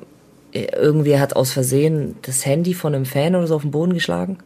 äh, 0.52 0.66
irgendwie 0.74 1.18
hat 1.18 1.36
aus 1.36 1.52
Versehen 1.52 2.16
das 2.22 2.44
Handy 2.46 2.74
von 2.74 2.94
einem 2.94 3.04
Fan 3.04 3.34
oder 3.34 3.46
so 3.46 3.56
auf 3.56 3.62
den 3.62 3.70
Boden 3.70 3.94
geschlagen. 3.94 4.38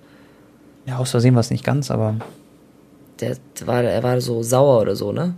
Ja, 0.86 0.98
aus 0.98 1.10
Versehen 1.10 1.34
war 1.34 1.40
es 1.40 1.50
nicht 1.50 1.64
ganz, 1.64 1.90
aber 1.90 2.16
Der 3.20 3.36
war, 3.64 3.82
er 3.82 4.02
war 4.02 4.20
so 4.20 4.42
sauer 4.42 4.82
oder 4.82 4.94
so, 4.96 5.12
ne? 5.12 5.34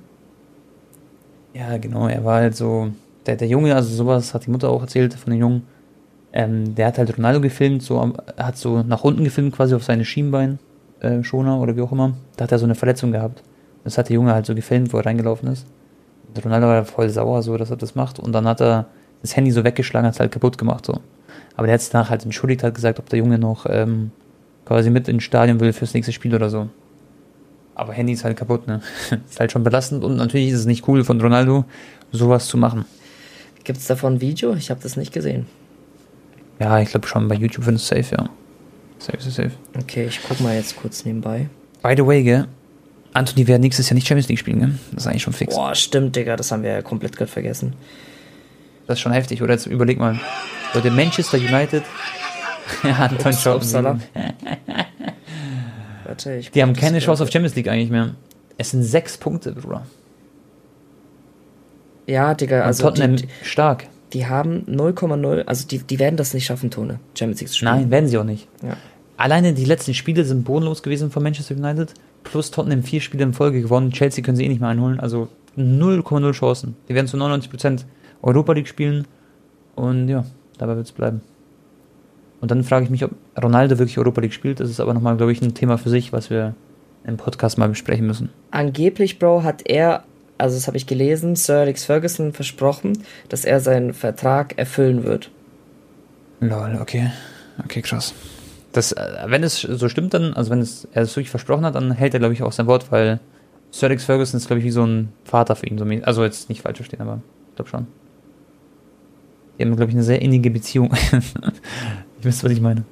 Ja, 1.54 1.76
genau, 1.78 2.06
er 2.08 2.24
war 2.24 2.40
halt 2.40 2.56
so, 2.56 2.88
der, 3.26 3.36
der 3.36 3.48
Junge, 3.48 3.74
also 3.74 3.94
sowas 3.94 4.34
hat 4.34 4.46
die 4.46 4.50
Mutter 4.50 4.68
auch 4.68 4.82
erzählt 4.82 5.14
von 5.14 5.32
dem 5.32 5.40
Jungen, 5.40 5.62
ähm, 6.32 6.74
der 6.74 6.86
hat 6.88 6.98
halt 6.98 7.16
Ronaldo 7.16 7.40
gefilmt, 7.40 7.82
so, 7.82 7.98
am- 7.98 8.14
er 8.36 8.46
hat 8.48 8.58
so 8.58 8.82
nach 8.82 9.02
unten 9.04 9.24
gefilmt, 9.24 9.54
quasi 9.56 9.74
auf 9.74 9.84
seine 9.84 10.04
Schienbein, 10.04 10.58
äh, 11.00 11.22
Schoner 11.24 11.58
oder 11.60 11.74
wie 11.76 11.80
auch 11.80 11.90
immer, 11.92 12.12
da 12.36 12.44
hat 12.44 12.52
er 12.52 12.58
so 12.58 12.66
eine 12.66 12.74
Verletzung 12.74 13.12
gehabt. 13.12 13.42
Das 13.84 13.98
hat 13.98 14.08
der 14.08 14.14
Junge 14.14 14.34
halt 14.34 14.46
so 14.46 14.54
gefilmt, 14.54 14.92
wo 14.92 14.98
er 14.98 15.06
reingelaufen 15.06 15.48
ist. 15.48 15.66
Und 16.28 16.44
Ronaldo 16.44 16.66
war 16.66 16.84
voll 16.84 17.08
sauer, 17.08 17.42
so, 17.42 17.56
dass 17.56 17.70
er 17.70 17.76
das 17.76 17.94
macht, 17.94 18.18
und 18.18 18.32
dann 18.32 18.46
hat 18.46 18.60
er 18.60 18.86
das 19.22 19.36
Handy 19.36 19.50
so 19.50 19.64
weggeschlagen, 19.64 20.06
hat 20.06 20.14
es 20.14 20.20
halt 20.20 20.32
kaputt 20.32 20.58
gemacht, 20.58 20.86
so. 20.86 21.00
Aber 21.56 21.66
der 21.66 21.74
hat 21.74 21.80
sich 21.80 21.90
danach 21.90 22.10
halt 22.10 22.24
entschuldigt, 22.24 22.62
hat 22.62 22.74
gesagt, 22.74 22.98
ob 22.98 23.08
der 23.08 23.18
Junge 23.18 23.38
noch, 23.38 23.66
ähm, 23.68 24.10
quasi 24.64 24.90
mit 24.90 25.08
ins 25.08 25.24
Stadion 25.24 25.58
will 25.60 25.72
fürs 25.72 25.94
nächste 25.94 26.12
Spiel 26.12 26.34
oder 26.34 26.50
so. 26.50 26.68
Aber 27.74 27.92
Handy 27.92 28.12
ist 28.12 28.24
halt 28.24 28.36
kaputt, 28.36 28.66
ne? 28.66 28.82
ist 29.28 29.40
halt 29.40 29.52
schon 29.52 29.64
belastend 29.64 30.04
und 30.04 30.16
natürlich 30.16 30.50
ist 30.50 30.60
es 30.60 30.66
nicht 30.66 30.86
cool 30.88 31.04
von 31.04 31.20
Ronaldo, 31.20 31.64
sowas 32.12 32.46
zu 32.46 32.58
machen. 32.58 32.84
Gibt's 33.64 33.86
davon 33.86 34.14
ein 34.14 34.20
Video? 34.20 34.54
Ich 34.54 34.70
habe 34.70 34.80
das 34.82 34.96
nicht 34.96 35.12
gesehen. 35.12 35.46
Ja, 36.58 36.80
ich 36.80 36.90
glaube 36.90 37.06
schon, 37.06 37.28
bei 37.28 37.36
YouTube 37.36 37.64
findest 37.64 37.90
du 37.90 37.96
safe, 37.96 38.16
ja. 38.16 38.28
Safe, 38.98 39.18
safe, 39.20 39.30
safe. 39.30 39.50
Okay, 39.80 40.06
ich 40.06 40.20
guck 40.26 40.40
mal 40.40 40.54
jetzt 40.56 40.76
kurz 40.76 41.04
nebenbei. 41.04 41.48
By 41.82 41.94
the 41.96 42.04
way, 42.04 42.22
gell? 42.22 42.48
Anthony 43.12 43.46
wird 43.46 43.60
nächstes 43.60 43.88
Jahr 43.88 43.94
nicht 43.94 44.06
Champions 44.06 44.28
League 44.28 44.38
spielen, 44.38 44.60
gell? 44.60 44.74
Das 44.92 45.04
ist 45.04 45.06
eigentlich 45.08 45.22
schon 45.22 45.32
fix. 45.32 45.54
Boah, 45.54 45.74
stimmt, 45.74 46.14
Digga, 46.16 46.36
das 46.36 46.52
haben 46.52 46.62
wir 46.62 46.70
ja 46.70 46.82
komplett 46.82 47.16
gerade 47.16 47.30
vergessen. 47.30 47.72
Das 48.86 48.98
ist 48.98 49.02
schon 49.02 49.12
heftig, 49.12 49.42
oder? 49.42 49.52
Jetzt 49.54 49.66
überleg 49.66 49.98
mal. 49.98 50.18
Leute, 50.74 50.90
Manchester 50.90 51.38
United. 51.38 51.82
ja, 52.82 52.96
Anton 52.96 53.32
upsala. 53.52 53.98
Warte, 56.04 56.34
ich 56.36 56.50
Die 56.50 56.62
haben 56.62 56.74
keine 56.74 56.98
Chance 57.00 57.22
auf. 57.22 57.30
Champions 57.30 57.54
League 57.54 57.68
eigentlich 57.68 57.90
mehr. 57.90 58.14
Es 58.56 58.70
sind 58.70 58.82
sechs 58.82 59.16
Punkte, 59.16 59.52
Bruder. 59.52 59.86
Ja, 62.06 62.34
Digga, 62.34 62.60
Und 62.60 62.66
also 62.66 62.84
Tottenham 62.84 63.16
die, 63.16 63.28
stark. 63.42 63.86
die 64.14 64.26
haben 64.26 64.64
0,0, 64.66 65.44
also 65.44 65.68
die, 65.68 65.78
die 65.78 65.98
werden 65.98 66.16
das 66.16 66.32
nicht 66.32 66.46
schaffen, 66.46 66.70
Tone, 66.70 66.98
Champions 67.16 67.40
League 67.40 67.50
zu 67.50 67.56
spielen. 67.56 67.72
Nein, 67.72 67.90
werden 67.90 68.08
sie 68.08 68.16
auch 68.16 68.24
nicht. 68.24 68.48
Ja. 68.62 68.76
Alleine 69.18 69.52
die 69.52 69.66
letzten 69.66 69.92
Spiele 69.92 70.24
sind 70.24 70.44
bodenlos 70.44 70.82
gewesen 70.82 71.10
von 71.10 71.22
Manchester 71.22 71.54
United. 71.54 71.92
Plus 72.24 72.50
Tottenham 72.50 72.82
vier 72.82 73.00
Spiele 73.00 73.24
in 73.24 73.32
Folge 73.32 73.62
gewonnen. 73.62 73.90
Chelsea 73.90 74.22
können 74.22 74.36
sie 74.36 74.44
eh 74.44 74.48
nicht 74.48 74.60
mehr 74.60 74.70
einholen. 74.70 75.00
Also 75.00 75.28
0,0 75.56 76.32
Chancen. 76.32 76.76
Die 76.88 76.94
werden 76.94 77.06
zu 77.06 77.16
99% 77.16 77.84
Europa 78.22 78.52
League 78.52 78.68
spielen. 78.68 79.06
Und 79.74 80.08
ja, 80.08 80.24
dabei 80.58 80.76
wird 80.76 80.86
es 80.86 80.92
bleiben. 80.92 81.20
Und 82.40 82.50
dann 82.50 82.62
frage 82.64 82.84
ich 82.84 82.90
mich, 82.90 83.04
ob 83.04 83.12
Ronaldo 83.40 83.78
wirklich 83.78 83.98
Europa 83.98 84.20
League 84.20 84.32
spielt. 84.32 84.60
Das 84.60 84.70
ist 84.70 84.80
aber 84.80 84.94
nochmal, 84.94 85.16
glaube 85.16 85.32
ich, 85.32 85.42
ein 85.42 85.54
Thema 85.54 85.78
für 85.78 85.90
sich, 85.90 86.12
was 86.12 86.30
wir 86.30 86.54
im 87.04 87.16
Podcast 87.16 87.58
mal 87.58 87.68
besprechen 87.68 88.06
müssen. 88.06 88.30
Angeblich, 88.50 89.18
Bro, 89.18 89.42
hat 89.42 89.62
er, 89.66 90.04
also 90.36 90.56
das 90.56 90.66
habe 90.66 90.76
ich 90.76 90.86
gelesen, 90.86 91.36
Sir 91.36 91.60
Alex 91.60 91.84
Ferguson 91.84 92.32
versprochen, 92.32 93.04
dass 93.28 93.44
er 93.44 93.60
seinen 93.60 93.94
Vertrag 93.94 94.56
erfüllen 94.58 95.04
wird. 95.04 95.30
Lol, 96.40 96.78
okay. 96.80 97.10
Okay, 97.64 97.82
krass. 97.82 98.14
Das, 98.78 98.92
äh, 98.92 99.24
wenn 99.26 99.42
es 99.42 99.60
so 99.62 99.88
stimmt, 99.88 100.14
dann, 100.14 100.34
also 100.34 100.52
wenn 100.52 100.60
es, 100.60 100.86
er 100.92 101.02
es 101.02 101.16
wirklich 101.16 101.30
versprochen 101.30 101.64
hat, 101.64 101.74
dann 101.74 101.90
hält 101.90 102.14
er, 102.14 102.20
glaube 102.20 102.32
ich, 102.32 102.44
auch 102.44 102.52
sein 102.52 102.68
Wort, 102.68 102.92
weil 102.92 103.18
Sir 103.72 103.88
Alex 103.88 104.04
Ferguson 104.04 104.38
ist, 104.38 104.46
glaube 104.46 104.60
ich, 104.60 104.64
wie 104.64 104.70
so 104.70 104.84
ein 104.84 105.08
Vater 105.24 105.56
für 105.56 105.66
ihn. 105.66 105.78
So, 105.78 105.84
also 106.02 106.22
jetzt 106.22 106.48
nicht 106.48 106.62
falsch 106.62 106.76
verstehen, 106.76 107.00
aber 107.00 107.20
ich 107.48 107.56
glaube 107.56 107.70
schon. 107.70 107.88
Die 109.58 109.64
haben, 109.64 109.74
glaube 109.74 109.90
ich, 109.90 109.96
eine 109.96 110.04
sehr 110.04 110.22
innige 110.22 110.52
Beziehung. 110.52 110.94
ich 112.20 112.24
wisst, 112.24 112.44
was 112.44 112.52
ich 112.52 112.60
meine. 112.60 112.84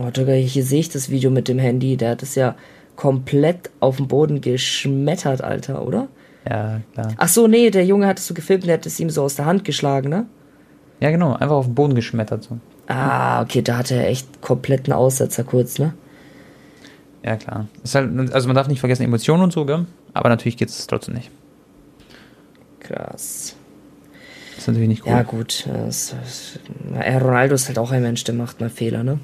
Oh, 0.00 0.10
Digga, 0.10 0.32
hier 0.32 0.64
sehe 0.64 0.80
ich 0.80 0.88
das 0.88 1.08
Video 1.08 1.30
mit 1.30 1.46
dem 1.46 1.60
Handy, 1.60 1.96
der 1.96 2.10
hat 2.10 2.24
es 2.24 2.34
ja 2.34 2.56
komplett 2.96 3.70
auf 3.78 3.98
den 3.98 4.08
Boden 4.08 4.40
geschmettert, 4.40 5.44
Alter, 5.44 5.86
oder? 5.86 6.08
Ja, 6.50 6.80
klar. 6.92 7.14
Ach 7.18 7.28
so, 7.28 7.46
nee, 7.46 7.70
der 7.70 7.86
Junge 7.86 8.08
hat 8.08 8.18
es 8.18 8.26
so 8.26 8.34
gefilmt, 8.34 8.66
der 8.66 8.74
hat 8.74 8.86
es 8.86 8.98
ihm 8.98 9.10
so 9.10 9.22
aus 9.22 9.36
der 9.36 9.44
Hand 9.44 9.64
geschlagen, 9.64 10.08
ne? 10.08 10.26
Ja, 10.98 11.12
genau, 11.12 11.34
einfach 11.34 11.54
auf 11.54 11.66
den 11.66 11.76
Boden 11.76 11.94
geschmettert. 11.94 12.42
So. 12.42 12.58
Ah, 12.86 13.42
okay, 13.42 13.62
da 13.62 13.78
hatte 13.78 13.94
er 13.94 14.08
echt 14.08 14.40
kompletten 14.40 14.92
Aussetzer 14.92 15.44
kurz, 15.44 15.78
ne? 15.78 15.94
Ja, 17.24 17.36
klar. 17.36 17.68
Halt, 17.94 18.32
also 18.32 18.48
man 18.48 18.56
darf 18.56 18.68
nicht 18.68 18.80
vergessen, 18.80 19.04
Emotionen 19.04 19.44
und 19.44 19.52
so, 19.52 19.64
gell? 19.64 19.86
Aber 20.12 20.28
natürlich 20.28 20.56
geht 20.56 20.68
es 20.68 20.86
trotzdem 20.86 21.14
nicht. 21.14 21.30
Krass. 22.80 23.54
Das 24.50 24.58
ist 24.58 24.66
natürlich 24.68 24.88
nicht 24.88 25.06
cool. 25.06 25.12
Ja, 25.12 25.22
gut. 25.22 25.66
Das, 25.66 26.14
das, 26.20 26.58
ja, 26.94 27.18
Ronaldo 27.18 27.54
ist 27.54 27.68
halt 27.68 27.78
auch 27.78 27.92
ein 27.92 28.02
Mensch, 28.02 28.24
der 28.24 28.34
macht 28.34 28.60
mal 28.60 28.68
Fehler, 28.68 29.04
ne? 29.04 29.18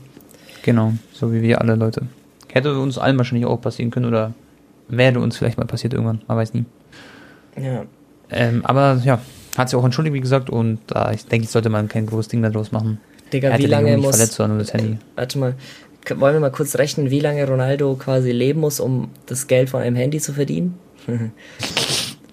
Genau, 0.62 0.94
so 1.12 1.32
wie 1.32 1.42
wir 1.42 1.60
alle 1.60 1.74
Leute. 1.74 2.02
Hätte 2.52 2.78
uns 2.78 2.98
allen 2.98 3.18
wahrscheinlich 3.18 3.46
auch 3.46 3.60
passieren 3.60 3.90
können 3.90 4.06
oder 4.06 4.32
wäre 4.88 5.20
uns 5.20 5.36
vielleicht 5.36 5.58
mal 5.58 5.66
passiert 5.66 5.92
irgendwann, 5.92 6.22
man 6.26 6.36
weiß 6.36 6.54
nie. 6.54 6.64
Ja. 7.60 7.84
Ähm, 8.30 8.64
aber 8.64 9.00
ja, 9.04 9.20
hat 9.56 9.68
sich 9.68 9.78
auch 9.78 9.84
entschuldigt, 9.84 10.14
wie 10.14 10.20
gesagt, 10.20 10.50
und 10.50 10.78
da 10.86 11.12
ich 11.12 11.26
denke, 11.26 11.44
ich 11.44 11.50
sollte 11.50 11.68
man 11.68 11.88
kein 11.88 12.06
großes 12.06 12.28
Ding 12.28 12.42
daraus 12.42 12.72
machen. 12.72 13.00
Digga, 13.32 13.58
wie 13.58 13.66
lange 13.66 13.96
muss. 13.98 14.16
verletzt, 14.16 14.34
sondern 14.34 14.56
nur 14.58 14.64
das 14.64 14.74
Handy. 14.74 14.98
Warte 15.16 15.38
mal. 15.38 15.54
Wollen 16.16 16.34
wir 16.34 16.40
mal 16.40 16.50
kurz 16.50 16.76
rechnen, 16.78 17.10
wie 17.10 17.20
lange 17.20 17.46
Ronaldo 17.46 17.94
quasi 17.96 18.32
leben 18.32 18.60
muss, 18.60 18.80
um 18.80 19.10
das 19.26 19.46
Geld 19.46 19.68
von 19.70 19.82
einem 19.82 19.96
Handy 19.96 20.18
zu 20.18 20.32
verdienen? 20.32 20.78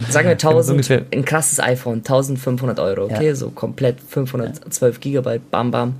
Sagen 0.09 0.27
wir 0.27 0.37
so 0.39 0.49
1000, 0.49 0.71
ungefähr. 0.75 1.05
ein 1.11 1.25
krasses 1.25 1.59
iPhone, 1.59 1.97
1500 1.97 2.79
Euro, 2.79 3.05
okay? 3.05 3.27
Ja. 3.27 3.35
So 3.35 3.49
komplett 3.49 3.99
512 4.01 4.99
Gigabyte, 4.99 5.49
bam, 5.51 5.71
bam. 5.71 5.95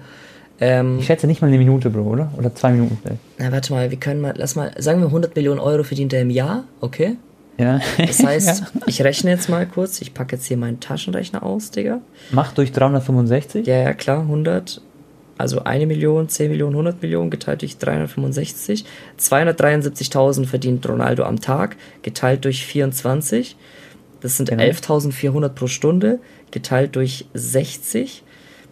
Ähm, 0.60 1.00
Ich 1.00 1.06
schätze 1.06 1.28
nicht 1.28 1.42
mal 1.42 1.48
eine 1.48 1.58
Minute, 1.58 1.90
Bro, 1.90 2.02
oder? 2.04 2.32
Oder 2.38 2.54
zwei 2.56 2.72
Minuten 2.72 2.98
vielleicht. 3.02 3.20
na, 3.38 3.52
warte 3.52 3.74
mal, 3.74 3.90
wir 3.92 3.98
können 3.98 4.22
mal, 4.22 4.34
lass 4.38 4.56
mal, 4.56 4.72
sagen 4.78 5.00
wir 5.00 5.08
100 5.08 5.36
Millionen 5.36 5.60
Euro 5.60 5.84
verdient 5.84 6.14
er 6.14 6.22
im 6.22 6.30
Jahr, 6.30 6.64
okay? 6.82 7.18
Ja. 7.58 7.80
Das 7.98 8.24
heißt, 8.24 8.60
ja. 8.76 8.82
ich 8.86 9.02
rechne 9.02 9.32
jetzt 9.32 9.50
mal 9.50 9.66
kurz, 9.66 10.02
ich 10.02 10.14
packe 10.14 10.36
jetzt 10.36 10.46
hier 10.46 10.58
meinen 10.58 10.80
Taschenrechner 10.80 11.44
aus, 11.44 11.72
Digga. 11.72 12.02
Macht 12.32 12.58
durch 12.58 12.72
365. 12.72 13.66
Ja, 13.66 13.76
ja, 13.78 13.94
klar, 13.94 14.22
100. 14.22 14.82
Also 15.38 15.64
1 15.66 15.86
Million, 15.86 16.30
10 16.30 16.50
Millionen, 16.50 16.74
100 16.76 17.02
Millionen 17.02 17.30
geteilt 17.30 17.62
durch 17.62 17.78
365. 17.78 18.86
273.000 19.20 20.46
verdient 20.46 20.88
Ronaldo 20.88 21.24
am 21.24 21.42
Tag, 21.42 21.76
geteilt 22.04 22.46
durch 22.46 22.66
24. 22.66 23.56
Das 24.22 24.38
sind 24.38 24.50
Genau. 24.50 24.64
11.400 24.64 25.50
pro 25.50 25.68
Stunde, 25.68 26.20
geteilt 26.52 26.96
durch 26.96 27.26
60. 27.34 28.24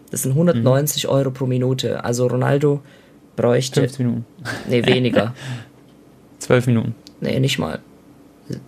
Das 0.09 0.23
sind 0.23 0.31
190 0.31 1.07
Euro 1.09 1.31
pro 1.31 1.45
Minute. 1.45 2.03
Also 2.03 2.27
Ronaldo 2.27 2.81
bräuchte. 3.35 3.81
15 3.81 4.05
Minuten. 4.05 4.25
Nee, 4.69 4.85
weniger. 4.85 5.33
12 6.39 6.67
Minuten. 6.67 6.95
nee, 7.21 7.39
nicht 7.39 7.59
mal. 7.59 7.79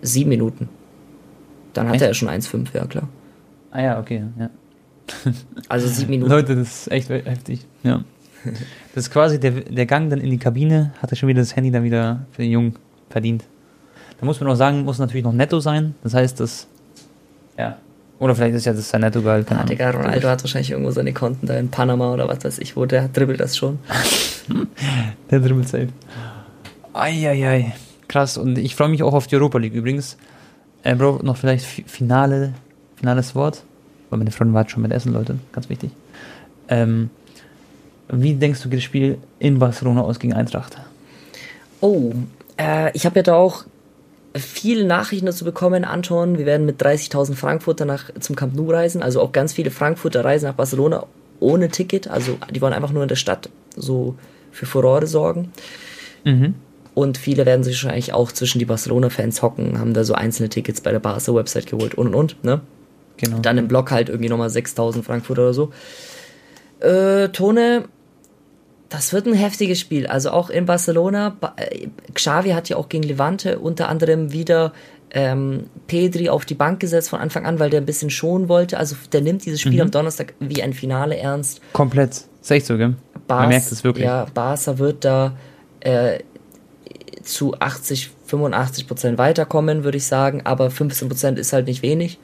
Sieben 0.02 0.30
Minuten. 0.30 0.68
Dann 1.72 1.88
hat 1.88 1.94
Echt? 1.94 2.02
er 2.02 2.08
ja 2.08 2.14
schon 2.14 2.28
1,5, 2.28 2.68
ja 2.74 2.86
klar. 2.86 3.08
Ah 3.70 3.82
ja, 3.82 4.00
okay, 4.00 4.24
ja. 4.38 4.50
Also 5.68 5.86
sieben 5.86 6.10
Minuten. 6.10 6.30
Leute, 6.30 6.56
das 6.56 6.86
ist 6.86 6.92
echt 6.92 7.08
heftig. 7.10 7.66
Ja. 7.82 8.02
Das 8.94 9.08
ist 9.08 9.10
quasi 9.10 9.38
der, 9.38 9.50
der 9.50 9.84
Gang 9.84 10.08
dann 10.08 10.20
in 10.20 10.30
die 10.30 10.38
Kabine, 10.38 10.94
hat 11.02 11.10
er 11.10 11.16
schon 11.16 11.28
wieder 11.28 11.40
das 11.40 11.54
Handy 11.54 11.70
dann 11.70 11.84
wieder 11.84 12.24
für 12.30 12.40
den 12.40 12.50
Jungen 12.50 12.76
verdient. 13.10 13.44
Da 14.18 14.24
muss 14.24 14.40
man 14.40 14.48
auch 14.48 14.54
sagen, 14.54 14.84
muss 14.84 14.98
natürlich 14.98 15.24
noch 15.24 15.34
netto 15.34 15.60
sein. 15.60 15.94
Das 16.02 16.14
heißt, 16.14 16.40
das. 16.40 16.66
Ja. 17.58 17.76
Oder 18.18 18.34
vielleicht 18.34 18.54
ist 18.54 18.64
ja 18.64 18.72
das 18.72 18.88
sein 18.88 19.02
Nettogehalt. 19.02 19.52
Ah. 19.52 19.64
Digga, 19.64 19.90
Ronaldo 19.90 20.28
hat 20.28 20.42
wahrscheinlich 20.42 20.70
irgendwo 20.70 20.90
seine 20.90 21.12
Konten 21.12 21.46
da 21.46 21.58
in 21.58 21.68
Panama 21.68 22.14
oder 22.14 22.26
was 22.26 22.42
weiß 22.42 22.58
ich, 22.60 22.76
wo 22.76 22.86
der 22.86 23.08
dribbelt 23.08 23.40
das 23.40 23.56
schon. 23.56 23.78
Der 25.30 25.40
dribbelt 25.40 25.68
safe. 25.68 25.88
Eieiei. 26.94 27.74
Krass. 28.08 28.38
Und 28.38 28.58
ich 28.58 28.74
freue 28.76 28.88
mich 28.88 29.02
auch 29.02 29.14
auf 29.14 29.26
die 29.26 29.36
Europa 29.36 29.58
League 29.58 29.74
übrigens. 29.74 30.16
Äh, 30.82 30.94
Bro, 30.94 31.20
noch 31.22 31.36
vielleicht 31.36 31.64
fi- 31.64 31.84
Finale, 31.86 32.54
finales 32.96 33.34
Wort. 33.34 33.64
Weil 34.10 34.18
meine 34.18 34.30
Freundin 34.30 34.54
war 34.54 34.68
schon 34.68 34.82
mit 34.82 34.92
Essen, 34.92 35.12
Leute. 35.12 35.38
Ganz 35.52 35.68
wichtig. 35.68 35.90
Ähm, 36.68 37.10
wie 38.08 38.34
denkst 38.34 38.62
du, 38.62 38.68
geht 38.68 38.78
das 38.78 38.84
Spiel 38.84 39.18
in 39.40 39.58
Barcelona 39.58 40.02
aus 40.02 40.18
gegen 40.20 40.32
Eintracht? 40.32 40.76
Oh, 41.80 42.12
äh, 42.56 42.90
ich 42.96 43.04
habe 43.04 43.16
ja 43.16 43.22
da 43.24 43.34
auch 43.34 43.64
viele 44.34 44.84
Nachrichten 44.84 45.26
dazu 45.26 45.44
bekommen, 45.44 45.84
Anton. 45.84 46.38
Wir 46.38 46.46
werden 46.46 46.66
mit 46.66 46.80
30.000 46.80 47.34
Frankfurter 47.34 47.84
nach, 47.84 48.10
zum 48.20 48.36
Camp 48.36 48.54
Nou 48.54 48.70
reisen. 48.70 49.02
Also 49.02 49.20
auch 49.20 49.32
ganz 49.32 49.52
viele 49.54 49.70
Frankfurter 49.72 50.24
reisen 50.24 50.46
nach 50.46 50.54
Barcelona 50.54 51.06
ohne 51.40 51.68
Ticket. 51.68 52.06
Also 52.08 52.38
die 52.54 52.60
wollen 52.60 52.72
einfach 52.74 52.92
nur 52.92 53.02
in 53.02 53.08
der 53.08 53.16
Stadt 53.16 53.48
so 53.76 54.14
für 54.52 54.66
Furore 54.66 55.06
sorgen. 55.06 55.50
Mhm. 56.24 56.54
Und 56.96 57.18
viele 57.18 57.44
werden 57.44 57.62
sich 57.62 57.74
wahrscheinlich 57.84 58.14
auch 58.14 58.32
zwischen 58.32 58.58
die 58.58 58.64
Barcelona-Fans 58.64 59.42
hocken, 59.42 59.78
haben 59.78 59.92
da 59.92 60.02
so 60.02 60.14
einzelne 60.14 60.48
Tickets 60.48 60.80
bei 60.80 60.92
der 60.92 60.98
Barca-Website 60.98 61.66
geholt 61.66 61.94
und 61.94 62.14
und 62.14 62.14
und, 62.14 62.42
ne? 62.44 62.62
Genau. 63.18 63.38
Dann 63.40 63.58
im 63.58 63.68
Block 63.68 63.90
halt 63.90 64.08
irgendwie 64.08 64.30
nochmal 64.30 64.48
6000 64.48 65.04
Frankfurt 65.04 65.38
oder 65.38 65.52
so. 65.52 65.70
Äh, 66.80 67.28
Tone, 67.28 67.84
das 68.88 69.12
wird 69.12 69.26
ein 69.26 69.34
heftiges 69.34 69.78
Spiel. 69.78 70.06
Also 70.06 70.30
auch 70.30 70.48
in 70.48 70.64
Barcelona. 70.64 71.36
Ba 71.38 71.52
äh, 71.58 71.88
Xavi 72.14 72.50
hat 72.52 72.70
ja 72.70 72.78
auch 72.78 72.88
gegen 72.88 73.02
Levante 73.04 73.58
unter 73.58 73.90
anderem 73.90 74.32
wieder 74.32 74.72
ähm, 75.10 75.64
Pedri 75.88 76.30
auf 76.30 76.46
die 76.46 76.54
Bank 76.54 76.80
gesetzt 76.80 77.10
von 77.10 77.20
Anfang 77.20 77.44
an, 77.44 77.58
weil 77.58 77.68
der 77.68 77.82
ein 77.82 77.86
bisschen 77.86 78.08
schonen 78.08 78.48
wollte. 78.48 78.78
Also 78.78 78.96
der 79.12 79.20
nimmt 79.20 79.44
dieses 79.44 79.60
Spiel 79.60 79.82
am 79.82 79.90
Donnerstag 79.90 80.32
wie 80.40 80.62
ein 80.62 80.72
Finale 80.72 81.18
ernst. 81.18 81.60
Komplett. 81.74 82.24
Ist 82.40 82.50
echt 82.50 82.64
so, 82.66 82.78
gell? 82.78 82.88
Man 82.88 82.96
Bas- 83.26 83.48
merkt 83.48 83.72
es 83.72 83.84
wirklich. 83.84 84.06
Ja, 84.06 84.26
Barca 84.32 84.78
wird 84.78 85.04
da 85.04 85.36
äh, 85.80 86.20
zu 87.26 87.58
80, 87.58 88.10
85 88.26 88.86
Prozent 88.88 89.18
weiterkommen, 89.18 89.84
würde 89.84 89.98
ich 89.98 90.06
sagen. 90.06 90.42
Aber 90.44 90.70
15 90.70 91.08
Prozent 91.08 91.38
ist 91.38 91.52
halt 91.52 91.66
nicht 91.66 91.82
wenig. 91.82 92.18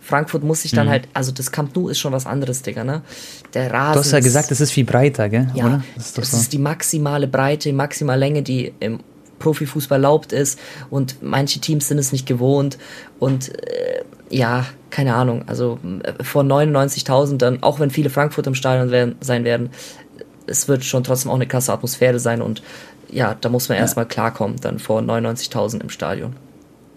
Frankfurt 0.00 0.44
muss 0.44 0.62
sich 0.62 0.72
Mhm. 0.72 0.76
dann 0.76 0.88
halt, 0.90 1.08
also 1.14 1.32
das 1.32 1.50
Camp 1.50 1.74
Nou 1.74 1.88
ist 1.88 1.98
schon 1.98 2.12
was 2.12 2.26
anderes, 2.26 2.62
Digga, 2.62 2.84
ne? 2.84 3.02
Der 3.54 3.72
Rasen. 3.72 3.94
Du 3.94 3.98
hast 4.00 4.12
ja 4.12 4.20
gesagt, 4.20 4.50
es 4.50 4.60
ist 4.60 4.70
viel 4.70 4.84
breiter, 4.84 5.28
gell? 5.28 5.48
ja, 5.54 5.66
Oder? 5.66 5.84
Das 5.96 6.06
ist 6.06 6.18
doch 6.18 6.22
das 6.22 6.30
so. 6.32 6.36
ist 6.38 6.52
die 6.52 6.58
maximale 6.58 7.26
Breite, 7.26 7.72
maximale 7.72 8.20
Länge, 8.20 8.42
die 8.42 8.72
im 8.80 9.00
Profifußball 9.38 9.98
erlaubt 9.98 10.32
ist 10.32 10.58
und 10.90 11.16
manche 11.22 11.58
Teams 11.60 11.88
sind 11.88 11.98
es 11.98 12.12
nicht 12.12 12.24
gewohnt 12.26 12.78
und 13.18 13.48
äh, 13.66 14.02
ja, 14.30 14.64
keine 14.90 15.14
Ahnung, 15.14 15.42
also 15.48 15.78
äh, 16.02 16.22
vor 16.22 16.44
99.000 16.44 17.36
dann, 17.38 17.62
auch 17.62 17.78
wenn 17.80 17.90
viele 17.90 18.10
Frankfurt 18.10 18.46
im 18.46 18.54
Stadion 18.54 18.90
werden, 18.90 19.16
sein 19.20 19.44
werden, 19.44 19.70
es 20.46 20.68
wird 20.68 20.84
schon 20.84 21.02
trotzdem 21.04 21.30
auch 21.30 21.34
eine 21.36 21.46
krasse 21.46 21.72
Atmosphäre 21.72 22.18
sein 22.20 22.40
und 22.42 22.62
ja, 23.10 23.36
da 23.40 23.48
muss 23.48 23.68
man 23.68 23.78
erstmal 23.78 24.06
klarkommen, 24.06 24.56
dann 24.60 24.78
vor 24.78 25.00
99.000 25.00 25.80
im 25.80 25.90
Stadion. 25.90 26.34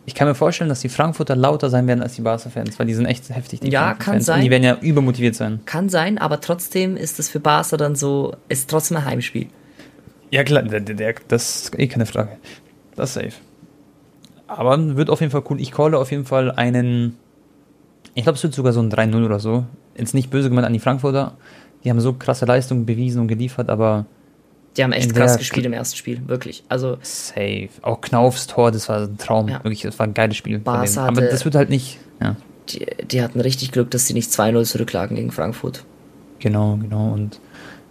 Ich 0.06 0.16
kann 0.16 0.28
mir 0.28 0.36
vorstellen, 0.36 0.70
dass 0.70 0.80
die 0.80 0.90
Frankfurter 0.90 1.36
lauter 1.36 1.70
sein 1.70 1.86
werden 1.86 2.02
als 2.02 2.16
die 2.16 2.22
Barca-Fans, 2.22 2.80
weil 2.80 2.88
die 2.88 2.94
sind 2.94 3.06
echt 3.08 3.30
heftig. 3.30 3.60
Die 3.60 3.70
Ja, 3.70 3.94
kann 3.94 4.16
Und 4.16 4.22
sein. 4.22 4.42
die 4.42 4.50
werden 4.50 4.64
ja 4.64 4.78
übermotiviert 4.80 5.36
sein. 5.36 5.60
Kann 5.66 5.90
sein, 5.90 6.18
aber 6.18 6.40
trotzdem 6.40 6.96
ist 6.96 7.20
es 7.20 7.30
für 7.30 7.42
Barca 7.42 7.76
dann 7.76 7.96
so, 7.96 8.34
ist 8.48 8.70
trotzdem 8.70 8.98
ein 8.98 9.06
Heimspiel. 9.06 9.48
Ja, 10.32 10.44
klar, 10.46 10.64
der, 10.64 10.80
der, 10.80 11.16
das 11.28 11.64
ist 11.64 11.80
eh 11.80 11.88
keine 11.88 12.06
Frage. 12.06 12.38
Das 12.96 13.10
ist 13.10 13.14
safe. 13.16 13.34
Aber 14.48 14.96
wird 14.96 15.10
auf 15.10 15.20
jeden 15.20 15.32
Fall 15.32 15.44
cool. 15.50 15.60
Ich 15.60 15.72
calle 15.72 15.98
auf 15.98 16.12
jeden 16.12 16.26
Fall 16.26 16.52
einen. 16.52 17.18
Ich 18.14 18.24
glaube, 18.24 18.38
es 18.38 18.44
wird 18.44 18.54
sogar 18.54 18.72
so 18.72 18.80
ein 18.80 18.90
3-0 18.92 19.26
oder 19.26 19.40
so. 19.40 19.66
Jetzt 19.98 20.14
nicht 20.14 20.30
böse 20.30 20.48
gemeint 20.50 20.66
an 20.66 20.74
die 20.74 20.80
Frankfurter. 20.80 21.34
Die 21.84 21.90
haben 21.90 22.00
so 22.00 22.14
krasse 22.14 22.46
Leistungen 22.46 22.86
bewiesen 22.86 23.22
und 23.22 23.28
geliefert, 23.28 23.70
aber 23.70 24.06
Die 24.78 24.84
haben 24.84 24.92
echt 24.92 25.14
krass 25.16 25.32
der- 25.34 25.40
gespielt 25.40 25.66
im 25.66 25.74
ersten 25.74 25.98
Spiel, 25.98 26.22
wirklich. 26.28 26.64
Also 26.70 26.98
safe. 27.02 27.70
Auch 27.82 28.00
Knaufs 28.02 28.46
Tor, 28.48 28.72
das 28.72 28.88
war 28.90 29.02
ein 29.02 29.18
Traum. 29.18 29.48
Ja. 29.50 29.64
Wirklich, 29.64 29.82
das 29.82 29.98
war 29.98 30.06
ein 30.08 30.14
geiles 30.14 30.38
Spiel. 30.38 30.60
Barca 30.60 30.86
denen. 30.86 30.98
Aber 31.00 31.22
hatte- 31.22 31.30
das 31.32 31.46
wird 31.46 31.56
halt 31.56 31.70
nicht. 31.70 32.00
Ja, 32.22 32.36
die, 32.70 32.86
die 33.12 33.22
hatten 33.22 33.40
richtig 33.40 33.72
Glück, 33.72 33.90
dass 33.92 34.06
sie 34.06 34.14
nicht 34.14 34.30
2-0 34.32 34.64
zurücklagen 34.66 35.16
gegen 35.16 35.32
Frankfurt. 35.32 35.84
genau, 36.40 36.78
genau. 36.78 37.12
Und 37.12 37.40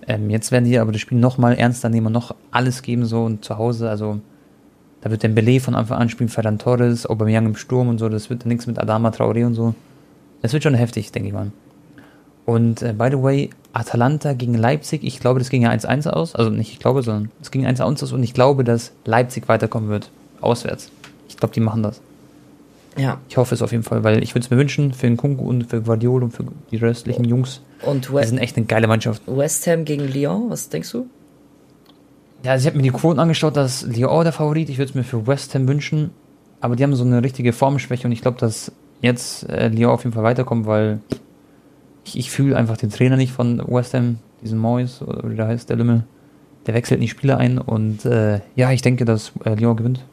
ähm, 0.08 0.30
jetzt 0.30 0.52
werden 0.52 0.64
die 0.66 0.78
aber 0.78 0.92
das 0.92 1.00
Spiel 1.00 1.18
noch 1.18 1.36
mal 1.38 1.54
ernster 1.54 1.88
nehmen 1.88 2.06
und 2.06 2.12
noch 2.12 2.34
alles 2.52 2.82
geben 2.82 3.04
so 3.06 3.24
und 3.24 3.44
zu 3.44 3.58
Hause. 3.58 3.90
Also 3.90 4.20
da 5.00 5.10
wird 5.10 5.22
Dembele 5.24 5.58
von 5.58 5.74
Anfang 5.74 5.98
an 5.98 6.08
spielen, 6.08 6.28
Ferran 6.28 6.58
Torres, 6.58 7.06
Aubameyang 7.06 7.46
im 7.46 7.56
Sturm 7.56 7.88
und 7.88 7.98
so. 7.98 8.08
Das 8.08 8.30
wird 8.30 8.42
dann 8.42 8.48
nichts 8.48 8.66
mit 8.68 8.78
Adama 8.78 9.08
Traoré 9.10 9.44
und 9.44 9.54
so. 9.54 9.74
Das 10.42 10.52
wird 10.52 10.62
schon 10.62 10.74
heftig, 10.74 11.10
denke 11.10 11.28
ich 11.28 11.34
mal. 11.34 11.50
Und 12.46 12.80
äh, 12.80 12.94
by 12.96 13.08
the 13.10 13.22
way, 13.22 13.50
Atalanta 13.72 14.32
gegen 14.32 14.54
Leipzig, 14.54 15.04
ich 15.04 15.20
glaube, 15.20 15.40
das 15.40 15.50
ging 15.50 15.62
ja 15.62 15.70
1-1 15.70 16.08
aus. 16.08 16.34
Also 16.34 16.50
nicht 16.50 16.72
ich 16.72 16.78
glaube, 16.78 17.02
sondern 17.02 17.30
es 17.42 17.50
ging 17.50 17.66
1-1 17.66 18.04
aus 18.04 18.12
und 18.12 18.22
ich 18.22 18.32
glaube, 18.32 18.64
dass 18.64 18.92
Leipzig 19.04 19.48
weiterkommen 19.48 19.90
wird. 19.90 20.10
Auswärts. 20.40 20.90
Ich 21.28 21.36
glaube, 21.36 21.52
die 21.52 21.60
machen 21.60 21.82
das. 21.82 22.00
Ja. 22.96 23.18
Ich 23.28 23.36
hoffe 23.36 23.54
es 23.54 23.62
auf 23.62 23.72
jeden 23.72 23.82
Fall, 23.82 24.04
weil 24.04 24.22
ich 24.22 24.34
würde 24.34 24.44
es 24.44 24.50
mir 24.50 24.56
wünschen 24.56 24.92
für 24.94 25.06
den 25.06 25.16
Kunku 25.16 25.46
und 25.46 25.64
für 25.64 25.82
Guardiola 25.82 26.26
und 26.26 26.30
für 26.30 26.44
die 26.70 26.76
restlichen 26.76 27.24
Jungs. 27.24 27.60
Und 27.82 28.08
Die 28.08 28.12
We 28.12 28.26
sind 28.26 28.38
echt 28.38 28.56
eine 28.56 28.64
geile 28.64 28.86
Mannschaft. 28.86 29.22
West 29.26 29.66
Ham 29.66 29.84
gegen 29.84 30.08
Lyon, 30.08 30.48
was 30.48 30.68
denkst 30.68 30.92
du? 30.92 31.06
Ja, 32.42 32.52
also 32.52 32.62
ich 32.62 32.66
habe 32.68 32.76
mir 32.76 32.84
die 32.84 32.96
Quoten 32.96 33.18
angeschaut, 33.18 33.56
dass 33.56 33.82
Lyon 33.82 34.24
der 34.24 34.32
Favorit. 34.32 34.70
Ich 34.70 34.78
würde 34.78 34.90
es 34.90 34.94
mir 34.94 35.04
für 35.04 35.26
West 35.26 35.54
Ham 35.54 35.68
wünschen. 35.68 36.10
Aber 36.60 36.76
die 36.76 36.84
haben 36.84 36.94
so 36.94 37.04
eine 37.04 37.22
richtige 37.22 37.52
Formschwäche 37.52 38.06
und 38.06 38.12
ich 38.12 38.22
glaube, 38.22 38.38
dass 38.38 38.72
jetzt 39.02 39.48
äh, 39.50 39.68
Lyon 39.68 39.90
auf 39.90 40.04
jeden 40.04 40.14
Fall 40.14 40.24
weiterkommt, 40.24 40.66
weil 40.66 41.00
ich, 42.06 42.16
ich 42.18 42.30
fühle 42.30 42.56
einfach 42.56 42.76
den 42.76 42.90
Trainer 42.90 43.16
nicht 43.16 43.32
von 43.32 43.62
West 43.66 43.92
Ham, 43.94 44.18
diesen 44.42 44.58
Moyes, 44.58 45.02
oder 45.02 45.28
wie 45.28 45.36
der 45.36 45.46
heißt, 45.48 45.68
der 45.68 45.76
Lümmel. 45.76 46.04
Der 46.66 46.74
wechselt 46.74 46.98
in 46.98 47.02
die 47.02 47.08
Spieler 47.08 47.38
ein 47.38 47.58
und 47.58 48.04
äh, 48.04 48.40
ja, 48.56 48.72
ich 48.72 48.82
denke, 48.82 49.04
dass 49.04 49.32
äh, 49.44 49.54
Lyon 49.54 49.76
gewinnt. 49.76 50.04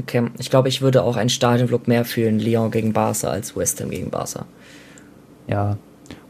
Okay, 0.00 0.26
ich 0.38 0.50
glaube, 0.50 0.68
ich 0.68 0.80
würde 0.80 1.02
auch 1.02 1.16
einen 1.16 1.28
Stadionblock 1.30 1.88
mehr 1.88 2.04
fühlen, 2.04 2.38
Lyon 2.38 2.70
gegen 2.70 2.92
Barca 2.92 3.28
als 3.28 3.56
West 3.56 3.80
Ham 3.80 3.90
gegen 3.90 4.10
Barca. 4.10 4.46
Ja, 5.46 5.76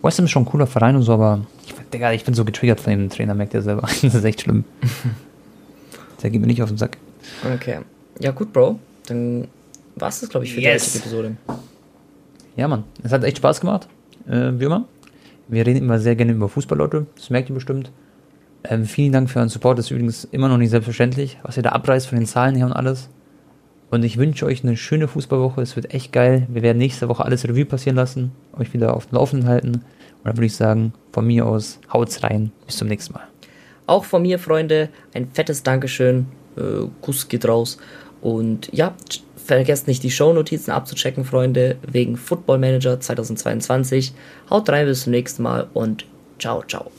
West 0.03 0.19
Ham 0.19 0.25
ist 0.25 0.31
schon 0.31 0.43
ein 0.43 0.47
cooler 0.47 0.67
Verein 0.67 0.97
und 0.97 1.03
so, 1.03 1.13
aber 1.13 1.41
ich, 1.67 1.75
Digga, 1.93 2.13
ich 2.13 2.25
bin 2.25 2.35
so 2.35 2.45
getriggert 2.45 2.81
von 2.81 2.93
dem 2.93 3.11
Trainer, 3.11 3.35
merkt 3.35 3.55
er 3.55 3.63
selber. 3.63 3.83
das 4.03 4.15
ist 4.15 4.25
echt 4.25 4.41
schlimm. 4.43 4.65
der 6.23 6.31
geht 6.31 6.41
mir 6.41 6.47
nicht 6.47 6.63
auf 6.63 6.69
den 6.71 6.79
Sack. 6.79 6.99
Okay. 7.55 7.81
Ja, 8.21 8.31
gut, 8.33 8.53
Bro. 8.53 8.79
Dann 9.07 9.49
war 9.97 10.09
es 10.09 10.21
das, 10.21 10.29
glaube 10.29 10.47
ich, 10.47 10.55
für 10.55 10.61
Yes. 10.61 10.85
die 10.85 10.99
heutige 10.99 11.05
Episode. 11.05 11.37
Ja, 12.57 12.67
Mann, 12.67 12.85
es 13.05 13.13
hat 13.13 13.23
echt 13.23 13.37
Spaß 13.37 13.61
gemacht, 13.61 13.87
äh, 14.29 14.59
wie 14.59 14.65
immer. 14.65 14.87
Wir 15.49 15.67
reden 15.67 15.79
immer 15.79 15.99
sehr 15.99 16.17
gerne 16.17 16.33
über 16.33 16.49
Fußball, 16.49 16.77
Leute, 16.77 17.07
das 17.17 17.31
merkt 17.31 17.49
ihr 17.49 17.55
bestimmt. 17.55 17.91
Ähm, 18.65 18.85
vielen 18.85 19.13
Dank 19.13 19.31
für 19.31 19.39
euren 19.39 19.49
Support, 19.49 19.79
das 19.79 19.87
ist 19.87 19.91
übrigens 19.93 20.25
immer 20.25 20.49
noch 20.49 20.59
nicht 20.59 20.71
selbstverständlich, 20.71 21.39
was 21.43 21.57
ihr 21.57 21.63
da 21.63 21.71
abreißt 21.71 22.07
von 22.07 22.19
den 22.19 22.27
Zahlen 22.27 22.55
her 22.55 22.67
und 22.67 22.73
alles. 22.73 23.09
Und 23.91 24.05
ich 24.05 24.19
wünsche 24.19 24.45
euch 24.45 24.63
eine 24.63 24.77
schöne 24.77 25.09
Fußballwoche, 25.09 25.63
es 25.63 25.75
wird 25.75 25.95
echt 25.95 26.13
geil. 26.13 26.47
Wir 26.51 26.63
werden 26.63 26.77
nächste 26.77 27.09
Woche 27.09 27.25
alles 27.25 27.49
Revue 27.49 27.65
passieren 27.65 27.97
lassen, 27.97 28.33
euch 28.59 28.75
wieder 28.75 28.95
auf 28.95 29.07
dem 29.07 29.17
Laufenden 29.17 29.49
halten. 29.49 29.77
Und 29.77 30.25
dann 30.25 30.37
würde 30.37 30.47
ich 30.47 30.57
sagen, 30.57 30.93
von 31.13 31.27
mir 31.27 31.47
aus, 31.47 31.81
haut's 31.91 32.23
rein, 32.23 32.53
bis 32.67 32.77
zum 32.77 32.89
nächsten 32.89 33.15
Mal. 33.15 33.27
Auch 33.87 34.05
von 34.05 34.21
mir, 34.21 34.39
Freunde, 34.39 34.91
ein 35.15 35.31
fettes 35.33 35.63
Dankeschön. 35.63 36.27
Äh, 36.57 36.89
Kuss 37.01 37.29
geht 37.29 37.49
raus. 37.49 37.79
Und 38.21 38.69
ja, 38.73 38.95
vergesst 39.49 39.89
nicht, 39.89 40.03
die 40.03 40.11
Shownotizen 40.11 40.73
abzuchecken, 40.73 41.25
Freunde, 41.25 41.77
wegen 41.87 42.17
Football 42.17 42.59
Manager 42.59 43.01
2022. 43.01 44.13
Haut 44.51 44.69
rein, 44.69 44.87
bis 44.87 45.03
zum 45.03 45.13
nächsten 45.13 45.43
Mal 45.43 45.67
und 45.75 46.07
ciao, 46.39 46.63
ciao. 46.63 46.93